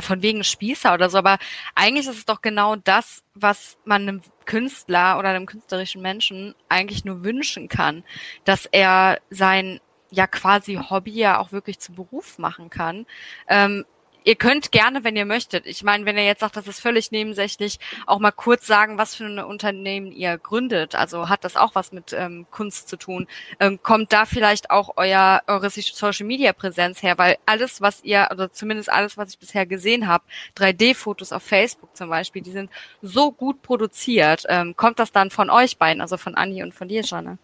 von 0.00 0.22
wegen 0.22 0.44
Spießer 0.44 0.94
oder 0.94 1.10
so, 1.10 1.18
aber 1.18 1.38
eigentlich 1.74 2.06
ist 2.06 2.16
es 2.18 2.24
doch 2.24 2.40
genau 2.40 2.76
das, 2.76 3.24
was 3.34 3.78
man 3.84 4.02
einem 4.02 4.22
Künstler 4.44 5.18
oder 5.18 5.30
einem 5.30 5.46
künstlerischen 5.46 6.02
Menschen 6.02 6.54
eigentlich 6.68 7.04
nur 7.04 7.24
wünschen 7.24 7.68
kann, 7.68 8.04
dass 8.44 8.66
er 8.66 9.18
sein 9.30 9.80
ja 10.10 10.26
quasi 10.26 10.78
Hobby 10.90 11.12
ja 11.12 11.38
auch 11.38 11.52
wirklich 11.52 11.78
zu 11.78 11.92
Beruf 11.92 12.38
machen 12.38 12.70
kann. 12.70 13.06
Ähm, 13.48 13.84
ihr 14.26 14.34
könnt 14.34 14.72
gerne, 14.72 15.04
wenn 15.04 15.16
ihr 15.16 15.24
möchtet, 15.24 15.66
ich 15.66 15.84
meine, 15.84 16.04
wenn 16.04 16.16
ihr 16.16 16.24
jetzt 16.24 16.40
sagt, 16.40 16.56
das 16.56 16.66
ist 16.66 16.80
völlig 16.80 17.12
nebensächlich, 17.12 17.78
auch 18.06 18.18
mal 18.18 18.32
kurz 18.32 18.66
sagen, 18.66 18.98
was 18.98 19.14
für 19.14 19.24
ein 19.24 19.38
Unternehmen 19.38 20.10
ihr 20.10 20.36
gründet. 20.36 20.96
Also 20.96 21.28
hat 21.28 21.44
das 21.44 21.56
auch 21.56 21.76
was 21.76 21.92
mit 21.92 22.12
ähm, 22.12 22.44
Kunst 22.50 22.88
zu 22.88 22.96
tun? 22.96 23.28
Ähm, 23.60 23.80
kommt 23.82 24.12
da 24.12 24.26
vielleicht 24.26 24.70
auch 24.70 24.94
euer 24.96 25.42
eure 25.46 25.70
Social 25.70 26.26
Media 26.26 26.52
Präsenz 26.52 27.02
her? 27.04 27.18
Weil 27.18 27.38
alles, 27.46 27.80
was 27.80 28.02
ihr, 28.02 28.28
oder 28.32 28.50
zumindest 28.50 28.90
alles, 28.90 29.16
was 29.16 29.30
ich 29.30 29.38
bisher 29.38 29.64
gesehen 29.64 30.08
habe, 30.08 30.24
3D-Fotos 30.56 31.32
auf 31.32 31.44
Facebook 31.44 31.96
zum 31.96 32.10
Beispiel, 32.10 32.42
die 32.42 32.50
sind 32.50 32.70
so 33.02 33.30
gut 33.30 33.62
produziert. 33.62 34.42
Ähm, 34.48 34.76
kommt 34.76 34.98
das 34.98 35.12
dann 35.12 35.30
von 35.30 35.50
euch 35.50 35.78
beiden, 35.78 36.00
also 36.00 36.16
von 36.16 36.34
Anni 36.34 36.64
und 36.64 36.74
von 36.74 36.88
dir, 36.88 37.02
Janne? 37.02 37.38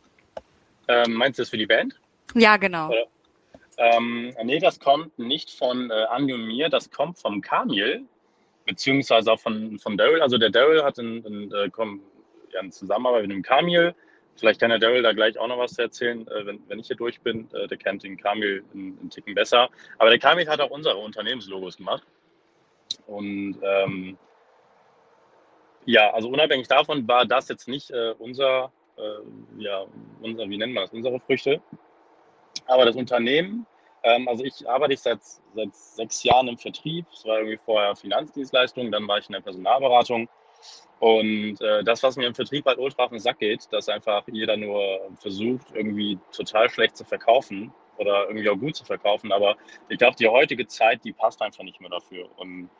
Ähm, 0.89 1.13
meinst 1.13 1.39
du 1.39 1.43
das 1.43 1.51
für 1.51 1.59
die 1.59 1.67
Band? 1.67 1.95
Ja, 2.35 2.57
genau. 2.57 2.89
Oder? 2.89 3.07
Ähm, 3.79 4.35
nee, 4.45 4.59
das 4.59 4.79
kommt 4.79 5.19
nicht 5.19 5.51
von 5.51 5.91
äh, 5.91 6.05
Andi 6.11 6.33
und 6.35 6.47
mir, 6.47 6.69
das 6.69 6.91
kommt 6.91 7.19
vom 7.19 7.41
Kamil, 7.41 8.05
beziehungsweise 8.67 9.33
auch 9.33 9.41
von, 9.41 9.79
von 9.79 9.97
Daryl. 9.97 10.21
Also 10.21 10.39
der 10.39 10.51
Daryl 10.51 10.85
hat 10.85 10.99
in, 10.99 11.25
in, 11.25 11.53
äh, 11.53 11.71
komm, 11.71 12.03
ja, 12.53 12.61
eine 12.61 12.71
Zusammenarbeit 12.71 13.23
mit 13.23 13.33
dem 13.33 13.43
Kamil. 13.43 13.95
Vielleicht 14.37 14.61
kann 14.61 14.71
der 14.71 14.79
Daryl 14.79 15.03
da 15.03 15.13
gleich 15.13 15.39
auch 15.39 15.49
noch 15.49 15.59
was 15.59 15.79
erzählen, 15.79 16.27
äh, 16.29 16.47
wenn, 16.47 16.63
wenn 16.69 16.79
ich 16.79 16.87
hier 16.87 16.97
durch 16.97 17.21
bin. 17.21 17.49
Äh, 17.53 17.67
der 17.69 17.79
kennt 17.79 18.03
den 18.03 18.17
Kamil 18.17 18.65
einen, 18.75 19.11
Ticken 19.11 19.35
besser. 19.35 19.69
Aber 19.99 20.11
der 20.11 20.19
Kamil 20.19 20.49
hat 20.49 20.61
auch 20.61 20.71
unsere 20.71 20.97
Unternehmenslogos 20.97 21.77
gemacht. 21.77 22.05
Und 23.07 23.59
ähm, 23.63 24.19
ja, 25.85 26.13
also 26.13 26.29
unabhängig 26.29 26.69
davon 26.69 27.07
war 27.09 27.27
das 27.27 27.49
jetzt 27.49 27.69
nicht 27.69 27.91
äh, 27.91 28.15
unser, 28.19 28.73
äh, 28.97 29.63
ja, 29.63 29.85
unser, 30.21 30.49
wie 30.49 30.59
nennt 30.59 30.75
man 30.75 30.85
das, 30.85 30.93
unsere 30.93 31.19
Früchte. 31.21 31.61
Aber 32.67 32.85
das 32.85 32.97
Unternehmen, 32.97 33.67
ähm, 34.03 34.29
also 34.29 34.45
ich 34.45 34.69
arbeite 34.69 34.97
seit, 34.97 35.21
seit 35.55 35.75
sechs 35.75 36.23
Jahren 36.25 36.49
im 36.49 36.59
Vertrieb. 36.59 37.07
Es 37.13 37.25
war 37.25 37.39
irgendwie 37.39 37.59
vorher 37.65 37.95
Finanzdienstleistung, 37.97 38.91
dann 38.91 39.07
war 39.07 39.19
ich 39.19 39.29
in 39.29 39.35
der 39.35 39.41
Personalberatung. 39.41 40.29
Und 41.01 41.61
äh, 41.61 41.83
das, 41.83 42.03
was 42.03 42.17
mir 42.17 42.27
im 42.27 42.35
Vertrieb 42.35 42.65
halt 42.67 42.79
ultra 42.79 43.05
auf 43.05 43.11
den 43.11 43.19
Sack 43.19 43.41
geht, 43.41 43.73
dass 43.73 43.89
einfach 43.89 44.23
jeder 44.31 44.57
nur 44.57 45.01
versucht, 45.17 45.67
irgendwie 45.75 46.19
total 46.31 46.71
schlecht 46.71 46.97
zu 46.97 47.05
verkaufen 47.05 47.73
oder 47.99 48.29
irgendwie 48.29 48.49
auch 48.49 48.57
gut 48.57 48.77
zu 48.77 48.85
verkaufen. 48.85 49.33
Aber 49.33 49.57
ich 49.89 49.99
glaube, 49.99 50.17
die 50.17 50.29
heutige 50.29 50.67
Zeit, 50.67 51.05
die 51.05 51.13
passt 51.13 51.43
einfach 51.43 51.65
nicht 51.65 51.81
mehr 51.81 51.91
dafür. 51.91 52.29
Und 52.37 52.71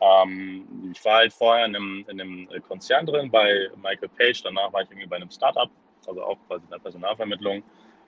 ähm, 0.00 0.92
ich 0.92 1.04
war 1.04 1.16
halt 1.16 1.32
vorher 1.32 1.66
in 1.66 1.74
einem, 1.74 2.04
in 2.08 2.20
einem 2.20 2.48
Konzern 2.62 3.06
drin 3.06 3.30
bei 3.30 3.68
Michael 3.76 4.08
Page, 4.08 4.42
danach 4.42 4.72
war 4.72 4.82
ich 4.82 4.90
irgendwie 4.90 5.08
bei 5.08 5.16
einem 5.16 5.30
Startup, 5.30 5.70
also 6.06 6.22
auch 6.22 6.38
quasi 6.46 6.64
in 6.64 6.70
der 6.70 6.78
Personalvermittlung. 6.78 7.62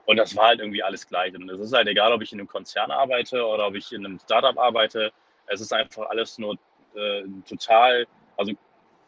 Und 0.06 0.16
das 0.16 0.36
war 0.36 0.48
halt 0.48 0.60
irgendwie 0.60 0.82
alles 0.82 1.06
gleich. 1.06 1.34
Und 1.34 1.48
es 1.50 1.60
ist 1.60 1.72
halt 1.72 1.88
egal, 1.88 2.12
ob 2.12 2.22
ich 2.22 2.32
in 2.32 2.38
einem 2.38 2.48
Konzern 2.48 2.90
arbeite 2.90 3.44
oder 3.44 3.66
ob 3.66 3.74
ich 3.74 3.92
in 3.92 4.06
einem 4.06 4.18
Startup 4.20 4.56
arbeite. 4.56 5.12
Es 5.46 5.60
ist 5.60 5.72
einfach 5.72 6.08
alles 6.08 6.38
nur 6.38 6.56
äh, 6.94 7.24
total, 7.48 8.06
also 8.36 8.52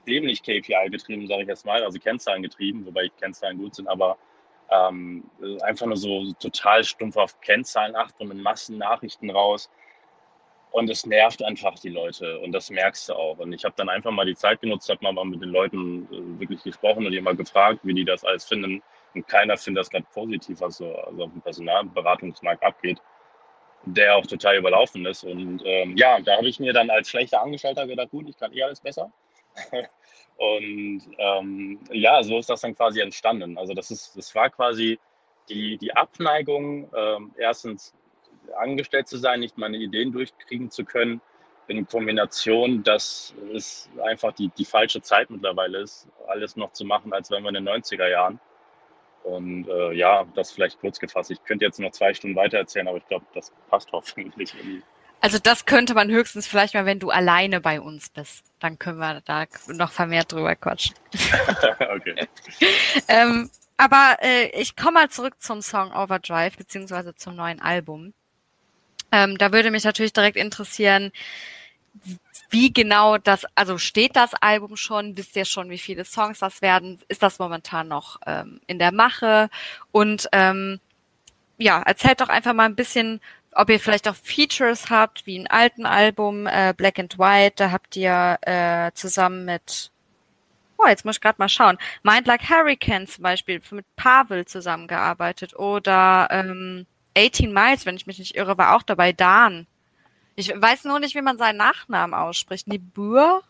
dämlich 0.07 0.43
KPI 0.43 0.91
getrieben, 0.91 1.27
sage 1.29 1.43
ich 1.43 1.49
jetzt 1.49 1.65
mal, 1.65 1.83
also 1.83 1.99
Kennzahlen 1.99 2.43
getrieben, 2.43 2.85
wobei 2.85 3.09
Kennzahlen 3.21 3.59
gut 3.59 3.75
sind, 3.75 3.89
aber 3.89 4.19
ähm, 4.71 5.25
einfach 5.63 5.87
nur 5.87 5.97
so 5.97 6.33
total 6.35 6.85
stumpf 6.85 7.17
auf 7.17 7.41
Kennzahlen 7.41 7.97
achten 7.97 8.23
und 8.23 8.29
mit 8.29 8.39
Massennachrichten 8.39 9.31
raus. 9.31 9.71
Und 10.71 10.91
es 10.91 11.07
nervt 11.07 11.43
einfach 11.43 11.79
die 11.79 11.89
Leute 11.89 12.39
und 12.41 12.53
das 12.53 12.69
merkst 12.71 13.09
du 13.09 13.15
auch. 13.15 13.39
Und 13.39 13.53
ich 13.55 13.65
habe 13.65 13.75
dann 13.79 13.89
einfach 13.89 14.11
mal 14.11 14.27
die 14.27 14.37
Zeit 14.37 14.61
genutzt, 14.61 14.91
habe 14.91 15.13
mal 15.13 15.25
mit 15.25 15.41
den 15.41 15.49
Leuten 15.49 16.07
äh, 16.13 16.41
wirklich 16.41 16.63
gesprochen 16.63 17.07
und 17.07 17.13
die 17.13 17.21
mal 17.21 17.37
gefragt, 17.37 17.81
wie 17.85 17.95
die 17.95 18.05
das 18.05 18.25
alles 18.25 18.45
finden. 18.45 18.83
Und 19.15 19.27
keiner 19.27 19.57
findet 19.57 19.83
das 19.83 19.91
gerade 19.91 20.07
positiv, 20.13 20.61
was 20.61 20.79
so 20.79 20.95
also 20.95 21.25
auf 21.25 21.33
dem 21.33 21.43
Personalberatungsmarkt 21.43 22.63
abgeht, 22.63 23.01
der 23.85 24.17
auch 24.17 24.27
total 24.27 24.57
überlaufen 24.57 25.07
ist. 25.07 25.25
Und 25.25 25.63
ähm, 25.65 25.97
ja, 25.97 26.21
da 26.21 26.37
habe 26.37 26.49
ich 26.49 26.61
mir 26.61 26.73
dann 26.73 26.91
als 26.91 27.09
schlechter 27.09 27.43
Angestellter 27.43 27.87
gedacht, 27.87 28.11
gut, 28.11 28.29
ich 28.29 28.37
kann 28.37 28.53
eh 28.53 28.63
alles 28.63 28.81
besser. 28.81 29.13
und 30.37 31.03
ähm, 31.19 31.81
ja, 31.91 32.23
so 32.23 32.39
ist 32.39 32.51
das 32.51 32.61
dann 32.61 32.77
quasi 32.77 33.01
entstanden. 33.01 33.59
Also 33.59 33.75
das 33.75 33.91
ist, 33.91 34.17
das 34.17 34.35
war 34.35 34.51
quasi 34.51 34.99
die, 35.49 35.79
die 35.79 35.95
Abneigung, 35.97 36.91
ähm, 36.95 37.35
erstens 37.39 37.95
angestellt 38.57 39.09
zu 39.09 39.19
sein, 39.19 39.41
nicht 39.41 39.59
meine 39.59 39.77
Ideen 39.77 40.13
durchkriegen 40.13 40.71
zu 40.71 40.85
können, 40.85 41.21
in 41.69 41.87
Kombination, 41.87 42.83
dass 42.83 43.35
es 43.55 43.91
einfach 44.03 44.33
die, 44.33 44.49
die 44.57 44.65
falsche 44.65 45.03
Zeit 45.03 45.29
mittlerweile 45.31 45.81
ist, 45.81 46.09
alles 46.27 46.57
noch 46.57 46.73
zu 46.73 46.85
machen, 46.85 47.13
als 47.13 47.31
wenn 47.31 47.43
wir 47.43 47.51
in 47.51 47.57
den 47.57 47.69
90er 47.69 48.09
Jahren. 48.09 48.41
Und 49.29 49.69
äh, 49.69 49.93
ja, 49.93 50.25
das 50.35 50.53
vielleicht 50.53 50.81
kurz 50.81 50.99
gefasst. 50.99 51.31
Ich 51.31 51.43
könnte 51.45 51.65
jetzt 51.65 51.79
noch 51.79 51.93
zwei 51.93 52.15
Stunden 52.15 52.37
weiter 52.37 52.59
erzählen, 52.59 52.89
aber 52.89 52.99
ich 52.99 53.07
glaube, 53.07 53.27
das 53.35 53.53
passt 53.69 53.93
hoffentlich. 53.93 54.55
irgendwie. 54.55 54.83
Also 55.21 55.39
das 55.39 55.67
könnte 55.67 55.95
man 55.95 56.11
höchstens 56.11 56.47
vielleicht 56.47 56.75
mal, 56.75 56.87
wenn 56.87 57.01
du 57.01 57.11
alleine 57.11 57.61
bei 57.61 57.81
uns 57.81 58.09
bist. 58.09 58.45
Dann 58.61 58.79
können 58.79 58.99
wir 58.99 59.21
da 59.25 59.47
noch 59.67 59.91
vermehrt 59.91 60.33
drüber 60.33 60.55
quatschen. 60.55 60.95
okay. 61.95 62.29
ähm, 63.09 63.51
aber 63.77 64.17
äh, 64.23 64.49
ich 64.61 64.77
komme 64.77 64.93
mal 64.93 65.11
zurück 65.11 65.35
zum 65.39 65.61
Song 65.61 65.93
Overdrive, 65.93 66.57
beziehungsweise 66.57 67.15
zum 67.15 67.37
neuen 67.37 67.61
Album. 67.61 68.15
Ähm, 69.11 69.39
da 69.39 69.53
würde 69.53 69.71
mich 69.71 69.85
natürlich 69.85 70.13
direkt 70.13 70.37
interessieren, 70.37 71.13
wie 72.51 72.73
genau 72.73 73.19
das, 73.19 73.45
also 73.55 73.79
steht 73.79 74.17
das 74.17 74.35
Album 74.35 74.77
schon? 74.77 75.17
Wisst 75.17 75.37
ihr 75.37 75.45
schon, 75.45 75.71
wie 75.71 75.79
viele 75.79 76.05
Songs 76.05 76.39
das 76.39 76.63
werden? 76.63 77.01
Ist 77.09 77.23
das 77.23 77.39
momentan 77.39 77.89
noch 77.89 78.19
ähm, 78.27 78.61
in 78.67 78.79
der 78.79 78.93
Mache? 78.93 79.51
Und 79.93 80.29
ähm, 80.33 80.81
ja, 81.59 81.83
erzählt 81.83 82.21
doch 82.21 82.29
einfach 82.29 82.55
mal 82.55 82.65
ein 82.65 82.77
bisschen, 82.77 83.21
ob 83.53 83.71
ihr 83.71 83.81
vielleicht 83.81 84.09
auch 84.09 84.15
Features 84.15 84.91
habt, 84.91 85.27
wie 85.27 85.39
ein 85.39 85.47
alten 85.47 85.85
Album, 85.85 86.47
äh, 86.47 86.73
Black 86.77 86.99
and 86.99 87.19
White, 87.19 87.57
da 87.57 87.71
habt 87.71 87.97
ihr 87.97 88.39
äh, 88.43 88.93
zusammen 88.95 89.45
mit, 89.45 89.91
oh, 90.79 90.87
jetzt 90.87 91.05
muss 91.05 91.17
ich 91.17 91.21
gerade 91.21 91.39
mal 91.39 91.49
schauen, 91.49 91.79
Mind 92.03 92.27
Like 92.27 92.49
Hurricane 92.49 93.07
zum 93.07 93.23
Beispiel, 93.23 93.61
mit 93.73 93.87
Pavel 93.97 94.47
zusammengearbeitet 94.47 95.55
oder 95.57 96.29
ähm, 96.31 96.87
18 97.17 97.53
Miles, 97.53 97.85
wenn 97.85 97.97
ich 97.97 98.07
mich 98.07 98.19
nicht 98.19 98.37
irre, 98.37 98.57
war 98.59 98.77
auch 98.77 98.83
dabei, 98.83 99.13
Dan. 99.13 99.67
Ich 100.39 100.51
weiß 100.55 100.85
nur 100.85 101.01
nicht, 101.01 101.17
wie 101.17 101.21
man 101.21 101.37
seinen 101.37 101.57
Nachnamen 101.57 102.15
ausspricht. 102.15 102.69
Nibur? 102.69 103.43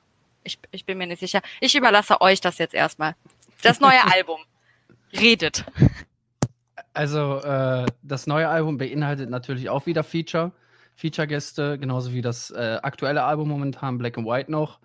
Ich, 0.43 0.59
ich 0.71 0.87
bin 0.87 0.97
mir 0.97 1.07
nicht 1.07 1.21
sicher. 1.21 1.43
Ich 1.61 1.77
überlasse 1.77 2.23
euch 2.23 2.41
das 2.41 2.57
jetzt 2.57 2.73
erstmal. 2.73 3.15
Das 3.61 3.79
neue 3.79 4.03
Album. 4.11 4.41
Redet. 5.13 5.67
Also, 6.95 7.41
äh, 7.41 7.85
das 8.03 8.27
neue 8.27 8.49
Album 8.49 8.79
beinhaltet 8.79 9.29
natürlich 9.29 9.69
auch 9.69 9.85
wieder 9.85 10.03
Feature, 10.03 10.53
Feature-Gäste, 10.97 11.79
genauso 11.79 12.15
wie 12.15 12.23
das 12.23 12.51
äh, 12.53 12.79
aktuelle 12.83 13.23
Album 13.23 13.51
momentan, 13.51 13.99
Black 13.99 14.17
and 14.17 14.27
White 14.27 14.51
noch. 14.51 14.81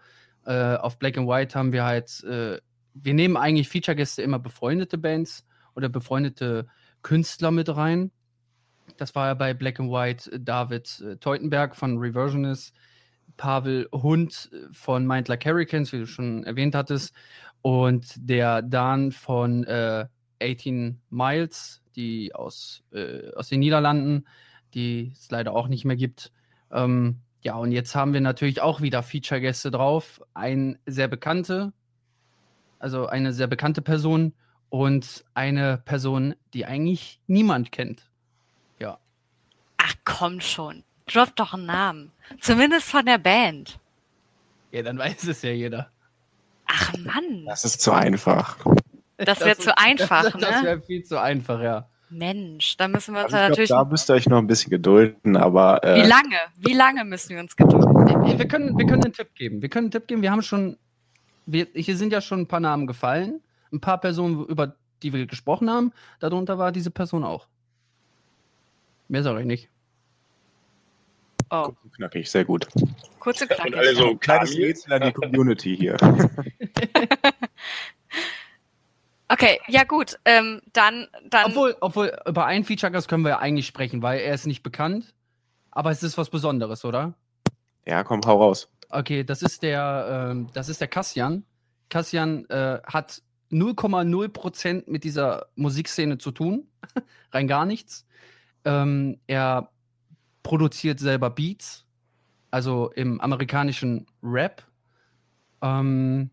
Äh, 0.45 0.75
auf 0.75 0.99
Black 0.99 1.17
and 1.17 1.29
White 1.29 1.57
haben 1.57 1.71
wir 1.71 1.85
halt, 1.85 2.21
äh, 2.25 2.59
wir 2.95 3.13
nehmen 3.13 3.37
eigentlich 3.37 3.69
Feature-Gäste 3.69 4.21
immer 4.23 4.39
befreundete 4.39 4.97
Bands 4.97 5.47
oder 5.73 5.87
befreundete 5.87 6.67
Künstler 7.01 7.51
mit 7.51 7.73
rein. 7.73 8.11
Das 8.97 9.15
war 9.15 9.27
ja 9.27 9.33
bei 9.33 9.53
Black 9.53 9.79
and 9.79 9.91
White 9.91 10.31
äh, 10.31 10.39
David 10.39 11.01
äh, 11.01 11.17
Teutenberg 11.17 11.75
von 11.75 11.97
Reversionist, 11.97 12.73
Pavel 13.37 13.87
Hund 13.91 14.51
von 14.71 15.07
Mind 15.07 15.27
Like 15.27 15.45
Hurricanes, 15.45 15.91
wie 15.91 15.99
du 15.99 16.07
schon 16.07 16.43
erwähnt 16.43 16.75
hattest, 16.75 17.13
und 17.61 18.13
der 18.17 18.61
Dan 18.61 19.11
von 19.11 19.63
äh, 19.63 20.05
18 20.41 20.99
Miles, 21.09 21.81
die 21.95 22.35
aus, 22.35 22.83
äh, 22.91 23.31
aus 23.33 23.49
den 23.49 23.59
Niederlanden, 23.59 24.25
die 24.73 25.11
es 25.13 25.31
leider 25.31 25.53
auch 25.53 25.67
nicht 25.67 25.85
mehr 25.85 25.95
gibt. 25.95 26.31
Ähm, 26.71 27.21
ja, 27.41 27.55
und 27.55 27.71
jetzt 27.71 27.95
haben 27.95 28.13
wir 28.13 28.21
natürlich 28.21 28.61
auch 28.61 28.81
wieder 28.81 29.03
Feature-Gäste 29.03 29.71
drauf. 29.71 30.21
Ein 30.33 30.77
sehr 30.85 31.07
bekannte, 31.07 31.73
also 32.79 33.07
eine 33.07 33.33
sehr 33.33 33.47
bekannte 33.47 33.81
Person 33.81 34.33
und 34.69 35.23
eine 35.33 35.77
Person, 35.77 36.35
die 36.53 36.65
eigentlich 36.65 37.21
niemand 37.27 37.71
kennt. 37.71 38.09
Komm 40.05 40.41
schon. 40.41 40.83
Drop 41.07 41.35
doch 41.35 41.53
einen 41.53 41.65
Namen. 41.65 42.11
Zumindest 42.39 42.89
von 42.89 43.05
der 43.05 43.17
Band. 43.17 43.79
Ja, 44.71 44.81
dann 44.81 44.97
weiß 44.97 45.23
es 45.25 45.41
ja 45.41 45.51
jeder. 45.51 45.89
Ach 46.65 46.93
Mann. 46.97 47.45
Das 47.45 47.65
ist 47.65 47.81
zu 47.81 47.91
einfach. 47.91 48.57
Das 49.17 49.39
wäre 49.41 49.57
zu 49.57 49.77
einfach, 49.77 50.23
das, 50.23 50.33
Das 50.41 50.61
ne? 50.61 50.67
wäre 50.67 50.81
viel 50.81 51.03
zu 51.03 51.19
einfach, 51.21 51.61
ja. 51.61 51.87
Mensch, 52.09 52.77
da 52.77 52.87
müssen 52.87 53.13
wir 53.15 53.23
uns 53.25 53.33
Also 53.33 53.37
ja 53.37 53.43
ich 53.43 53.49
natürlich. 53.49 53.69
glaube, 53.69 53.85
da 53.85 53.91
müsst 53.91 54.09
ihr 54.09 54.13
euch 54.13 54.27
noch 54.27 54.37
ein 54.37 54.47
bisschen 54.47 54.69
gedulden, 54.69 55.35
aber 55.35 55.83
äh, 55.83 56.03
Wie 56.03 56.07
lange? 56.07 56.37
Wie 56.57 56.73
lange 56.73 57.05
müssen 57.05 57.29
wir 57.29 57.39
uns 57.39 57.55
gedulden? 57.55 58.37
Wir 58.37 58.47
können, 58.47 58.77
wir 58.77 58.85
können 58.85 59.03
einen 59.03 59.13
Tipp 59.13 59.33
geben. 59.35 59.61
Wir 59.61 59.69
können 59.69 59.85
einen 59.85 59.91
Tipp 59.91 60.07
geben. 60.07 60.21
Wir 60.21 60.31
haben 60.31 60.41
schon, 60.43 60.77
wir, 61.45 61.67
hier 61.73 61.97
sind 61.97 62.13
ja 62.13 62.21
schon 62.21 62.41
ein 62.41 62.47
paar 62.47 62.59
Namen 62.59 62.85
gefallen. 62.87 63.41
Ein 63.71 63.81
paar 63.81 63.99
Personen, 63.99 64.45
über 64.45 64.75
die 65.01 65.11
wir 65.11 65.25
gesprochen 65.25 65.69
haben. 65.69 65.91
Darunter 66.19 66.57
war 66.59 66.71
diese 66.71 66.91
Person 66.91 67.23
auch. 67.23 67.47
Mehr 69.07 69.23
sage 69.23 69.41
ich 69.41 69.45
nicht. 69.47 69.69
Oh, 71.53 71.71
knackig, 71.95 72.29
sehr 72.31 72.43
gut. 72.45 72.67
kurz 73.19 73.41
und 73.41 73.51
Und 73.51 73.57
knackig. 73.57 73.77
alle 73.77 73.95
so, 73.95 74.15
Kleines? 74.15 74.57
Rätsel 74.57 74.93
an 74.93 75.01
die 75.03 75.11
Community 75.13 75.77
hier. 75.77 75.97
Okay, 79.29 79.59
ja 79.67 79.83
gut. 79.83 80.19
Ähm, 80.25 80.61
dann, 80.73 81.07
dann. 81.29 81.45
Obwohl, 81.45 81.75
obwohl, 81.81 82.15
über 82.27 82.45
einen 82.45 82.63
Feature-Gast 82.65 83.07
können 83.07 83.23
wir 83.23 83.29
ja 83.29 83.39
eigentlich 83.39 83.65
sprechen, 83.65 84.01
weil 84.03 84.19
er 84.19 84.33
ist 84.35 84.45
nicht 84.45 84.61
bekannt. 84.61 85.13
Aber 85.71 85.89
es 85.89 86.03
ist 86.03 86.19
was 86.19 86.29
Besonderes, 86.29 86.85
oder? 86.85 87.15
Ja, 87.87 88.03
komm, 88.03 88.21
hau 88.25 88.37
raus. 88.43 88.69
Okay, 88.89 89.23
das 89.23 89.41
ist 89.41 89.63
der, 89.63 90.29
ähm, 90.31 90.49
das 90.53 90.69
ist 90.69 90.81
der 90.81 90.87
Kassian. 90.87 91.45
Kassian 91.89 92.45
äh, 92.49 92.79
hat 92.85 93.23
0,0% 93.51 94.83
mit 94.85 95.03
dieser 95.03 95.47
Musikszene 95.55 96.19
zu 96.19 96.29
tun. 96.31 96.67
Rein 97.31 97.47
gar 97.47 97.65
nichts. 97.65 98.05
Ähm, 98.65 99.19
er 99.25 99.69
produziert 100.43 100.99
selber 100.99 101.29
Beats, 101.29 101.85
also 102.51 102.91
im 102.91 103.19
amerikanischen 103.21 104.05
Rap. 104.21 104.63
Ähm, 105.61 106.29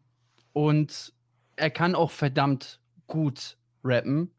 und 0.53 1.13
er 1.57 1.71
kann 1.71 1.95
auch 1.95 2.11
verdammt 2.11 2.81
gut 3.07 3.57
rappen. 3.85 4.31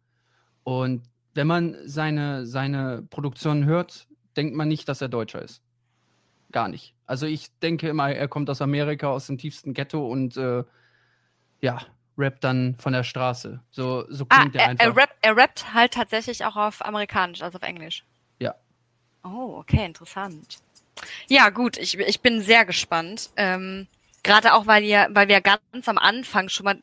Und 0.63 1.03
wenn 1.33 1.47
man 1.47 1.77
seine, 1.85 2.45
seine 2.45 3.03
Produktion 3.09 3.65
hört, 3.65 4.07
denkt 4.35 4.55
man 4.55 4.67
nicht, 4.67 4.87
dass 4.89 5.01
er 5.01 5.09
Deutscher 5.09 5.41
ist. 5.41 5.61
Gar 6.51 6.67
nicht. 6.67 6.93
Also 7.05 7.25
ich 7.25 7.57
denke 7.59 7.87
immer, 7.89 8.11
er 8.11 8.27
kommt 8.27 8.49
aus 8.49 8.61
Amerika, 8.61 9.09
aus 9.09 9.27
dem 9.27 9.37
tiefsten 9.37 9.73
Ghetto 9.73 10.05
und 10.05 10.35
äh, 10.35 10.63
ja, 11.61 11.79
rappt 12.17 12.43
dann 12.43 12.75
von 12.77 12.93
der 12.93 13.03
Straße. 13.03 13.61
So, 13.71 14.05
so 14.09 14.25
ah, 14.29 14.39
klingt 14.39 14.55
er 14.55 14.63
er, 14.63 14.67
einfach. 14.69 14.85
er, 14.85 14.95
rappt, 14.95 15.15
er 15.21 15.37
rappt 15.37 15.73
halt 15.73 15.93
tatsächlich 15.93 16.43
auch 16.45 16.55
auf 16.55 16.83
Amerikanisch, 16.85 17.41
also 17.41 17.57
auf 17.57 17.63
Englisch. 17.63 18.05
Oh, 19.23 19.57
okay, 19.59 19.85
interessant. 19.85 20.59
Ja, 21.27 21.49
gut, 21.49 21.77
ich, 21.77 21.97
ich 21.97 22.21
bin 22.21 22.41
sehr 22.41 22.65
gespannt. 22.65 23.29
Ähm, 23.37 23.87
Gerade 24.23 24.53
auch, 24.53 24.67
weil 24.67 24.83
ihr, 24.83 25.07
weil 25.11 25.27
wir 25.27 25.41
ganz 25.41 25.87
am 25.87 25.97
Anfang 25.97 26.49
schon 26.49 26.65
mal, 26.65 26.77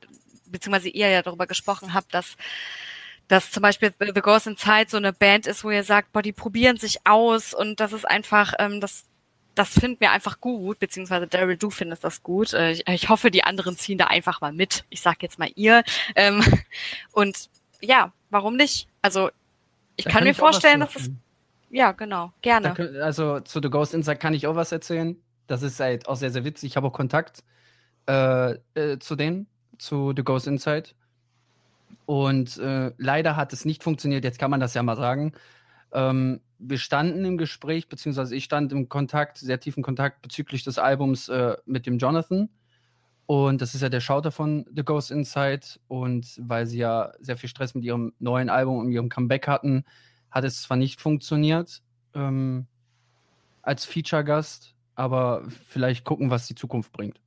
beziehungsweise 0.46 0.88
ihr 0.88 1.08
ja 1.08 1.22
darüber 1.22 1.46
gesprochen 1.46 1.94
habt, 1.94 2.12
dass 2.14 2.36
dass 3.28 3.50
zum 3.50 3.62
Beispiel 3.62 3.94
The 3.98 4.12
Ghost 4.22 4.46
Inside 4.46 4.86
so 4.88 4.96
eine 4.96 5.12
Band 5.12 5.46
ist, 5.46 5.62
wo 5.62 5.70
ihr 5.70 5.84
sagt, 5.84 6.12
boah, 6.12 6.22
die 6.22 6.32
probieren 6.32 6.78
sich 6.78 7.06
aus 7.06 7.52
und 7.52 7.78
das 7.78 7.92
ist 7.92 8.08
einfach, 8.08 8.54
ähm, 8.58 8.80
das, 8.80 9.04
das 9.54 9.78
finden 9.78 10.00
wir 10.00 10.12
einfach 10.12 10.40
gut, 10.40 10.78
beziehungsweise 10.78 11.26
Daryl, 11.26 11.58
du 11.58 11.70
findest 11.70 12.04
das 12.04 12.22
gut. 12.22 12.54
Äh, 12.54 12.72
ich, 12.72 12.88
ich 12.88 13.08
hoffe, 13.10 13.30
die 13.30 13.44
anderen 13.44 13.76
ziehen 13.76 13.98
da 13.98 14.06
einfach 14.06 14.40
mal 14.40 14.52
mit. 14.52 14.84
Ich 14.88 15.02
sag 15.02 15.22
jetzt 15.22 15.38
mal 15.38 15.50
ihr. 15.54 15.84
Ähm, 16.16 16.42
und 17.12 17.50
ja, 17.80 18.12
warum 18.30 18.56
nicht? 18.56 18.88
Also 19.02 19.30
ich 19.96 20.06
Da 20.06 20.10
kann 20.10 20.24
mir 20.24 20.34
vorstellen, 20.34 20.80
dass 20.80 20.90
es, 20.90 21.02
erzählen. 21.02 21.20
Ja, 21.70 21.92
genau, 21.92 22.32
gerne. 22.42 22.74
könnt- 22.74 22.96
also 22.96 23.40
zu 23.40 23.60
The 23.62 23.70
Ghost 23.70 23.94
Inside 23.94 24.16
kann 24.18 24.34
ich 24.34 24.46
auch 24.46 24.56
was 24.56 24.72
erzählen. 24.72 25.16
Das 25.46 25.62
ist 25.62 25.80
halt 25.80 26.08
auch 26.08 26.16
sehr, 26.16 26.30
sehr 26.30 26.44
witzig. 26.44 26.70
Ich 26.70 26.76
habe 26.76 26.86
auch 26.88 26.92
Kontakt 26.92 27.42
äh, 28.06 28.52
äh, 28.74 28.98
zu 28.98 29.16
denen, 29.16 29.46
zu 29.78 30.12
The 30.16 30.22
Ghost 30.24 30.46
Inside. 30.46 30.90
Und 32.06 32.58
äh, 32.58 32.92
leider 32.96 33.36
hat 33.36 33.52
es 33.52 33.64
nicht 33.64 33.82
funktioniert. 33.82 34.24
Jetzt 34.24 34.38
kann 34.38 34.50
man 34.50 34.60
das 34.60 34.74
ja 34.74 34.82
mal 34.82 34.96
sagen. 34.96 35.32
Ähm, 35.92 36.40
wir 36.58 36.78
standen 36.78 37.24
im 37.24 37.38
Gespräch, 37.38 37.88
beziehungsweise 37.88 38.34
ich 38.34 38.44
stand 38.44 38.72
im 38.72 38.88
Kontakt, 38.88 39.38
sehr 39.38 39.60
tiefen 39.60 39.82
Kontakt 39.82 40.22
bezüglich 40.22 40.64
des 40.64 40.78
Albums 40.78 41.28
äh, 41.28 41.56
mit 41.66 41.86
dem 41.86 41.98
Jonathan. 41.98 42.48
Und 43.26 43.60
das 43.60 43.74
ist 43.74 43.82
ja 43.82 43.90
der 43.90 44.00
Schauter 44.00 44.32
von 44.32 44.64
The 44.74 44.84
Ghost 44.84 45.10
Inside. 45.10 45.60
Und 45.86 46.26
weil 46.40 46.66
sie 46.66 46.78
ja 46.78 47.12
sehr 47.20 47.36
viel 47.36 47.48
Stress 47.48 47.74
mit 47.74 47.84
ihrem 47.84 48.12
neuen 48.18 48.48
Album 48.48 48.78
und 48.78 48.90
ihrem 48.90 49.08
Comeback 49.10 49.46
hatten, 49.46 49.84
hat 50.30 50.44
es 50.44 50.62
zwar 50.62 50.76
nicht 50.76 51.00
funktioniert 51.00 51.82
ähm, 52.14 52.66
als 53.62 53.84
Feature-Gast, 53.84 54.74
aber 54.94 55.42
vielleicht 55.68 56.04
gucken, 56.04 56.30
was 56.30 56.46
die 56.46 56.54
Zukunft 56.54 56.92
bringt. 56.92 57.20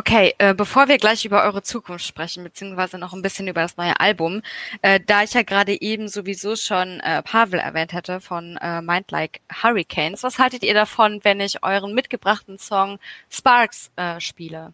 Okay, 0.00 0.34
äh, 0.38 0.54
bevor 0.54 0.88
wir 0.88 0.96
gleich 0.96 1.26
über 1.26 1.42
eure 1.44 1.60
Zukunft 1.60 2.06
sprechen, 2.06 2.42
beziehungsweise 2.42 2.96
noch 2.96 3.12
ein 3.12 3.20
bisschen 3.20 3.48
über 3.48 3.60
das 3.60 3.76
neue 3.76 4.00
Album, 4.00 4.40
äh, 4.80 4.98
da 5.04 5.24
ich 5.24 5.34
ja 5.34 5.42
gerade 5.42 5.78
eben 5.78 6.08
sowieso 6.08 6.56
schon 6.56 7.00
äh, 7.00 7.22
Pavel 7.22 7.60
erwähnt 7.60 7.92
hatte 7.92 8.20
von 8.20 8.56
äh, 8.62 8.80
Mind 8.80 9.10
Like 9.10 9.42
Hurricanes, 9.52 10.22
was 10.22 10.38
haltet 10.38 10.62
ihr 10.62 10.72
davon, 10.72 11.20
wenn 11.24 11.38
ich 11.40 11.62
euren 11.62 11.92
mitgebrachten 11.92 12.56
Song 12.56 12.98
Sparks 13.28 13.90
äh, 13.96 14.18
spiele? 14.20 14.72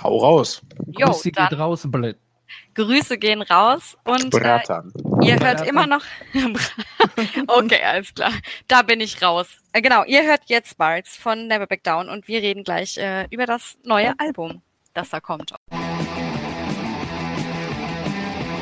Hau 0.00 0.18
raus. 0.18 0.62
Jo, 0.86 1.06
Grüße 1.06 1.32
dann 1.32 1.48
geht 1.48 1.58
raus, 1.58 1.82
Blöd. 1.84 2.16
Grüße 2.74 3.18
gehen 3.18 3.42
raus 3.42 3.96
und 4.04 4.34
äh, 4.34 4.38
ihr 5.22 5.38
hört 5.38 5.40
Bratan. 5.40 5.66
immer 5.66 5.86
noch. 5.86 6.04
okay, 7.46 7.82
alles 7.84 8.14
klar. 8.14 8.32
Da 8.66 8.82
bin 8.82 9.00
ich 9.00 9.22
raus. 9.22 9.48
Äh, 9.72 9.82
genau, 9.82 10.04
ihr 10.04 10.24
hört 10.24 10.42
jetzt 10.46 10.70
Sparks 10.70 11.16
von 11.16 11.46
Never 11.46 11.66
Back 11.66 11.82
Down 11.84 12.08
und 12.08 12.28
wir 12.28 12.42
reden 12.42 12.64
gleich 12.64 12.96
äh, 12.98 13.26
über 13.30 13.46
das 13.46 13.78
neue 13.84 14.14
Album, 14.18 14.62
das 14.94 15.10
da 15.10 15.20
kommt. 15.20 15.54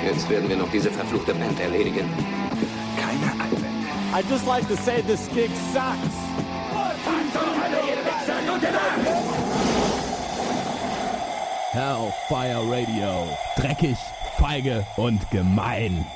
Jetzt 0.05 0.31
werden 0.31 0.49
wir 0.49 0.57
noch 0.57 0.71
diese 0.71 0.91
verfluchte 0.91 1.35
Band 1.35 1.59
erledigen. 1.61 2.09
Keine 2.97 3.33
Einwände. 3.43 3.67
I'd 4.13 4.25
just 4.31 4.47
like 4.47 4.67
to 4.69 4.77
say 4.77 5.03
this 5.03 5.29
gig 5.35 5.51
sucks. 5.73 6.27
Hellfire 11.77 12.63
Radio. 12.71 13.29
Dreckig, 13.55 13.99
feige 14.39 14.87
und 14.97 15.31
gemein. 15.31 16.07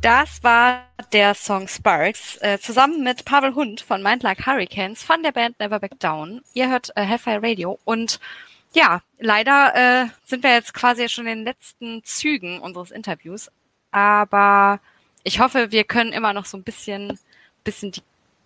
Das 0.00 0.42
war 0.42 0.86
der 1.12 1.34
Song 1.34 1.68
Sparks, 1.68 2.38
äh, 2.40 2.58
zusammen 2.58 3.04
mit 3.04 3.26
Pavel 3.26 3.54
Hund 3.54 3.82
von 3.82 4.02
Mind 4.02 4.22
Like 4.22 4.46
Hurricanes 4.46 5.02
von 5.02 5.22
der 5.22 5.32
Band 5.32 5.60
Never 5.60 5.80
Back 5.80 6.00
Down. 6.00 6.40
Ihr 6.54 6.70
hört 6.70 6.96
äh, 6.96 7.02
Hellfire 7.02 7.42
Radio 7.42 7.78
und 7.84 8.20
ja, 8.72 9.02
leider 9.18 9.74
äh, 9.74 10.06
sind 10.24 10.42
wir 10.42 10.54
jetzt 10.54 10.72
quasi 10.72 11.10
schon 11.10 11.26
in 11.26 11.40
den 11.40 11.44
letzten 11.44 12.02
Zügen 12.04 12.58
unseres 12.58 12.90
Interviews, 12.90 13.50
aber 13.90 14.80
ich 15.24 15.40
hoffe, 15.40 15.72
wir 15.72 15.84
können 15.84 16.14
immer 16.14 16.32
noch 16.32 16.46
so 16.46 16.56
ein 16.56 16.62
bisschen, 16.62 17.18
bisschen 17.64 17.92
die 17.92 18.02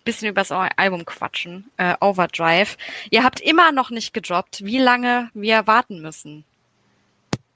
bisschen 0.07 0.29
über 0.29 0.41
das 0.41 0.51
Album 0.51 1.05
quatschen, 1.05 1.69
äh, 1.77 1.93
Overdrive. 2.01 2.77
Ihr 3.11 3.23
habt 3.23 3.39
immer 3.39 3.71
noch 3.71 3.91
nicht 3.91 4.13
gedroppt, 4.13 4.65
wie 4.65 4.79
lange 4.79 5.29
wir 5.35 5.67
warten 5.67 6.01
müssen 6.01 6.43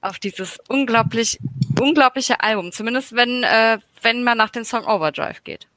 auf 0.01 0.19
dieses 0.19 0.59
unglaublich, 0.67 1.39
unglaubliche 1.79 2.41
Album. 2.41 2.71
Zumindest 2.71 3.15
wenn, 3.15 3.43
äh, 3.43 3.77
wenn 4.01 4.23
man 4.23 4.37
nach 4.37 4.49
dem 4.49 4.63
Song 4.63 4.85
Overdrive 4.85 5.43
geht. 5.43 5.67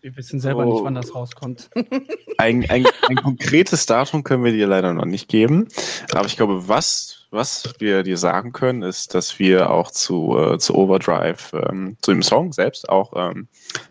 Wir 0.00 0.16
wissen 0.16 0.40
selber 0.40 0.64
Oh. 0.64 0.72
nicht, 0.72 0.84
wann 0.84 0.94
das 0.94 1.14
rauskommt. 1.14 1.70
Ein, 2.38 2.70
ein, 2.70 2.86
ein 3.08 3.16
konkretes 3.16 3.86
Datum 3.86 4.22
können 4.22 4.44
wir 4.44 4.52
dir 4.52 4.68
leider 4.68 4.92
noch 4.92 5.04
nicht 5.04 5.28
geben. 5.28 5.66
Aber 6.12 6.26
ich 6.26 6.36
glaube, 6.36 6.68
was, 6.68 7.26
was 7.32 7.74
wir 7.80 8.04
dir 8.04 8.16
sagen 8.16 8.52
können, 8.52 8.82
ist, 8.82 9.12
dass 9.12 9.40
wir 9.40 9.70
auch 9.70 9.90
zu, 9.90 10.38
äh, 10.38 10.58
zu 10.58 10.76
Overdrive, 10.76 11.52
ähm, 11.68 11.96
zu 12.00 12.12
dem 12.12 12.22
Song 12.22 12.52
selbst 12.52 12.88
auch 12.88 13.12
ähm, 13.16 13.48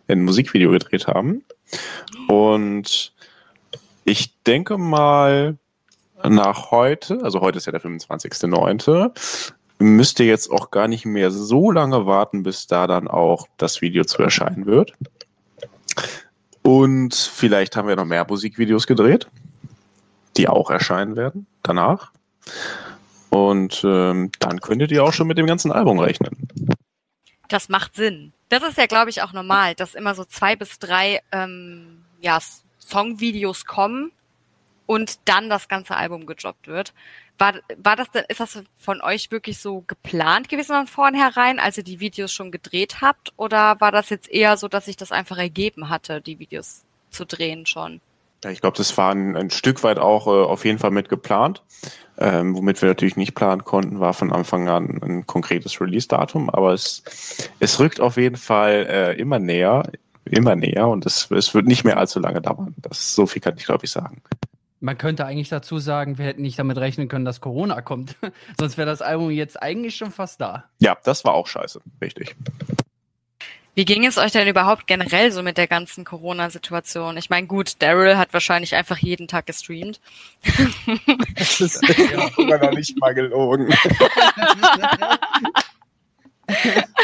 ein 0.07 0.23
Musikvideo 0.23 0.71
gedreht 0.71 1.07
haben. 1.07 1.43
Und 2.27 3.13
ich 4.05 4.41
denke 4.43 4.77
mal, 4.77 5.57
nach 6.23 6.71
heute, 6.71 7.23
also 7.23 7.41
heute 7.41 7.57
ist 7.57 7.65
ja 7.65 7.71
der 7.71 7.81
25.09., 7.81 9.11
müsst 9.79 10.19
ihr 10.19 10.25
jetzt 10.25 10.49
auch 10.49 10.71
gar 10.71 10.87
nicht 10.87 11.05
mehr 11.05 11.29
so 11.29 11.71
lange 11.71 12.05
warten, 12.05 12.43
bis 12.43 12.67
da 12.67 12.87
dann 12.87 13.07
auch 13.07 13.47
das 13.57 13.81
Video 13.81 14.03
zu 14.05 14.21
erscheinen 14.23 14.65
wird. 14.65 14.93
Und 16.63 17.13
vielleicht 17.13 17.75
haben 17.75 17.87
wir 17.87 17.95
noch 17.95 18.05
mehr 18.05 18.25
Musikvideos 18.27 18.87
gedreht, 18.87 19.27
die 20.35 20.47
auch 20.47 20.69
erscheinen 20.69 21.15
werden 21.15 21.45
danach. 21.63 22.11
Und 23.29 23.83
ähm, 23.85 24.31
dann 24.39 24.61
könntet 24.61 24.91
ihr 24.91 25.03
auch 25.03 25.13
schon 25.13 25.27
mit 25.27 25.37
dem 25.37 25.45
ganzen 25.45 25.71
Album 25.71 25.99
rechnen. 25.99 26.47
Das 27.49 27.69
macht 27.69 27.95
Sinn. 27.95 28.33
Das 28.49 28.63
ist 28.63 28.77
ja, 28.77 28.85
glaube 28.85 29.09
ich, 29.09 29.21
auch 29.21 29.33
normal, 29.33 29.75
dass 29.75 29.95
immer 29.95 30.15
so 30.15 30.23
zwei 30.23 30.55
bis 30.55 30.79
drei 30.79 31.21
ähm, 31.31 32.05
ja, 32.21 32.39
Songvideos 32.79 33.65
kommen 33.65 34.11
und 34.85 35.19
dann 35.25 35.49
das 35.49 35.67
ganze 35.67 35.95
Album 35.95 36.25
gejobbt 36.25 36.67
wird. 36.67 36.93
War, 37.37 37.55
war 37.75 37.95
das 37.95 38.09
denn, 38.09 38.23
ist 38.29 38.39
das 38.39 38.63
von 38.77 39.01
euch 39.01 39.29
wirklich 39.29 39.59
so 39.59 39.81
geplant 39.81 40.49
gewesen 40.49 40.75
von 40.75 40.87
vornherein, 40.87 41.59
als 41.59 41.77
ihr 41.77 41.83
die 41.83 41.99
Videos 41.99 42.31
schon 42.31 42.51
gedreht 42.51 43.01
habt? 43.01 43.33
Oder 43.37 43.79
war 43.79 43.91
das 43.91 44.09
jetzt 44.09 44.29
eher 44.29 44.57
so, 44.57 44.67
dass 44.67 44.85
sich 44.85 44.95
das 44.95 45.11
einfach 45.11 45.37
ergeben 45.37 45.89
hatte, 45.89 46.21
die 46.21 46.39
Videos 46.39 46.85
zu 47.11 47.25
drehen 47.25 47.65
schon? 47.65 48.01
Ich 48.45 48.61
glaube, 48.61 48.77
das 48.77 48.97
war 48.97 49.11
ein, 49.11 49.35
ein, 49.35 49.49
Stück 49.49 49.83
weit 49.83 49.97
auch 49.97 50.27
äh, 50.27 50.29
auf 50.29 50.63
jeden 50.63 50.79
Fall 50.79 50.91
mit 50.91 51.09
geplant. 51.09 51.63
Ähm, 52.19 52.55
womit 52.55 52.81
wir 52.81 52.89
natürlich 52.89 53.15
nicht 53.15 53.35
planen 53.35 53.63
konnten, 53.63 53.99
war 53.99 54.13
von 54.13 54.31
Anfang 54.31 54.67
an 54.69 54.99
ein 55.03 55.27
konkretes 55.27 55.79
Release-Datum, 55.79 56.49
aber 56.49 56.73
es, 56.73 57.03
es 57.59 57.79
rückt 57.79 57.99
auf 57.99 58.17
jeden 58.17 58.37
Fall 58.37 58.87
äh, 58.89 59.19
immer 59.19 59.37
näher, 59.37 59.83
immer 60.25 60.55
näher 60.55 60.87
und 60.87 61.05
es, 61.05 61.29
es 61.29 61.53
wird 61.53 61.67
nicht 61.67 61.83
mehr 61.83 61.97
allzu 61.97 62.19
lange 62.19 62.41
dauern. 62.41 62.73
Das, 62.77 63.13
so 63.13 63.27
viel 63.27 63.41
kann 63.41 63.55
ich, 63.57 63.65
glaube 63.65 63.85
ich, 63.85 63.91
sagen. 63.91 64.21
Man 64.79 64.97
könnte 64.97 65.25
eigentlich 65.25 65.49
dazu 65.49 65.79
sagen, 65.79 66.17
wir 66.17 66.25
hätten 66.25 66.41
nicht 66.41 66.57
damit 66.57 66.77
rechnen 66.77 67.07
können, 67.07 67.25
dass 67.25 67.41
Corona 67.41 67.81
kommt. 67.81 68.15
Sonst 68.59 68.77
wäre 68.77 68.87
das 68.87 69.01
Album 69.01 69.31
jetzt 69.31 69.61
eigentlich 69.61 69.95
schon 69.95 70.11
fast 70.11 70.41
da. 70.41 70.65
Ja, 70.79 70.97
das 71.03 71.23
war 71.23 71.33
auch 71.33 71.47
scheiße, 71.47 71.81
richtig. 72.01 72.35
Wie 73.77 73.85
ging 73.85 74.07
es 74.07 74.17
euch 74.17 74.31
denn 74.31 74.47
überhaupt 74.47 74.87
generell 74.87 75.31
so 75.31 75.43
mit 75.43 75.59
der 75.59 75.67
ganzen 75.67 76.03
Corona-Situation? 76.03 77.15
Ich 77.15 77.29
meine, 77.29 77.45
gut, 77.45 77.75
Daryl 77.77 78.17
hat 78.17 78.33
wahrscheinlich 78.33 78.73
einfach 78.73 78.97
jeden 78.97 79.27
Tag 79.27 79.45
gestreamt. 79.45 80.01
Das 81.35 81.61
ist 81.61 81.87
ja 81.87 82.27
sogar 82.35 82.57
noch 82.57 82.71
nicht 82.71 82.99
mal 82.99 83.13
gelogen. 83.13 83.71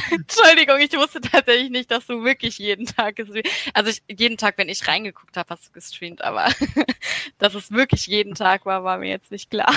Entschuldigung, 0.09 0.79
ich 0.79 0.91
wusste 0.93 1.21
tatsächlich 1.21 1.69
nicht, 1.69 1.91
dass 1.91 2.07
du 2.07 2.23
wirklich 2.23 2.57
jeden 2.57 2.87
Tag 2.87 3.17
gestreamt 3.17 3.49
Also 3.75 3.91
ich, 3.91 4.01
jeden 4.09 4.37
Tag, 4.37 4.57
wenn 4.57 4.67
ich 4.67 4.87
reingeguckt 4.87 5.37
habe, 5.37 5.49
hast 5.51 5.67
du 5.67 5.73
gestreamt, 5.73 6.23
aber 6.23 6.47
dass 7.37 7.53
es 7.53 7.71
wirklich 7.71 8.07
jeden 8.07 8.33
Tag 8.33 8.65
war, 8.65 8.83
war 8.83 8.97
mir 8.97 9.09
jetzt 9.09 9.29
nicht 9.29 9.51
klar. 9.51 9.75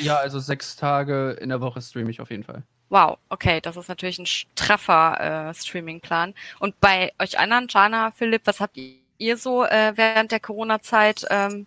Ja, 0.00 0.16
also 0.16 0.40
sechs 0.40 0.74
Tage 0.74 1.38
in 1.40 1.50
der 1.50 1.60
Woche 1.60 1.80
streame 1.80 2.10
ich 2.10 2.20
auf 2.20 2.30
jeden 2.30 2.42
Fall. 2.42 2.64
Wow, 2.88 3.18
okay, 3.30 3.60
das 3.60 3.76
ist 3.76 3.88
natürlich 3.88 4.18
ein 4.18 4.26
straffer 4.26 5.48
äh, 5.48 5.54
Streamingplan. 5.54 6.34
Und 6.60 6.78
bei 6.80 7.12
euch 7.20 7.38
anderen, 7.38 7.66
Jana, 7.68 8.12
Philipp, 8.12 8.42
was 8.44 8.60
habt 8.60 8.78
ihr 9.18 9.36
so 9.36 9.64
äh, 9.64 9.92
während 9.96 10.30
der 10.30 10.40
Corona-Zeit? 10.40 11.26
Ähm, 11.30 11.66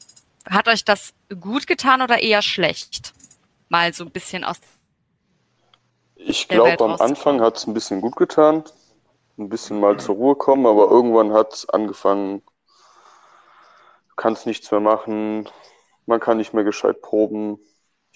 hat 0.50 0.68
euch 0.68 0.86
das 0.86 1.14
gut 1.40 1.68
getan 1.68 2.02
oder 2.02 2.22
eher 2.22 2.42
schlecht? 2.42 3.14
Mal 3.68 3.94
so 3.94 4.06
ein 4.06 4.12
bisschen 4.12 4.44
aus. 4.44 4.60
Ich 6.16 6.48
glaube, 6.48 6.84
am 6.84 7.00
Anfang 7.00 7.42
hat 7.42 7.58
es 7.58 7.68
ein 7.68 7.74
bisschen 7.74 8.02
gut 8.02 8.16
getan, 8.16 8.64
ein 9.38 9.50
bisschen 9.50 9.80
mal 9.80 10.00
zur 10.00 10.16
Ruhe 10.16 10.36
kommen, 10.36 10.66
aber 10.66 10.90
irgendwann 10.90 11.34
hat 11.34 11.54
es 11.54 11.70
angefangen, 11.70 12.42
du 14.10 14.16
kannst 14.16 14.46
nichts 14.46 14.70
mehr 14.72 14.82
machen, 14.82 15.50
man 16.06 16.20
kann 16.20 16.38
nicht 16.38 16.54
mehr 16.54 16.66
gescheit 16.66 17.02
proben, 17.02 17.58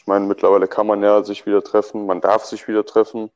ich 0.04 0.08
meine, 0.08 0.26
mittlerweile 0.26 0.68
kann 0.68 0.86
man 0.86 1.02
ja 1.02 1.24
sich 1.24 1.46
wieder 1.46 1.64
treffen, 1.64 2.06
man 2.06 2.20
darf 2.20 2.44
sich 2.44 2.68
wieder 2.68 2.86
treffen, 2.86 3.32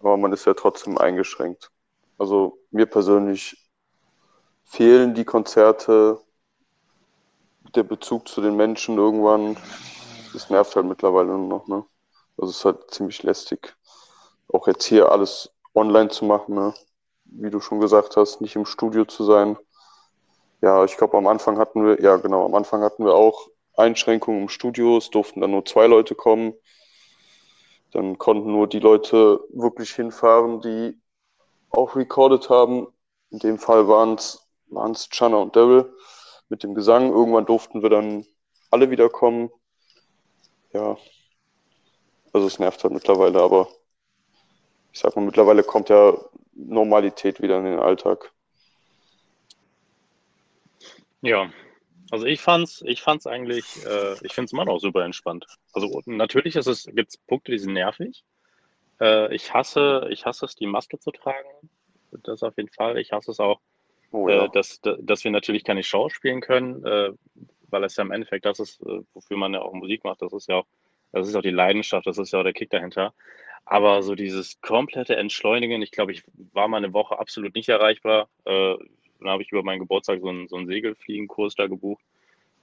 aber 0.00 0.16
man 0.16 0.32
ist 0.32 0.46
ja 0.46 0.54
trotzdem 0.54 0.96
eingeschränkt. 0.96 1.70
Also 2.16 2.56
mir 2.70 2.86
persönlich 2.86 3.68
fehlen 4.64 5.12
die 5.12 5.26
Konzerte, 5.26 6.18
der 7.74 7.82
Bezug 7.82 8.26
zu 8.26 8.40
den 8.40 8.56
Menschen 8.56 8.96
irgendwann. 8.96 9.58
Das 10.32 10.48
nervt 10.48 10.76
halt 10.76 10.86
mittlerweile 10.86 11.36
nur 11.36 11.46
noch, 11.46 11.66
ne? 11.66 11.84
Also 12.38 12.50
es 12.50 12.56
ist 12.56 12.64
halt 12.64 12.90
ziemlich 12.90 13.22
lästig. 13.22 13.76
Auch 14.50 14.66
jetzt 14.66 14.86
hier 14.86 15.12
alles 15.12 15.50
online 15.74 16.08
zu 16.08 16.24
machen, 16.24 16.54
ne? 16.54 16.72
Wie 17.26 17.50
du 17.50 17.60
schon 17.60 17.80
gesagt 17.80 18.16
hast, 18.16 18.40
nicht 18.40 18.56
im 18.56 18.64
Studio 18.64 19.04
zu 19.04 19.24
sein. 19.24 19.58
Ja, 20.62 20.84
ich 20.84 20.96
glaube, 20.96 21.18
am 21.18 21.26
Anfang 21.26 21.58
hatten 21.58 21.84
wir, 21.84 22.00
ja 22.00 22.16
genau, 22.16 22.46
am 22.46 22.54
Anfang 22.54 22.82
hatten 22.82 23.04
wir 23.04 23.14
auch 23.14 23.50
Einschränkungen 23.76 24.42
im 24.42 24.48
Studio. 24.48 24.96
Es 24.96 25.10
durften 25.10 25.40
dann 25.40 25.50
nur 25.50 25.64
zwei 25.64 25.86
Leute 25.86 26.14
kommen. 26.14 26.54
Dann 27.92 28.18
konnten 28.18 28.50
nur 28.50 28.66
die 28.68 28.80
Leute 28.80 29.40
wirklich 29.50 29.92
hinfahren, 29.92 30.60
die 30.60 30.98
auch 31.70 31.96
recorded 31.96 32.50
haben. 32.50 32.88
In 33.30 33.38
dem 33.38 33.58
Fall 33.58 33.88
waren 33.88 34.14
es 34.14 35.08
Chana 35.10 35.36
und 35.36 35.54
Daryl 35.56 35.92
mit 36.48 36.62
dem 36.62 36.74
Gesang. 36.74 37.10
Irgendwann 37.10 37.46
durften 37.46 37.82
wir 37.82 37.90
dann 37.90 38.26
alle 38.70 38.90
wieder 38.90 39.08
kommen. 39.08 39.50
Ja, 40.72 40.96
also 42.32 42.48
es 42.48 42.58
nervt 42.58 42.82
halt 42.82 42.92
mittlerweile, 42.92 43.40
aber 43.40 43.68
ich 44.92 44.98
sag 44.98 45.14
mal, 45.14 45.24
mittlerweile 45.24 45.62
kommt 45.62 45.88
ja 45.88 46.16
Normalität 46.52 47.40
wieder 47.40 47.58
in 47.58 47.64
den 47.64 47.78
Alltag. 47.78 48.32
Ja, 51.22 51.48
also 52.10 52.26
ich 52.26 52.40
fand's, 52.40 52.82
ich 52.86 53.02
fand's 53.02 53.26
eigentlich, 53.26 53.64
äh, 53.86 54.14
ich 54.22 54.34
finde 54.34 54.46
es 54.46 54.52
immer 54.52 54.64
noch 54.64 54.78
super 54.78 55.04
entspannt. 55.04 55.46
Also 55.72 56.02
natürlich 56.06 56.56
ist 56.56 56.66
es, 56.66 56.84
gibt's 56.84 57.16
Punkte, 57.16 57.52
die 57.52 57.58
sind 57.58 57.72
nervig. 57.72 58.24
Äh, 59.00 59.34
ich 59.34 59.52
hasse, 59.52 60.08
ich 60.10 60.26
hasse 60.26 60.46
es, 60.46 60.54
die 60.54 60.66
Maske 60.66 60.98
zu 60.98 61.10
tragen. 61.10 61.48
Das 62.22 62.42
auf 62.42 62.56
jeden 62.56 62.70
Fall. 62.70 62.98
Ich 62.98 63.12
hasse 63.12 63.30
es 63.30 63.40
auch, 63.40 63.60
oh, 64.12 64.28
ja. 64.28 64.44
äh, 64.44 64.48
dass, 64.50 64.80
dass 64.82 65.24
wir 65.24 65.30
natürlich 65.30 65.64
keine 65.64 65.82
Show 65.82 66.08
spielen 66.08 66.40
können, 66.40 66.84
äh, 66.84 67.12
weil 67.68 67.84
es 67.84 67.96
ja 67.96 68.04
im 68.04 68.12
Endeffekt 68.12 68.44
das 68.44 68.60
ist, 68.60 68.80
äh, 68.82 69.00
wofür 69.14 69.36
man 69.36 69.54
ja 69.54 69.62
auch 69.62 69.72
Musik 69.72 70.04
macht. 70.04 70.22
Das 70.22 70.32
ist 70.32 70.48
ja 70.48 70.56
auch, 70.56 70.66
das 71.12 71.28
ist 71.28 71.34
auch 71.34 71.42
die 71.42 71.50
Leidenschaft, 71.50 72.06
das 72.06 72.18
ist 72.18 72.32
ja 72.32 72.40
auch 72.40 72.44
der 72.44 72.52
Kick 72.52 72.70
dahinter. 72.70 73.14
Aber 73.64 74.02
so 74.02 74.14
dieses 74.14 74.60
komplette 74.60 75.16
Entschleunigen, 75.16 75.80
ich 75.80 75.90
glaube, 75.90 76.12
ich 76.12 76.22
war 76.52 76.68
mal 76.68 76.76
eine 76.76 76.92
Woche 76.92 77.18
absolut 77.18 77.54
nicht 77.54 77.70
erreichbar. 77.70 78.28
Dann 79.20 79.28
habe 79.28 79.42
ich 79.42 79.52
über 79.52 79.62
meinen 79.62 79.80
Geburtstag 79.80 80.20
so 80.20 80.28
einen, 80.28 80.48
so 80.48 80.56
einen 80.56 80.66
Segelfliegenkurs 80.66 81.54
da 81.54 81.66
gebucht 81.66 82.02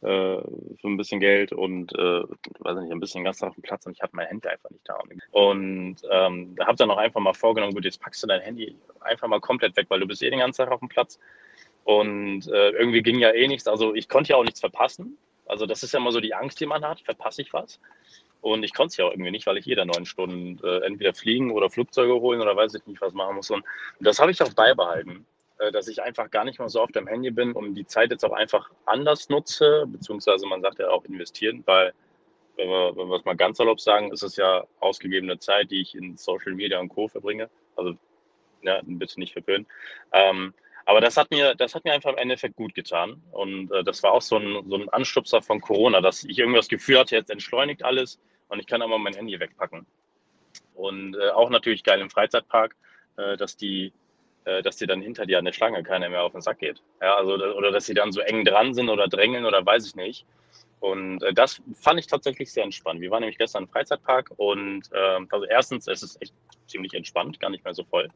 äh, 0.01 0.05
für 0.05 0.87
ein 0.87 0.97
bisschen 0.97 1.19
Geld 1.19 1.51
und 1.53 1.93
äh, 1.93 2.23
weiß 2.59 2.79
nicht, 2.79 2.91
ein 2.91 2.99
bisschen 2.99 3.23
ganz 3.23 3.41
auf 3.43 3.53
dem 3.53 3.61
Platz 3.61 3.85
und 3.85 3.93
ich 3.93 4.01
hatte 4.01 4.15
mein 4.15 4.27
Handy 4.27 4.47
einfach 4.47 4.69
nicht 4.69 4.87
da. 4.87 4.97
Und 5.31 5.97
ähm, 6.09 6.55
habe 6.59 6.75
dann 6.75 6.91
auch 6.91 6.97
einfach 6.97 7.19
mal 7.19 7.33
vorgenommen, 7.33 7.73
gut, 7.73 7.85
jetzt 7.85 8.01
packst 8.01 8.23
du 8.23 8.27
dein 8.27 8.41
Handy 8.41 8.75
einfach 8.99 9.27
mal 9.27 9.39
komplett 9.39 9.75
weg, 9.77 9.87
weil 9.89 9.99
du 9.99 10.07
bist 10.07 10.23
eh 10.23 10.29
den 10.29 10.39
ganzen 10.39 10.63
Tag 10.63 10.71
auf 10.71 10.79
dem 10.79 10.89
Platz. 10.89 11.19
Und 11.83 12.47
äh, 12.47 12.69
irgendwie 12.71 13.01
ging 13.01 13.19
ja 13.19 13.31
eh 13.31 13.47
nichts. 13.47 13.67
Also 13.67 13.93
ich 13.95 14.07
konnte 14.07 14.31
ja 14.31 14.37
auch 14.37 14.43
nichts 14.43 14.59
verpassen. 14.59 15.17
Also 15.45 15.65
das 15.65 15.83
ist 15.83 15.93
ja 15.93 15.99
immer 15.99 16.11
so 16.11 16.19
die 16.19 16.33
Angst, 16.33 16.59
die 16.59 16.65
man 16.65 16.83
hat, 16.83 17.01
verpasse 17.01 17.41
ich 17.41 17.53
was. 17.53 17.79
Und 18.41 18.63
ich 18.63 18.73
konnte 18.73 18.91
es 18.91 18.97
ja 18.97 19.05
auch 19.05 19.11
irgendwie 19.11 19.31
nicht, 19.31 19.45
weil 19.45 19.57
ich 19.57 19.65
jeder 19.65 19.85
neun 19.85 20.05
Stunden 20.05 20.59
äh, 20.65 20.83
entweder 20.85 21.13
fliegen 21.13 21.51
oder 21.51 21.69
Flugzeuge 21.69 22.13
holen 22.13 22.41
oder 22.41 22.55
weiß 22.55 22.73
ich 22.73 22.85
nicht, 22.87 23.01
was 23.01 23.13
machen 23.13 23.35
muss. 23.35 23.51
Und 23.51 23.63
das 23.99 24.19
habe 24.19 24.31
ich 24.31 24.41
auch 24.41 24.53
beibehalten. 24.53 25.25
Äh, 25.61 25.71
dass 25.71 25.87
ich 25.87 26.01
einfach 26.01 26.31
gar 26.31 26.43
nicht 26.43 26.57
mal 26.59 26.69
so 26.69 26.81
auf 26.81 26.91
dem 26.91 27.07
Handy 27.07 27.29
bin 27.29 27.51
und 27.53 27.75
die 27.75 27.85
Zeit 27.85 28.09
jetzt 28.09 28.25
auch 28.25 28.33
einfach 28.33 28.71
anders 28.85 29.29
nutze, 29.29 29.85
beziehungsweise 29.87 30.47
man 30.47 30.61
sagt 30.61 30.79
ja 30.79 30.89
auch 30.89 31.05
investieren, 31.05 31.61
weil, 31.67 31.93
wenn 32.55 32.67
wir, 32.67 32.97
wenn 32.97 33.07
wir 33.09 33.17
es 33.17 33.25
mal 33.25 33.35
ganz 33.35 33.57
salopp 33.57 33.79
sagen, 33.79 34.11
ist 34.11 34.23
es 34.23 34.37
ja 34.37 34.65
ausgegebene 34.79 35.37
Zeit, 35.37 35.69
die 35.69 35.81
ich 35.81 35.93
in 35.93 36.17
Social 36.17 36.53
Media 36.53 36.79
und 36.79 36.89
Co. 36.89 37.07
verbringe. 37.07 37.47
Also, 37.75 37.95
ja, 38.63 38.81
bitte 38.83 39.19
nicht 39.19 39.33
verpönen. 39.33 39.67
Ähm, 40.11 40.53
aber 40.85 40.99
das 40.99 41.15
hat 41.15 41.29
mir, 41.29 41.53
das 41.53 41.75
hat 41.75 41.85
mir 41.85 41.93
einfach 41.93 42.11
im 42.11 42.17
Endeffekt 42.17 42.55
gut 42.55 42.73
getan. 42.73 43.21
Und 43.31 43.71
äh, 43.71 43.83
das 43.83 44.01
war 44.01 44.13
auch 44.13 44.21
so 44.21 44.37
ein, 44.37 44.67
so 44.67 44.77
ein 44.77 44.89
Anstupser 44.89 45.43
von 45.43 45.61
Corona, 45.61 46.01
dass 46.01 46.23
ich 46.23 46.39
irgendwie 46.39 46.57
das 46.57 46.69
Gefühl 46.69 46.97
hatte, 46.97 47.15
jetzt 47.15 47.29
entschleunigt 47.29 47.83
alles 47.83 48.19
und 48.47 48.59
ich 48.59 48.65
kann 48.65 48.81
aber 48.81 48.97
mein 48.97 49.13
Handy 49.13 49.39
wegpacken. 49.39 49.85
Und 50.73 51.15
äh, 51.15 51.29
auch 51.29 51.51
natürlich 51.51 51.83
geil 51.83 52.01
im 52.01 52.09
Freizeitpark, 52.09 52.75
äh, 53.17 53.37
dass 53.37 53.57
die 53.57 53.93
dass 54.43 54.77
dir 54.77 54.87
dann 54.87 55.01
hinter 55.01 55.25
dir 55.25 55.39
an 55.39 55.45
der 55.45 55.53
Schlange 55.53 55.83
keiner 55.83 56.09
mehr 56.09 56.23
auf 56.23 56.31
den 56.31 56.41
Sack 56.41 56.59
geht. 56.59 56.81
Ja, 57.01 57.15
also, 57.15 57.33
oder 57.33 57.71
dass 57.71 57.85
sie 57.85 57.93
dann 57.93 58.11
so 58.11 58.21
eng 58.21 58.43
dran 58.43 58.73
sind 58.73 58.89
oder 58.89 59.07
drängeln 59.07 59.45
oder 59.45 59.65
weiß 59.65 59.85
ich 59.85 59.95
nicht. 59.95 60.25
Und 60.81 61.21
äh, 61.21 61.31
das 61.31 61.61
fand 61.79 61.99
ich 61.99 62.07
tatsächlich 62.07 62.51
sehr 62.51 62.63
entspannt. 62.63 63.01
Wir 63.01 63.11
waren 63.11 63.21
nämlich 63.21 63.37
gestern 63.37 63.63
im 63.63 63.69
Freizeitpark 63.69 64.31
und 64.37 64.81
äh, 64.91 65.19
also 65.29 65.45
erstens, 65.45 65.87
es 65.87 66.01
ist 66.01 66.19
echt 66.21 66.33
ziemlich 66.65 66.93
entspannt, 66.95 67.39
gar 67.39 67.51
nicht 67.51 67.63
mehr 67.63 67.75
so 67.75 67.83
voll. 67.83 68.09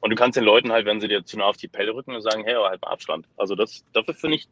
Und 0.00 0.10
du 0.10 0.16
kannst 0.16 0.36
den 0.36 0.44
Leuten 0.44 0.72
halt, 0.72 0.86
wenn 0.86 1.00
sie 1.00 1.08
dir 1.08 1.24
zu 1.24 1.38
nah 1.38 1.44
auf 1.44 1.58
die 1.58 1.68
Pelle 1.68 1.94
rücken 1.94 2.14
und 2.14 2.22
sagen, 2.22 2.44
hey, 2.44 2.54
aber 2.54 2.70
halt 2.70 2.80
mal 2.80 2.88
Abstand. 2.88 3.26
Also 3.36 3.54
das, 3.54 3.84
dafür 3.92 4.14
finde 4.14 4.36
ich, 4.36 4.48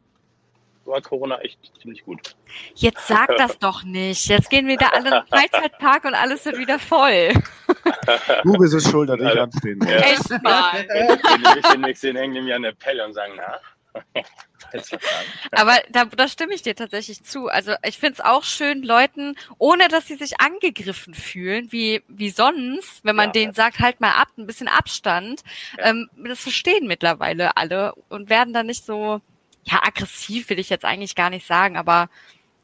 war 0.85 1.01
Corona 1.01 1.39
echt 1.39 1.59
ziemlich 1.81 2.03
gut. 2.03 2.35
Jetzt 2.75 3.07
sag 3.07 3.35
das 3.37 3.57
doch 3.57 3.83
nicht. 3.83 4.27
Jetzt 4.27 4.51
gehen 4.51 4.67
wieder 4.67 4.93
alle 4.93 5.07
in 5.07 5.13
den 5.13 5.27
Freizeitpark 5.29 6.05
und 6.05 6.13
alles 6.13 6.45
wird 6.45 6.59
wieder 6.59 6.77
voll. 6.77 7.33
Google 8.43 8.73
ist 8.73 8.89
schuld, 8.89 9.09
dass 9.09 9.19
ich 9.19 9.39
anstehen 9.39 9.79
Ja. 9.87 9.97
Echt 9.97 10.43
mal. 10.43 10.85
Ich 11.73 11.77
nächsten 11.77 12.15
hängen 12.15 12.33
nämlich 12.33 12.53
an 12.53 12.63
der 12.63 12.71
Pelle 12.71 13.05
und 13.05 13.13
sagen, 13.13 13.33
na, 13.37 13.59
aber 15.51 15.77
da, 15.89 16.05
da 16.05 16.27
stimme 16.27 16.53
ich 16.53 16.61
dir 16.61 16.75
tatsächlich 16.75 17.23
zu. 17.23 17.47
Also 17.47 17.73
ich 17.83 17.97
finde 17.97 18.13
es 18.13 18.21
auch 18.21 18.43
schön, 18.43 18.83
Leuten, 18.83 19.35
ohne 19.57 19.87
dass 19.87 20.07
sie 20.07 20.15
sich 20.15 20.39
angegriffen 20.39 21.13
fühlen, 21.13 21.71
wie, 21.71 22.03
wie 22.07 22.29
sonst, 22.29 23.03
wenn 23.03 23.15
man 23.15 23.27
ja, 23.27 23.33
denen 23.33 23.53
sagt, 23.53 23.79
halt 23.79 24.01
mal 24.01 24.11
ab, 24.11 24.29
ein 24.37 24.47
bisschen 24.47 24.67
Abstand. 24.67 25.43
Ja. 25.77 25.91
Ähm, 25.91 26.09
das 26.23 26.39
verstehen 26.41 26.87
mittlerweile 26.87 27.57
alle 27.57 27.93
und 28.09 28.29
werden 28.29 28.53
dann 28.53 28.65
nicht 28.65 28.85
so, 28.85 29.21
ja, 29.63 29.81
aggressiv 29.81 30.49
will 30.49 30.59
ich 30.59 30.69
jetzt 30.69 30.85
eigentlich 30.85 31.15
gar 31.15 31.29
nicht 31.29 31.47
sagen, 31.47 31.77
aber 31.77 32.09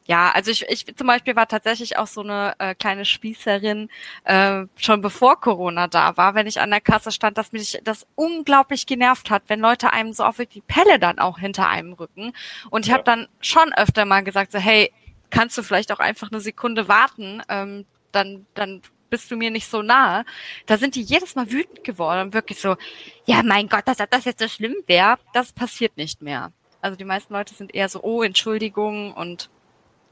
Ja, 0.06 0.32
also 0.32 0.50
ich, 0.50 0.64
ich 0.68 0.96
zum 0.96 1.06
Beispiel 1.06 1.36
war 1.36 1.46
tatsächlich 1.46 1.96
auch 1.96 2.08
so 2.08 2.22
eine 2.22 2.54
äh, 2.58 2.74
kleine 2.74 3.04
Spießerin, 3.04 3.88
äh, 4.24 4.64
schon 4.76 5.00
bevor 5.00 5.40
Corona 5.40 5.86
da 5.86 6.16
war, 6.16 6.34
wenn 6.34 6.46
ich 6.48 6.60
an 6.60 6.70
der 6.70 6.80
Kasse 6.80 7.12
stand, 7.12 7.38
dass 7.38 7.52
mich 7.52 7.78
das 7.84 8.06
unglaublich 8.16 8.86
genervt 8.86 9.30
hat, 9.30 9.44
wenn 9.46 9.60
Leute 9.60 9.92
einem 9.92 10.12
so 10.12 10.24
auf 10.24 10.38
die 10.38 10.60
Pelle 10.60 10.98
dann 10.98 11.18
auch 11.20 11.38
hinter 11.38 11.68
einem 11.68 11.92
rücken. 11.92 12.32
Und 12.70 12.84
ich 12.84 12.88
Ja. 12.88 12.94
habe 12.94 13.04
dann 13.04 13.28
schon 13.40 13.72
öfter 13.74 14.04
mal 14.04 14.24
gesagt, 14.24 14.50
so, 14.52 14.58
hey, 14.58 14.92
kannst 15.30 15.56
du 15.56 15.62
vielleicht 15.62 15.92
auch 15.92 16.00
einfach 16.00 16.30
eine 16.32 16.40
Sekunde 16.40 16.88
warten, 16.88 17.42
ähm, 17.48 17.86
dann, 18.10 18.46
dann 18.54 18.82
bist 19.08 19.30
du 19.30 19.36
mir 19.36 19.50
nicht 19.50 19.68
so 19.68 19.82
nahe. 19.82 20.24
Da 20.66 20.78
sind 20.78 20.94
die 20.96 21.02
jedes 21.02 21.36
Mal 21.36 21.50
wütend 21.52 21.84
geworden 21.84 22.20
und 22.22 22.34
wirklich 22.34 22.58
so, 22.60 22.76
ja, 23.24 23.42
mein 23.44 23.68
Gott, 23.68 23.86
dass 23.86 23.98
das 23.98 24.24
jetzt 24.24 24.40
so 24.40 24.48
schlimm 24.48 24.74
wäre, 24.86 25.18
das 25.32 25.52
passiert 25.52 25.96
nicht 25.96 26.22
mehr. 26.22 26.50
Also 26.80 26.96
die 26.96 27.04
meisten 27.04 27.32
Leute 27.32 27.54
sind 27.54 27.74
eher 27.74 27.88
so, 27.88 28.02
oh, 28.02 28.22
Entschuldigung 28.22 29.12
und 29.12 29.48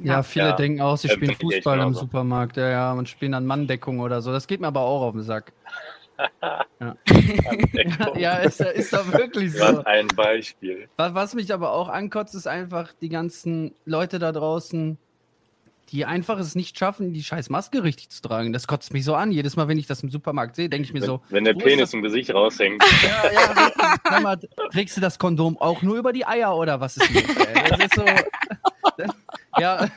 Ja, 0.03 0.22
viele 0.22 0.46
Ja, 0.46 0.53
denken 0.57 0.80
auch, 0.80 0.96
sie 0.96 1.09
ähm, 1.09 1.14
spielen 1.16 1.34
Fußball 1.34 1.80
im. 1.80 1.94
Supermarkt, 1.94 2.57
ja, 2.57 2.68
ja, 2.68 2.92
und 2.92 3.09
spielen 3.09 3.32
dann 3.32 3.46
Manndeckung 3.46 4.01
oder 4.01 4.22
so. 4.22 4.32
Das 4.32 4.46
geht 4.46 4.61
mir 4.61 4.66
aber 4.68 4.80
auch 4.80 5.03
auf 5.03 5.12
den 5.12 5.22
Sack. 5.22 5.53
Ja, 6.80 6.96
ja 8.18 8.36
ist, 8.38 8.61
ist 8.61 8.92
doch 8.92 9.11
wirklich 9.12 9.53
so. 9.53 9.61
Was 9.61 9.86
ein 9.86 10.07
Beispiel. 10.09 10.88
Was, 10.96 11.14
was 11.14 11.34
mich 11.34 11.53
aber 11.53 11.72
auch 11.72 11.88
ankotzt, 11.88 12.34
ist 12.34 12.46
einfach 12.46 12.92
die 13.01 13.09
ganzen 13.09 13.72
Leute 13.86 14.18
da 14.18 14.30
draußen, 14.32 14.98
die 15.90 16.05
einfach 16.05 16.38
es 16.38 16.55
nicht 16.55 16.78
schaffen, 16.78 17.12
die 17.14 17.22
scheiß 17.22 17.48
Maske 17.51 17.82
richtig 17.82 18.11
zu 18.11 18.20
tragen. 18.22 18.53
Das 18.53 18.66
kotzt 18.66 18.92
mich 18.92 19.05
so 19.05 19.14
an. 19.14 19.32
Jedes 19.32 19.57
Mal, 19.57 19.66
wenn 19.68 19.78
ich 19.78 19.86
das 19.86 20.03
im 20.03 20.11
Supermarkt 20.11 20.57
sehe, 20.57 20.68
denke 20.68 20.84
ich 20.86 20.92
mir 20.92 21.01
Wenn, 21.01 21.07
so. 21.07 21.22
wenn 21.30 21.44
der 21.44 21.55
Penis 21.55 21.78
das- 21.80 21.94
im 21.94 22.03
Gesicht 22.03 22.32
raushängt. 22.34 22.82
Ja, 23.03 23.32
ja. 23.32 23.96
Sag 24.05 24.22
mal, 24.22 24.38
trägst 24.72 24.96
du 24.96 25.01
das 25.01 25.18
Kondom 25.18 25.57
auch 25.59 25.80
nur 25.82 25.96
über 25.96 26.12
die 26.12 26.26
Eier 26.26 26.55
oder 26.55 26.80
was 26.80 26.96
ist 26.98 27.11
mit? 27.11 27.24
ey? 27.28 27.70
Das 27.70 27.78
ist 27.80 27.94
so. 27.94 28.05
Ja. 29.59 29.88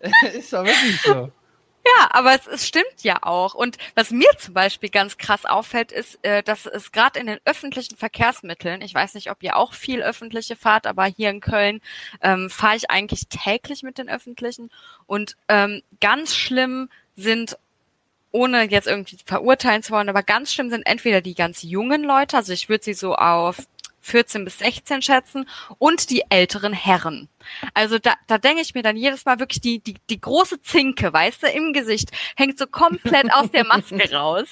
Ist 0.34 0.52
doch 0.52 0.64
wirklich 0.64 1.00
so. 1.00 1.30
Ja, 1.86 2.08
aber 2.10 2.34
es, 2.34 2.46
es 2.46 2.66
stimmt 2.66 3.02
ja 3.02 3.18
auch. 3.22 3.54
Und 3.54 3.76
was 3.94 4.10
mir 4.10 4.30
zum 4.38 4.54
Beispiel 4.54 4.88
ganz 4.88 5.18
krass 5.18 5.44
auffällt, 5.44 5.92
ist, 5.92 6.18
äh, 6.24 6.42
dass 6.42 6.64
es 6.64 6.92
gerade 6.92 7.20
in 7.20 7.26
den 7.26 7.38
öffentlichen 7.44 7.96
Verkehrsmitteln, 7.96 8.80
ich 8.80 8.94
weiß 8.94 9.14
nicht, 9.14 9.30
ob 9.30 9.42
ihr 9.42 9.56
auch 9.56 9.74
viel 9.74 10.02
öffentliche 10.02 10.56
fahrt, 10.56 10.86
aber 10.86 11.04
hier 11.04 11.28
in 11.28 11.40
Köln 11.40 11.82
ähm, 12.22 12.48
fahre 12.48 12.76
ich 12.76 12.90
eigentlich 12.90 13.28
täglich 13.28 13.82
mit 13.82 13.98
den 13.98 14.08
öffentlichen. 14.08 14.70
Und 15.06 15.36
ähm, 15.48 15.82
ganz 16.00 16.34
schlimm 16.34 16.88
sind, 17.16 17.58
ohne 18.32 18.64
jetzt 18.70 18.86
irgendwie 18.86 19.18
verurteilen 19.22 19.82
zu 19.82 19.92
wollen, 19.92 20.08
aber 20.08 20.22
ganz 20.22 20.54
schlimm 20.54 20.70
sind 20.70 20.86
entweder 20.86 21.20
die 21.20 21.34
ganz 21.34 21.62
jungen 21.62 22.02
Leute, 22.02 22.38
also 22.38 22.54
ich 22.54 22.70
würde 22.70 22.84
sie 22.84 22.94
so 22.94 23.14
auf 23.14 23.58
14 24.04 24.44
bis 24.44 24.58
16 24.58 25.02
schätzen, 25.02 25.48
und 25.78 26.10
die 26.10 26.24
älteren 26.28 26.72
Herren. 26.72 27.28
Also 27.72 27.98
da, 27.98 28.14
da 28.26 28.38
denke 28.38 28.60
ich 28.60 28.74
mir 28.74 28.82
dann 28.82 28.96
jedes 28.96 29.24
Mal 29.24 29.38
wirklich, 29.38 29.60
die, 29.60 29.78
die, 29.80 29.96
die 30.10 30.20
große 30.20 30.60
Zinke, 30.60 31.12
weißt 31.12 31.42
du, 31.42 31.46
im 31.48 31.72
Gesicht, 31.72 32.10
hängt 32.36 32.58
so 32.58 32.66
komplett 32.66 33.32
aus 33.32 33.50
der 33.50 33.64
Maske 33.64 34.12
raus. 34.14 34.48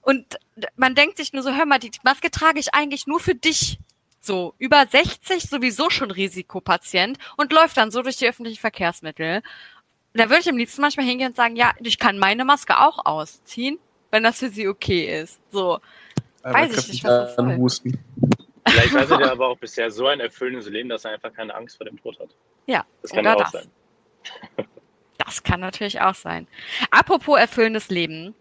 Und 0.00 0.38
man 0.76 0.94
denkt 0.94 1.16
sich 1.16 1.32
nur 1.32 1.42
so, 1.42 1.52
hör 1.52 1.66
mal, 1.66 1.78
die 1.78 1.90
Maske 2.04 2.30
trage 2.30 2.60
ich 2.60 2.72
eigentlich 2.72 3.06
nur 3.06 3.20
für 3.20 3.34
dich. 3.34 3.78
So, 4.20 4.54
über 4.58 4.86
60 4.86 5.44
sowieso 5.48 5.90
schon 5.90 6.10
Risikopatient 6.10 7.18
und 7.36 7.52
läuft 7.52 7.76
dann 7.76 7.90
so 7.90 8.02
durch 8.02 8.16
die 8.16 8.28
öffentlichen 8.28 8.60
Verkehrsmittel. 8.60 9.42
Da 10.14 10.30
würde 10.30 10.40
ich 10.40 10.48
am 10.48 10.56
liebsten 10.56 10.80
manchmal 10.80 11.06
hingehen 11.06 11.28
und 11.28 11.36
sagen, 11.36 11.56
ja, 11.56 11.72
ich 11.80 11.98
kann 11.98 12.18
meine 12.18 12.44
Maske 12.44 12.78
auch 12.78 13.04
ausziehen, 13.04 13.78
wenn 14.10 14.22
das 14.22 14.38
für 14.38 14.50
sie 14.50 14.68
okay 14.68 15.20
ist. 15.20 15.40
So, 15.50 15.80
weiß 16.42 16.76
ich 16.76 16.88
nicht, 16.88 17.04
was 17.04 17.10
das 17.10 17.36
soll. 17.36 17.56
Husten. 17.56 17.98
Vielleicht 18.70 18.94
hatte 18.94 19.18
der 19.18 19.32
aber 19.32 19.48
auch 19.48 19.58
bisher 19.58 19.90
so 19.90 20.06
ein 20.06 20.20
erfüllendes 20.20 20.68
Leben, 20.68 20.88
dass 20.88 21.04
er 21.04 21.12
einfach 21.12 21.32
keine 21.32 21.54
Angst 21.54 21.76
vor 21.76 21.86
dem 21.86 22.00
Tod 22.00 22.18
hat. 22.20 22.30
Ja, 22.66 22.84
Das 23.02 23.10
kann 23.10 23.20
oder 23.20 23.36
auch 23.36 23.40
das. 23.40 23.52
sein. 23.52 23.70
Das 25.18 25.42
kann 25.42 25.58
natürlich 25.58 26.00
auch 26.00 26.14
sein. 26.14 26.46
Apropos 26.92 27.38
erfüllendes 27.40 27.88
Leben. 27.88 28.36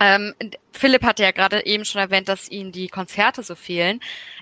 Ähm, 0.00 0.34
Philipp 0.72 1.04
hatte 1.04 1.22
ja 1.22 1.30
gerade 1.30 1.64
eben 1.64 1.84
schon 1.84 2.00
erwähnt, 2.00 2.28
dass 2.28 2.50
Ihnen 2.50 2.72
die 2.72 2.88
Konzerte 2.88 3.44
so 3.44 3.54
fehlen. 3.54 4.00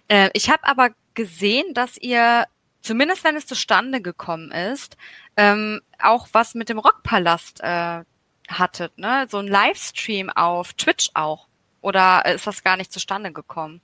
Äh, 0.08 0.30
ich 0.32 0.48
habe 0.50 0.64
aber 0.66 0.90
gesehen, 1.14 1.74
dass 1.74 1.98
ihr, 1.98 2.46
zumindest 2.80 3.22
wenn 3.22 3.36
es 3.36 3.46
zustande 3.46 4.00
gekommen 4.00 4.50
ist, 4.50 4.96
ähm, 5.36 5.82
auch 6.02 6.28
was 6.32 6.54
mit 6.54 6.70
dem 6.70 6.78
Rockpalast 6.78 7.60
äh, 7.60 8.02
hattet, 8.48 8.96
ne? 8.96 9.26
So 9.28 9.38
ein 9.38 9.46
Livestream 9.46 10.30
auf 10.30 10.72
Twitch 10.72 11.10
auch. 11.14 11.48
Oder 11.82 12.24
ist 12.24 12.46
das 12.46 12.64
gar 12.64 12.76
nicht 12.78 12.92
zustande 12.92 13.30
gekommen? 13.32 13.82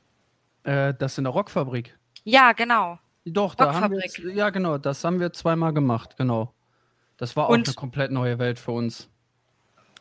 Äh, 0.64 0.94
das 0.94 1.16
in 1.18 1.24
der 1.24 1.32
Rockfabrik. 1.32 1.96
Ja, 2.24 2.52
genau. 2.52 2.98
Doch, 3.24 3.54
da 3.54 3.74
haben 3.74 3.92
wir, 3.94 4.02
Rockfabrik. 4.02 4.34
ja 4.36 4.50
genau, 4.50 4.76
das 4.78 5.02
haben 5.04 5.20
wir 5.20 5.32
zweimal 5.32 5.72
gemacht, 5.72 6.16
genau. 6.16 6.52
Das 7.16 7.36
war 7.36 7.46
auch 7.46 7.50
Und- 7.50 7.68
eine 7.68 7.74
komplett 7.74 8.10
neue 8.10 8.38
Welt 8.38 8.58
für 8.58 8.72
uns. 8.72 9.08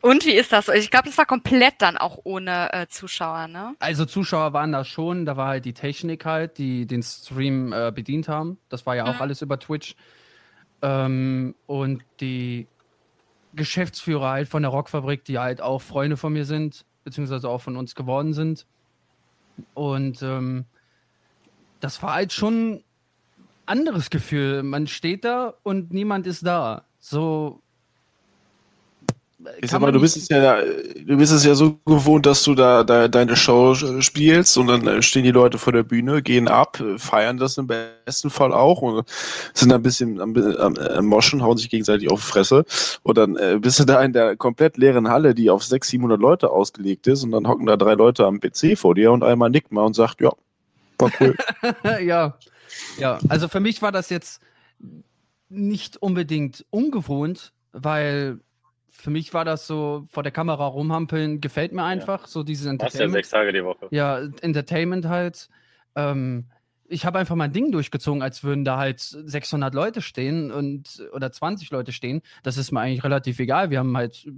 Und 0.02 0.26
wie 0.26 0.32
ist 0.34 0.52
das? 0.52 0.68
Ich 0.68 0.90
glaube, 0.90 1.06
das 1.08 1.16
war 1.16 1.24
komplett 1.24 1.76
dann 1.78 1.96
auch 1.96 2.18
ohne 2.24 2.70
äh, 2.74 2.86
Zuschauer, 2.88 3.48
ne? 3.48 3.74
Also 3.78 4.04
Zuschauer 4.04 4.52
waren 4.52 4.70
da 4.72 4.84
schon, 4.84 5.24
da 5.24 5.38
war 5.38 5.48
halt 5.48 5.64
die 5.64 5.72
Technik 5.72 6.26
halt, 6.26 6.58
die 6.58 6.86
den 6.86 7.02
Stream 7.02 7.72
äh, 7.72 7.90
bedient 7.90 8.28
haben. 8.28 8.58
Das 8.68 8.84
war 8.84 8.96
ja 8.96 9.04
auch 9.06 9.14
Mhm. 9.14 9.22
alles 9.22 9.40
über 9.40 9.58
Twitch. 9.58 9.94
Ähm, 10.82 11.54
und 11.66 12.02
die 12.20 12.66
Geschäftsführer 13.54 14.28
halt 14.30 14.48
von 14.48 14.62
der 14.62 14.70
Rockfabrik, 14.72 15.24
die 15.24 15.38
halt 15.38 15.62
auch 15.62 15.80
Freunde 15.80 16.16
von 16.18 16.32
mir 16.34 16.44
sind, 16.44 16.84
beziehungsweise 17.04 17.48
auch 17.48 17.62
von 17.62 17.76
uns 17.76 17.94
geworden 17.94 18.34
sind. 18.34 18.66
Und 19.74 20.22
ähm, 20.22 20.66
das 21.80 22.02
war 22.02 22.14
halt 22.14 22.32
schon 22.32 22.76
ein 22.76 22.84
anderes 23.66 24.10
Gefühl. 24.10 24.62
Man 24.62 24.86
steht 24.86 25.24
da 25.24 25.54
und 25.62 25.92
niemand 25.92 26.26
ist 26.26 26.46
da. 26.46 26.84
So. 26.98 27.60
Mal, 29.44 29.78
man 29.78 29.92
du 29.92 30.00
bist 30.00 30.16
es 30.16 30.28
ja, 30.28 30.58
du 30.62 31.16
bist 31.16 31.32
es 31.32 31.44
ja 31.44 31.54
so 31.54 31.78
gewohnt, 31.84 32.24
dass 32.24 32.42
du 32.44 32.54
da, 32.54 32.82
da 32.82 33.08
deine 33.08 33.36
Show 33.36 33.74
spielst 34.00 34.56
und 34.56 34.68
dann 34.68 34.86
äh, 34.86 35.02
stehen 35.02 35.24
die 35.24 35.30
Leute 35.30 35.58
vor 35.58 35.72
der 35.72 35.82
Bühne, 35.82 36.22
gehen 36.22 36.48
ab, 36.48 36.82
feiern 36.96 37.36
das 37.36 37.58
im 37.58 37.66
besten 37.66 38.30
Fall 38.30 38.52
auch 38.52 38.80
und 38.80 39.06
sind 39.52 39.72
ein 39.72 39.82
bisschen 39.82 40.20
am, 40.20 40.34
am, 40.36 40.76
am 40.76 41.06
Moschen, 41.06 41.42
hauen 41.42 41.58
sich 41.58 41.68
gegenseitig 41.68 42.10
auf 42.10 42.20
die 42.20 42.26
Fresse 42.26 42.64
und 43.02 43.18
dann 43.18 43.36
äh, 43.36 43.58
bist 43.60 43.78
du 43.78 43.84
da 43.84 44.02
in 44.02 44.14
der 44.14 44.36
komplett 44.36 44.78
leeren 44.78 45.08
Halle, 45.08 45.34
die 45.34 45.50
auf 45.50 45.62
600, 45.62 45.84
700 45.90 46.20
Leute 46.20 46.50
ausgelegt 46.50 47.06
ist 47.06 47.22
und 47.22 47.32
dann 47.32 47.46
hocken 47.46 47.66
da 47.66 47.76
drei 47.76 47.94
Leute 47.94 48.26
am 48.26 48.40
PC 48.40 48.78
vor 48.78 48.94
dir 48.94 49.12
und 49.12 49.22
einmal 49.22 49.50
nickt 49.50 49.72
mal 49.72 49.84
und 49.84 49.94
sagt, 49.94 50.20
ja, 50.20 50.32
war 50.98 51.10
cool. 51.20 51.36
ja, 52.04 52.38
ja. 52.98 53.18
Also 53.28 53.48
für 53.48 53.60
mich 53.60 53.82
war 53.82 53.92
das 53.92 54.08
jetzt 54.10 54.40
nicht 55.48 55.96
unbedingt 55.98 56.64
ungewohnt, 56.70 57.52
weil 57.72 58.40
für 58.96 59.10
mich 59.10 59.34
war 59.34 59.44
das 59.44 59.66
so 59.66 60.06
vor 60.08 60.22
der 60.22 60.32
Kamera 60.32 60.66
rumhampeln, 60.66 61.40
gefällt 61.40 61.72
mir 61.72 61.82
einfach, 61.82 62.26
so 62.26 62.42
dieses 62.42 62.66
Machst 62.66 62.80
ja 62.80 62.86
Entertainment. 62.86 63.12
sechs 63.12 63.30
Tage 63.30 63.52
die 63.52 63.64
Woche. 63.64 63.88
Ja, 63.90 64.20
Entertainment 64.40 65.06
halt. 65.06 65.48
Ähm, 65.96 66.46
ich 66.86 67.04
habe 67.04 67.18
einfach 67.18 67.34
mein 67.34 67.52
Ding 67.52 67.72
durchgezogen, 67.72 68.22
als 68.22 68.44
würden 68.44 68.64
da 68.64 68.78
halt 68.78 69.00
600 69.00 69.74
Leute 69.74 70.00
stehen 70.00 70.52
und 70.52 71.06
oder 71.12 71.32
20 71.32 71.70
Leute 71.70 71.92
stehen. 71.92 72.22
Das 72.44 72.56
ist 72.56 72.70
mir 72.70 72.80
eigentlich 72.80 73.04
relativ 73.04 73.40
egal. 73.40 73.70
Wir 73.70 73.80
haben 73.80 73.96
halt 73.96 74.30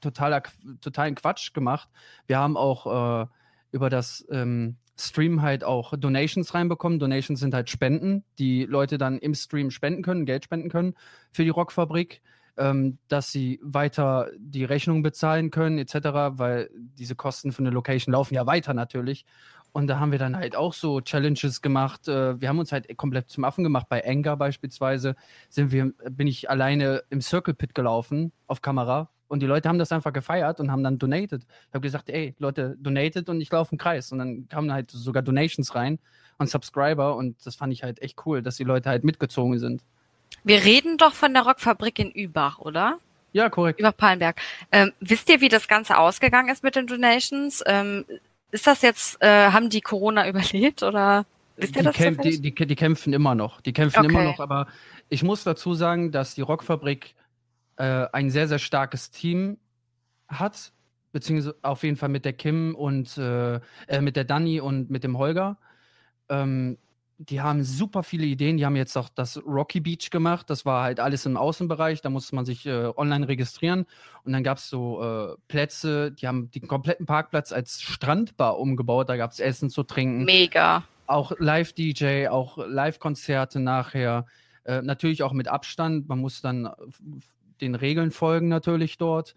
totaler, 0.00 0.42
totalen 0.80 1.14
Quatsch 1.14 1.52
gemacht. 1.52 1.88
Wir 2.26 2.38
haben 2.38 2.56
auch 2.56 3.22
äh, 3.22 3.26
über 3.70 3.90
das 3.90 4.26
ähm, 4.30 4.76
Stream 4.98 5.42
halt 5.42 5.62
auch 5.62 5.94
Donations 5.96 6.54
reinbekommen. 6.54 6.98
Donations 6.98 7.38
sind 7.38 7.54
halt 7.54 7.68
Spenden, 7.68 8.24
die 8.38 8.64
Leute 8.64 8.96
dann 8.96 9.18
im 9.18 9.34
Stream 9.34 9.70
spenden 9.70 10.02
können, 10.02 10.24
Geld 10.26 10.44
spenden 10.44 10.70
können 10.70 10.94
für 11.32 11.44
die 11.44 11.50
Rockfabrik, 11.50 12.22
ähm, 12.56 12.98
dass 13.08 13.32
sie 13.32 13.60
weiter 13.62 14.28
die 14.38 14.64
Rechnung 14.64 15.02
bezahlen 15.02 15.50
können, 15.50 15.78
etc., 15.78 15.94
weil 16.32 16.70
diese 16.74 17.14
Kosten 17.14 17.52
für 17.52 17.60
eine 17.60 17.70
Location 17.70 18.12
laufen 18.12 18.34
ja 18.34 18.46
weiter 18.46 18.74
natürlich. 18.74 19.24
Und 19.72 19.86
da 19.86 20.00
haben 20.00 20.10
wir 20.12 20.18
dann 20.18 20.36
halt 20.36 20.56
auch 20.56 20.72
so 20.72 21.00
Challenges 21.00 21.62
gemacht. 21.62 22.08
Äh, 22.08 22.40
wir 22.40 22.48
haben 22.48 22.58
uns 22.58 22.72
halt 22.72 22.96
komplett 22.96 23.30
zum 23.30 23.44
Affen 23.44 23.62
gemacht. 23.62 23.86
Bei 23.88 24.04
Anger 24.04 24.36
beispielsweise 24.36 25.14
sind 25.48 25.70
wir, 25.70 25.92
bin 26.10 26.26
ich 26.26 26.50
alleine 26.50 27.02
im 27.10 27.20
Circle 27.20 27.54
Pit 27.54 27.74
gelaufen 27.74 28.32
auf 28.46 28.62
Kamera 28.62 29.10
und 29.30 29.40
die 29.40 29.46
Leute 29.46 29.68
haben 29.68 29.78
das 29.78 29.92
einfach 29.92 30.12
gefeiert 30.12 30.58
und 30.58 30.72
haben 30.72 30.82
dann 30.82 30.98
donated. 30.98 31.44
Ich 31.44 31.74
habe 31.74 31.82
gesagt, 31.82 32.10
ey, 32.10 32.34
Leute, 32.38 32.76
donated 32.80 33.28
und 33.28 33.40
ich 33.40 33.48
laufe 33.52 33.70
im 33.70 33.78
Kreis. 33.78 34.10
Und 34.10 34.18
dann 34.18 34.48
kamen 34.48 34.72
halt 34.72 34.90
sogar 34.90 35.22
Donations 35.22 35.72
rein 35.76 36.00
und 36.38 36.50
Subscriber 36.50 37.14
und 37.14 37.46
das 37.46 37.54
fand 37.54 37.72
ich 37.72 37.84
halt 37.84 38.02
echt 38.02 38.26
cool, 38.26 38.42
dass 38.42 38.56
die 38.56 38.64
Leute 38.64 38.88
halt 38.88 39.04
mitgezogen 39.04 39.56
sind. 39.60 39.84
Wir 40.44 40.64
reden 40.64 40.96
doch 40.96 41.14
von 41.14 41.34
der 41.34 41.42
Rockfabrik 41.42 41.98
in 41.98 42.10
Übach, 42.10 42.58
oder? 42.58 42.98
Ja, 43.32 43.48
korrekt. 43.48 43.78
Übach-Palenberg. 43.78 44.40
Ähm, 44.72 44.92
wisst 45.00 45.28
ihr, 45.28 45.40
wie 45.40 45.48
das 45.48 45.68
Ganze 45.68 45.98
ausgegangen 45.98 46.48
ist 46.48 46.64
mit 46.64 46.76
den 46.76 46.86
Donations? 46.86 47.62
Ähm, 47.66 48.04
ist 48.50 48.66
das 48.66 48.82
jetzt, 48.82 49.22
äh, 49.22 49.50
haben 49.50 49.70
die 49.70 49.80
Corona 49.80 50.28
überlebt 50.28 50.82
oder 50.82 51.26
wisst 51.56 51.76
ihr 51.76 51.82
Die, 51.82 51.86
das 51.86 51.94
kämp 51.96 52.22
die, 52.22 52.40
die, 52.40 52.54
die 52.54 52.76
kämpfen 52.76 53.12
immer 53.12 53.34
noch. 53.34 53.60
Die 53.60 53.72
kämpfen 53.72 54.04
immer 54.04 54.20
Okay. 54.20 54.24
noch, 54.24 54.40
aber 54.40 54.66
ich 55.08 55.22
muss 55.22 55.44
dazu 55.44 55.74
sagen, 55.74 56.10
dass 56.10 56.34
die 56.34 56.40
Rockfabrik 56.42 57.14
äh, 57.76 58.06
ein 58.12 58.30
sehr, 58.30 58.48
sehr 58.48 58.58
starkes 58.58 59.10
Team 59.10 59.58
hat, 60.28 60.72
beziehungsweise 61.12 61.56
auf 61.62 61.82
jeden 61.82 61.96
Fall 61.96 62.08
mit 62.08 62.24
der 62.24 62.32
Kim 62.32 62.74
und 62.74 63.16
äh, 63.18 63.60
äh, 63.86 64.00
mit 64.00 64.16
der 64.16 64.24
Dani 64.24 64.60
und 64.60 64.90
mit 64.90 65.04
dem 65.04 65.18
Holger. 65.18 65.56
Ähm, 66.28 66.78
die 67.28 67.42
haben 67.42 67.62
super 67.62 68.02
viele 68.02 68.24
Ideen. 68.24 68.56
Die 68.56 68.64
haben 68.64 68.76
jetzt 68.76 68.96
auch 68.96 69.10
das 69.10 69.36
Rocky 69.44 69.80
Beach 69.80 70.08
gemacht. 70.10 70.48
Das 70.48 70.64
war 70.64 70.82
halt 70.82 71.00
alles 71.00 71.26
im 71.26 71.36
Außenbereich. 71.36 72.00
Da 72.00 72.08
musste 72.08 72.34
man 72.34 72.46
sich 72.46 72.64
äh, 72.64 72.90
online 72.96 73.28
registrieren. 73.28 73.84
Und 74.24 74.32
dann 74.32 74.42
gab 74.42 74.56
es 74.56 74.70
so 74.70 75.02
äh, 75.02 75.36
Plätze, 75.46 76.12
die 76.12 76.26
haben 76.26 76.50
den 76.50 76.66
kompletten 76.66 77.04
Parkplatz 77.04 77.52
als 77.52 77.82
Strandbar 77.82 78.58
umgebaut. 78.58 79.10
Da 79.10 79.18
gab 79.18 79.32
es 79.32 79.38
Essen 79.38 79.68
zu 79.68 79.82
trinken. 79.82 80.24
Mega. 80.24 80.84
Auch 81.06 81.32
Live-DJ, 81.38 82.28
auch 82.28 82.56
Live-Konzerte 82.56 83.60
nachher. 83.60 84.24
Äh, 84.64 84.80
natürlich 84.80 85.22
auch 85.22 85.34
mit 85.34 85.46
Abstand. 85.46 86.08
Man 86.08 86.20
muss 86.20 86.40
dann 86.40 86.70
den 87.60 87.74
Regeln 87.74 88.12
folgen 88.12 88.48
natürlich 88.48 88.96
dort. 88.96 89.34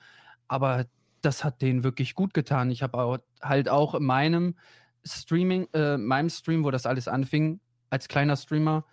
Aber 0.48 0.86
das 1.22 1.44
hat 1.44 1.62
denen 1.62 1.84
wirklich 1.84 2.16
gut 2.16 2.34
getan. 2.34 2.72
Ich 2.72 2.82
habe 2.82 3.20
halt 3.42 3.68
auch 3.68 3.94
in 3.94 4.06
meinem 4.06 4.56
Streaming, 5.04 5.68
äh, 5.74 5.98
meinem 5.98 6.30
Stream, 6.30 6.64
wo 6.64 6.72
das 6.72 6.86
alles 6.86 7.10
anfing, 7.10 7.60
als 7.94 8.08
kleiner 8.08 8.36
Streamer 8.36 8.86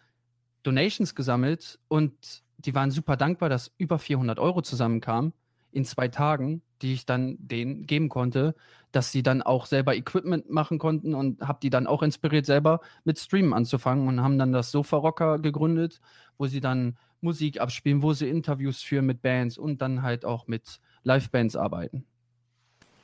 Donations 0.62 1.14
gesammelt 1.14 1.78
und 1.88 2.12
die 2.59 2.74
waren 2.74 2.90
super 2.90 3.16
dankbar, 3.16 3.48
dass 3.48 3.72
über 3.78 3.98
400 3.98 4.38
Euro 4.38 4.61
zusammenkamen 4.61 5.32
in 5.72 5.86
zwei 5.86 6.09
Tagen, 6.09 6.61
die 6.82 6.92
ich 6.92 7.07
dann 7.07 7.36
denen 7.38 7.86
geben 7.86 8.11
konnte, 8.11 8.55
dass 8.92 9.11
sie 9.11 9.22
dann 9.22 9.40
auch 9.40 9.64
selber 9.64 9.96
Equipment 9.96 10.51
machen 10.51 10.78
konnten 10.78 11.14
und 11.14 11.40
habe 11.40 11.61
die 11.62 11.70
dann 11.70 11.86
auch 11.86 12.03
inspiriert, 12.03 12.44
selber 12.44 12.80
mit 13.05 13.18
Streamen 13.18 13.55
anzufangen 13.55 14.07
und 14.07 14.22
haben 14.22 14.38
dann 14.38 14.53
das 14.53 14.70
Sofa 14.70 14.98
Rocker 14.98 15.38
gegründet, 15.38 16.01
wo 16.36 16.46
sie 16.46 16.61
dann 16.61 16.98
Musik 17.22 17.59
abspielen, 17.59 18.03
wo 18.03 18.12
sie 18.12 18.28
Interviews 18.28 18.82
führen 18.82 19.07
mit 19.07 19.22
Bands 19.22 19.57
und 19.57 19.80
dann 19.80 20.03
halt 20.03 20.26
auch 20.26 20.46
mit 20.46 20.80
Live-Bands 21.05 21.57
arbeiten. 21.57 22.05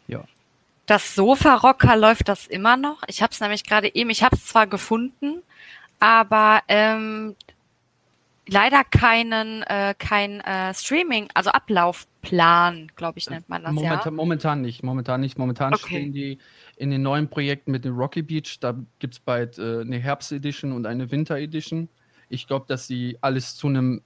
Ja. 0.09 0.25
Das 0.87 1.15
Sofa-Rocker 1.17 1.97
läuft 1.97 2.29
das 2.29 2.47
immer 2.47 2.77
noch. 2.77 3.03
Ich 3.09 3.21
habe 3.21 3.33
es 3.33 3.41
nämlich 3.41 3.65
gerade 3.65 3.93
eben, 3.95 4.09
ich 4.11 4.23
habe 4.23 4.37
es 4.37 4.47
zwar 4.47 4.69
gefunden, 4.69 5.43
aber 6.01 6.63
ähm, 6.69 7.37
leider 8.49 8.85
keinen 8.85 9.63
äh, 9.65 9.95
kein 9.99 10.41
äh, 10.41 10.73
Streaming, 10.75 11.29
also 11.35 11.51
Ablaufplan, 11.51 12.89
glaube 12.97 13.19
ich, 13.19 13.31
nennt 13.31 13.49
man 13.49 13.63
das 13.63 13.75
momentan, 13.75 14.15
ja. 14.15 14.17
Momentan 14.17 14.61
nicht, 14.63 14.83
momentan 14.83 15.21
nicht. 15.21 15.39
Momentan 15.39 15.75
Okay. 15.75 15.99
stehen 15.99 16.13
die 16.13 16.39
in 16.77 16.91
den 16.91 17.03
neuen 17.03 17.29
Projekten 17.29 17.73
mit 17.73 17.85
dem 17.85 17.97
Rocky 17.97 18.23
Beach. 18.23 18.59
Da 18.61 18.77
gibt 18.99 19.15
es 19.15 19.21
bald 19.21 19.59
äh, 19.59 19.81
eine 19.81 19.99
Herbst-Edition 19.99 20.73
und 20.73 20.87
eine 20.87 21.11
Winter-Edition. 21.11 21.89
Ich 22.29 22.47
glaube, 22.47 22.67
dass 22.69 22.87
sie 22.87 23.19
alles 23.23 23.57
zu 23.57 23.69
einem 23.69 24.03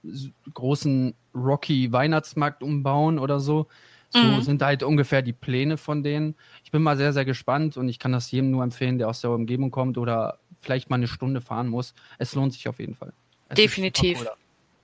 großen 0.53 1.15
Rocky-Weihnachtsmarkt 1.35 2.63
umbauen 2.63 3.19
oder 3.19 3.39
so. 3.39 3.67
So 4.09 4.39
Mhm. 4.39 4.41
sind 4.41 4.61
halt 4.61 4.83
ungefähr 4.83 5.21
die 5.21 5.33
Pläne 5.33 5.77
von 5.77 6.03
denen. 6.03 6.35
Ich 6.63 6.71
bin 6.71 6.83
mal 6.83 6.97
sehr, 6.97 7.13
sehr 7.13 7.25
gespannt 7.25 7.77
und 7.77 7.87
ich 7.89 7.99
kann 7.99 8.11
das 8.11 8.29
jedem 8.31 8.51
nur 8.51 8.63
empfehlen, 8.63 8.97
der 8.97 9.09
aus 9.09 9.21
der 9.21 9.31
Umgebung 9.31 9.71
kommt 9.71 9.97
oder 9.97 10.40
vielleicht 10.61 10.89
mal 10.89 10.97
eine 10.97 11.07
Stunde 11.07 11.41
fahren 11.41 11.67
muss. 11.67 11.93
Es 12.17 12.33
lohnt 12.35 12.53
sich 12.53 12.67
auf 12.67 12.79
jeden 12.79 12.95
Fall. 12.95 13.13
Es 13.49 13.55
Definitiv. 13.55 14.25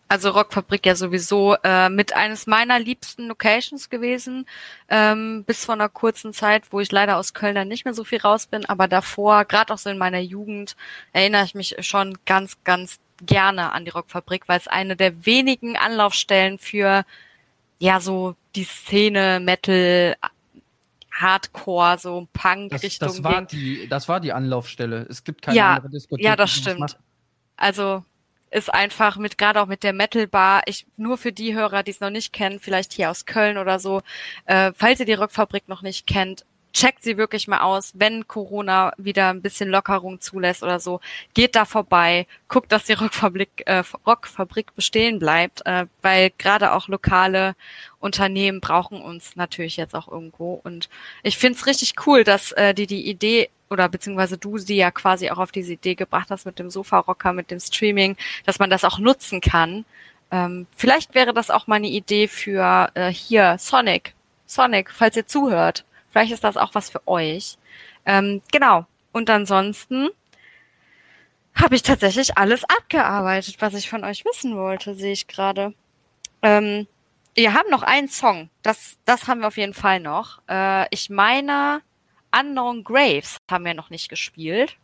Also 0.09 0.29
Rockfabrik 0.29 0.85
ja 0.85 0.95
sowieso 0.95 1.57
äh, 1.63 1.89
mit 1.89 2.15
eines 2.15 2.47
meiner 2.47 2.79
liebsten 2.79 3.27
Locations 3.27 3.89
gewesen, 3.89 4.45
ähm, 4.87 5.43
bis 5.45 5.65
vor 5.65 5.75
einer 5.75 5.89
kurzen 5.89 6.31
Zeit, 6.31 6.71
wo 6.71 6.79
ich 6.79 6.91
leider 6.93 7.17
aus 7.17 7.33
Köln 7.33 7.55
dann 7.55 7.67
nicht 7.67 7.83
mehr 7.83 7.93
so 7.93 8.05
viel 8.05 8.19
raus 8.19 8.45
bin, 8.45 8.65
aber 8.65 8.87
davor, 8.87 9.43
gerade 9.43 9.73
auch 9.73 9.77
so 9.77 9.89
in 9.89 9.97
meiner 9.97 10.19
Jugend, 10.19 10.77
erinnere 11.11 11.43
ich 11.43 11.55
mich 11.55 11.75
schon 11.81 12.17
ganz, 12.25 12.57
ganz 12.63 12.99
gerne 13.21 13.73
an 13.73 13.83
die 13.83 13.91
Rockfabrik, 13.91 14.47
weil 14.47 14.59
es 14.59 14.67
eine 14.69 14.95
der 14.95 15.25
wenigen 15.25 15.75
Anlaufstellen 15.75 16.57
für 16.57 17.03
ja 17.79 17.99
so 17.99 18.35
die 18.55 18.63
Szene 18.63 19.41
Metal, 19.41 20.15
Hardcore, 21.21 21.97
so 21.99 22.21
Das, 22.21 22.41
Punk-Richtung 22.43 23.07
das, 23.07 23.23
war 23.23 23.45
ging. 23.45 23.47
die, 23.47 23.87
das 23.89 24.07
war 24.09 24.19
die 24.19 24.33
Anlaufstelle. 24.33 25.05
Es 25.09 25.23
gibt 25.23 25.41
keine 25.41 25.57
Ja, 25.57 25.75
andere 25.75 25.89
Diskothek. 25.89 26.25
ja, 26.25 26.35
das 26.35 26.51
stimmt. 26.51 26.97
Also 27.57 28.03
ist 28.51 28.73
einfach 28.73 29.17
mit 29.17 29.37
gerade 29.37 29.61
auch 29.61 29.65
mit 29.67 29.83
der 29.83 29.93
Metal 29.93 30.27
Bar, 30.27 30.61
ich 30.67 30.87
nur 30.95 31.17
für 31.17 31.33
die 31.33 31.53
Hörer, 31.53 31.83
die 31.83 31.91
es 31.91 31.99
noch 31.99 32.09
nicht 32.11 32.31
kennen, 32.33 32.59
vielleicht 32.59 32.93
hier 32.93 33.11
aus 33.11 33.25
Köln 33.25 33.57
oder 33.57 33.79
so, 33.79 34.01
äh, 34.45 34.71
falls 34.75 34.99
ihr 35.01 35.05
die 35.05 35.13
Rockfabrik 35.15 35.67
noch 35.67 35.81
nicht 35.81 36.07
kennt, 36.07 36.45
checkt 36.77 37.03
sie 37.03 37.17
wirklich 37.17 37.47
mal 37.47 37.61
aus, 37.61 37.93
wenn 37.95 38.27
Corona 38.27 38.93
wieder 38.97 39.29
ein 39.29 39.41
bisschen 39.41 39.69
Lockerung 39.69 40.21
zulässt 40.21 40.61
oder 40.61 40.79
so, 40.79 40.99
geht 41.33 41.55
da 41.55 41.65
vorbei, 41.65 42.27
guckt, 42.47 42.71
dass 42.71 42.83
die 42.83 42.93
Rockfabrik, 42.93 43.63
äh, 43.65 43.83
Rockfabrik 44.05 44.75
bestehen 44.75 45.17
bleibt, 45.17 45.65
äh, 45.65 45.87
weil 46.03 46.31
gerade 46.37 46.73
auch 46.73 46.87
lokale 46.87 47.55
Unternehmen 47.99 48.61
brauchen 48.61 49.01
uns 49.01 49.35
natürlich 49.35 49.75
jetzt 49.75 49.95
auch 49.95 50.07
irgendwo 50.07 50.61
und 50.63 50.87
ich 51.23 51.37
find's 51.39 51.65
richtig 51.65 51.95
cool, 52.05 52.23
dass 52.23 52.51
äh, 52.51 52.75
die 52.75 52.85
die 52.85 53.09
Idee 53.09 53.49
oder 53.71 53.89
beziehungsweise 53.89 54.37
du 54.37 54.59
sie 54.59 54.75
ja 54.75 54.91
quasi 54.91 55.31
auch 55.31 55.39
auf 55.39 55.51
diese 55.51 55.73
Idee 55.73 55.95
gebracht 55.95 56.29
hast 56.29 56.45
mit 56.45 56.59
dem 56.59 56.69
Sofa-Rocker, 56.69 57.33
mit 57.33 57.49
dem 57.49 57.59
Streaming, 57.59 58.15
dass 58.45 58.59
man 58.59 58.69
das 58.69 58.83
auch 58.83 58.99
nutzen 58.99 59.41
kann. 59.41 59.83
Ähm, 60.29 60.67
vielleicht 60.75 61.15
wäre 61.15 61.33
das 61.33 61.49
auch 61.49 61.65
mal 61.65 61.75
eine 61.75 61.89
Idee 61.89 62.27
für 62.27 62.91
äh, 62.93 63.11
hier 63.11 63.57
Sonic. 63.57 64.13
Sonic, 64.45 64.91
falls 64.91 65.17
ihr 65.17 65.25
zuhört. 65.27 65.83
Vielleicht 66.17 66.33
ist 66.33 66.43
das 66.43 66.57
auch 66.57 66.73
was 66.73 66.89
für 66.89 67.07
euch. 67.07 67.59
Ähm, 68.03 68.41
genau. 68.51 68.87
Und 69.11 69.29
ansonsten 69.29 70.09
habe 71.53 71.75
ich 71.75 71.83
tatsächlich 71.83 72.39
alles 72.39 72.63
abgearbeitet, 72.63 73.57
was 73.59 73.75
ich 73.75 73.87
von 73.87 74.03
euch 74.03 74.25
wissen 74.25 74.57
wollte, 74.57 74.95
sehe 74.95 75.13
ich 75.13 75.27
gerade. 75.27 75.75
Ähm, 76.41 76.87
wir 77.35 77.53
haben 77.53 77.69
noch 77.69 77.83
einen 77.83 78.07
Song. 78.07 78.49
Das, 78.63 78.97
das 79.05 79.27
haben 79.27 79.41
wir 79.41 79.47
auf 79.47 79.57
jeden 79.57 79.75
Fall 79.75 79.99
noch. 79.99 80.39
Äh, 80.49 80.87
ich 80.89 81.11
meine, 81.11 81.83
Unknown 82.35 82.83
Graves 82.83 83.37
haben 83.51 83.65
wir 83.65 83.75
noch 83.75 83.91
nicht 83.91 84.09
gespielt. 84.09 84.75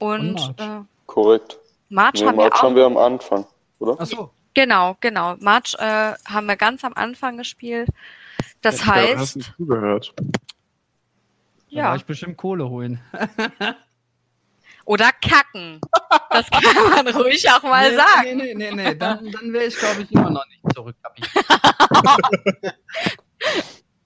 Und, 0.00 0.34
Und 0.34 0.58
March. 0.58 0.80
äh, 0.80 0.84
Korrekt. 1.06 1.58
March 1.90 2.14
Nee, 2.22 2.26
haben 2.26 2.34
March 2.34 2.46
wir 2.50 2.54
auch. 2.56 2.62
haben 2.64 2.74
wir 2.74 2.86
am 2.86 2.96
Anfang, 2.96 3.46
oder? 3.78 3.94
Ach 4.00 4.06
so. 4.06 4.30
Genau, 4.54 4.96
genau. 5.00 5.36
March 5.38 5.74
äh, 5.78 6.14
haben 6.24 6.46
wir 6.46 6.56
ganz 6.56 6.82
am 6.82 6.94
Anfang 6.94 7.36
gespielt. 7.36 7.88
Das 8.60 8.80
Ja, 8.80 8.86
hast 8.86 8.94
heißt, 8.94 9.36
nicht 9.36 9.54
zugehört. 9.56 10.14
Da 10.16 10.24
ja. 11.68 11.84
war 11.84 11.96
ich 11.96 12.04
bestimmt 12.04 12.36
Kohle 12.36 12.68
holen. 12.68 13.00
Oder 14.84 15.10
kacken. 15.12 15.80
Das 16.30 16.50
kann 16.50 17.04
man 17.04 17.06
ruhig 17.14 17.48
auch 17.50 17.62
mal 17.62 17.90
nee, 17.90 17.96
sagen. 17.96 18.36
Nee, 18.36 18.54
nee, 18.54 18.54
nee, 18.54 18.70
nee. 18.72 18.94
Dann, 18.96 19.30
dann 19.30 19.52
wäre 19.52 19.66
ich, 19.66 19.76
glaube 19.76 20.02
ich, 20.02 20.10
immer 20.10 20.30
noch 20.30 20.44
nicht 20.48 20.74
zurück. 20.74 20.96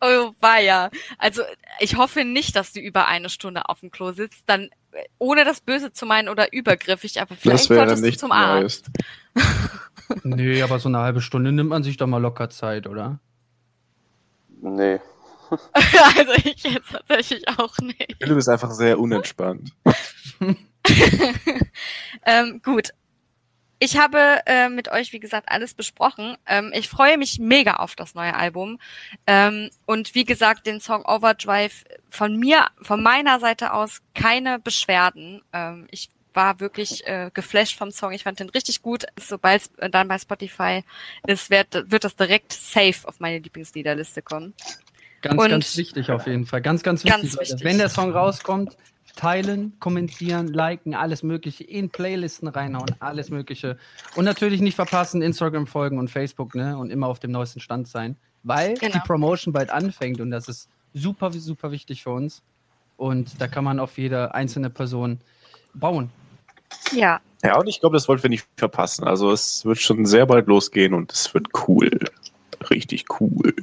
Oh, 0.06 0.34
war 0.40 0.60
ja. 0.60 0.90
Also 1.16 1.42
ich 1.80 1.96
hoffe 1.96 2.24
nicht, 2.24 2.56
dass 2.56 2.74
du 2.74 2.80
über 2.80 3.06
eine 3.06 3.30
Stunde 3.30 3.70
auf 3.70 3.80
dem 3.80 3.90
Klo 3.90 4.12
sitzt. 4.12 4.42
Dann, 4.44 4.68
ohne 5.16 5.46
das 5.46 5.62
Böse 5.62 5.92
zu 5.92 6.04
meinen 6.04 6.28
oder 6.28 6.52
übergriffig, 6.52 7.22
aber 7.22 7.34
vielleicht 7.36 7.64
Das 7.64 7.70
wäre 7.70 7.80
solltest 7.86 8.02
du 8.02 8.06
nicht 8.06 8.20
zum 8.20 8.30
Arzt. 8.30 8.90
Nee, 10.22 10.60
aber 10.60 10.78
so 10.78 10.90
eine 10.90 10.98
halbe 10.98 11.22
Stunde 11.22 11.52
nimmt 11.52 11.70
man 11.70 11.82
sich 11.82 11.96
doch 11.96 12.06
mal 12.06 12.18
locker 12.18 12.50
Zeit, 12.50 12.86
oder? 12.86 13.18
Nee. 14.64 14.98
also 15.72 16.32
ich 16.42 16.62
jetzt 16.64 16.90
tatsächlich 16.90 17.46
auch 17.58 17.76
nicht. 17.78 18.16
Philipp 18.18 18.38
ist 18.38 18.48
einfach 18.48 18.70
sehr 18.70 18.98
unentspannt. 18.98 19.72
ähm, 22.24 22.62
gut. 22.64 22.90
Ich 23.78 23.98
habe 23.98 24.40
äh, 24.46 24.70
mit 24.70 24.90
euch, 24.90 25.12
wie 25.12 25.20
gesagt, 25.20 25.50
alles 25.50 25.74
besprochen. 25.74 26.38
Ähm, 26.46 26.72
ich 26.74 26.88
freue 26.88 27.18
mich 27.18 27.38
mega 27.38 27.74
auf 27.74 27.94
das 27.94 28.14
neue 28.14 28.34
Album. 28.34 28.78
Ähm, 29.26 29.68
und 29.84 30.14
wie 30.14 30.24
gesagt, 30.24 30.66
den 30.66 30.80
Song 30.80 31.04
Overdrive 31.04 31.84
von 32.08 32.38
mir, 32.38 32.68
von 32.80 33.02
meiner 33.02 33.38
Seite 33.40 33.74
aus 33.74 34.00
keine 34.14 34.58
Beschwerden. 34.58 35.42
Ähm, 35.52 35.86
ich 35.90 36.08
war 36.34 36.60
wirklich 36.60 37.06
äh, 37.06 37.30
geflasht 37.32 37.78
vom 37.78 37.90
Song. 37.90 38.12
Ich 38.12 38.24
fand 38.24 38.40
den 38.40 38.50
richtig 38.50 38.82
gut. 38.82 39.04
Sobald 39.18 39.62
es 39.62 39.70
äh, 39.78 39.88
dann 39.90 40.08
bei 40.08 40.18
Spotify 40.18 40.82
ist, 41.26 41.50
wird, 41.50 41.90
wird 41.90 42.04
das 42.04 42.16
direkt 42.16 42.52
safe 42.52 43.06
auf 43.08 43.20
meine 43.20 43.38
Lieblingsliederliste 43.38 44.22
kommen. 44.22 44.54
Ganz, 45.22 45.40
Und- 45.42 45.48
ganz 45.50 45.76
wichtig 45.76 46.10
auf 46.10 46.26
jeden 46.26 46.46
Fall. 46.46 46.60
Ganz, 46.60 46.82
ganz 46.82 47.04
wichtig. 47.04 47.22
Ganz 47.22 47.38
wichtig. 47.40 47.64
Wenn 47.64 47.78
der 47.78 47.88
Song 47.88 48.10
rauskommt, 48.12 48.76
teilen, 49.16 49.72
kommentieren, 49.78 50.48
liken, 50.48 50.94
alles 50.94 51.22
Mögliche, 51.22 51.62
in 51.64 51.88
Playlisten 51.88 52.48
reinhauen, 52.48 52.94
alles 52.98 53.30
Mögliche. 53.30 53.78
Und 54.16 54.24
natürlich 54.24 54.60
nicht 54.60 54.74
verpassen, 54.74 55.22
Instagram 55.22 55.66
folgen 55.68 55.98
und 55.98 56.10
Facebook, 56.10 56.54
ne? 56.56 56.76
Und 56.76 56.90
immer 56.90 57.06
auf 57.06 57.20
dem 57.20 57.30
neuesten 57.30 57.60
Stand 57.60 57.86
sein. 57.88 58.16
Weil 58.42 58.74
Genau. 58.74 58.92
die 58.92 58.98
Promotion 59.06 59.52
bald 59.52 59.70
anfängt 59.70 60.20
und 60.20 60.30
das 60.30 60.48
ist 60.48 60.68
super, 60.92 61.30
super 61.32 61.70
wichtig 61.70 62.02
für 62.02 62.10
uns. 62.10 62.42
Und 62.96 63.40
da 63.40 63.46
kann 63.46 63.64
man 63.64 63.78
auf 63.80 63.96
jede 63.98 64.34
einzelne 64.34 64.68
Person 64.68 65.20
bauen. 65.74 66.10
Ja, 66.92 67.20
Ja, 67.42 67.58
und 67.58 67.66
ich 67.66 67.80
glaube, 67.80 67.96
das 67.96 68.08
wollten 68.08 68.22
wir 68.24 68.30
nicht 68.30 68.46
verpassen. 68.56 69.04
Also 69.04 69.30
es 69.32 69.64
wird 69.64 69.78
schon 69.80 70.06
sehr 70.06 70.26
bald 70.26 70.46
losgehen 70.46 70.94
und 70.94 71.12
es 71.12 71.32
wird 71.34 71.48
cool. 71.68 71.90
Richtig 72.70 73.04
cool. 73.20 73.54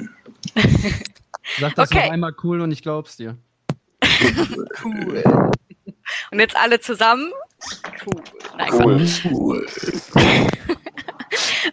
Sag 1.60 1.76
das 1.76 1.92
Okay. 1.92 2.06
noch 2.06 2.12
einmal 2.14 2.34
cool 2.44 2.62
und 2.62 2.72
ich 2.72 2.82
glaub's 2.84 3.18
dir. 3.18 3.38
cool. 4.84 5.24
Und 6.32 6.40
jetzt 6.40 6.56
alle 6.56 6.80
zusammen. 6.80 7.32
Cool. 8.06 8.24
Nein, 8.58 8.70
Cool. 8.74 9.08
Cool. 9.24 9.68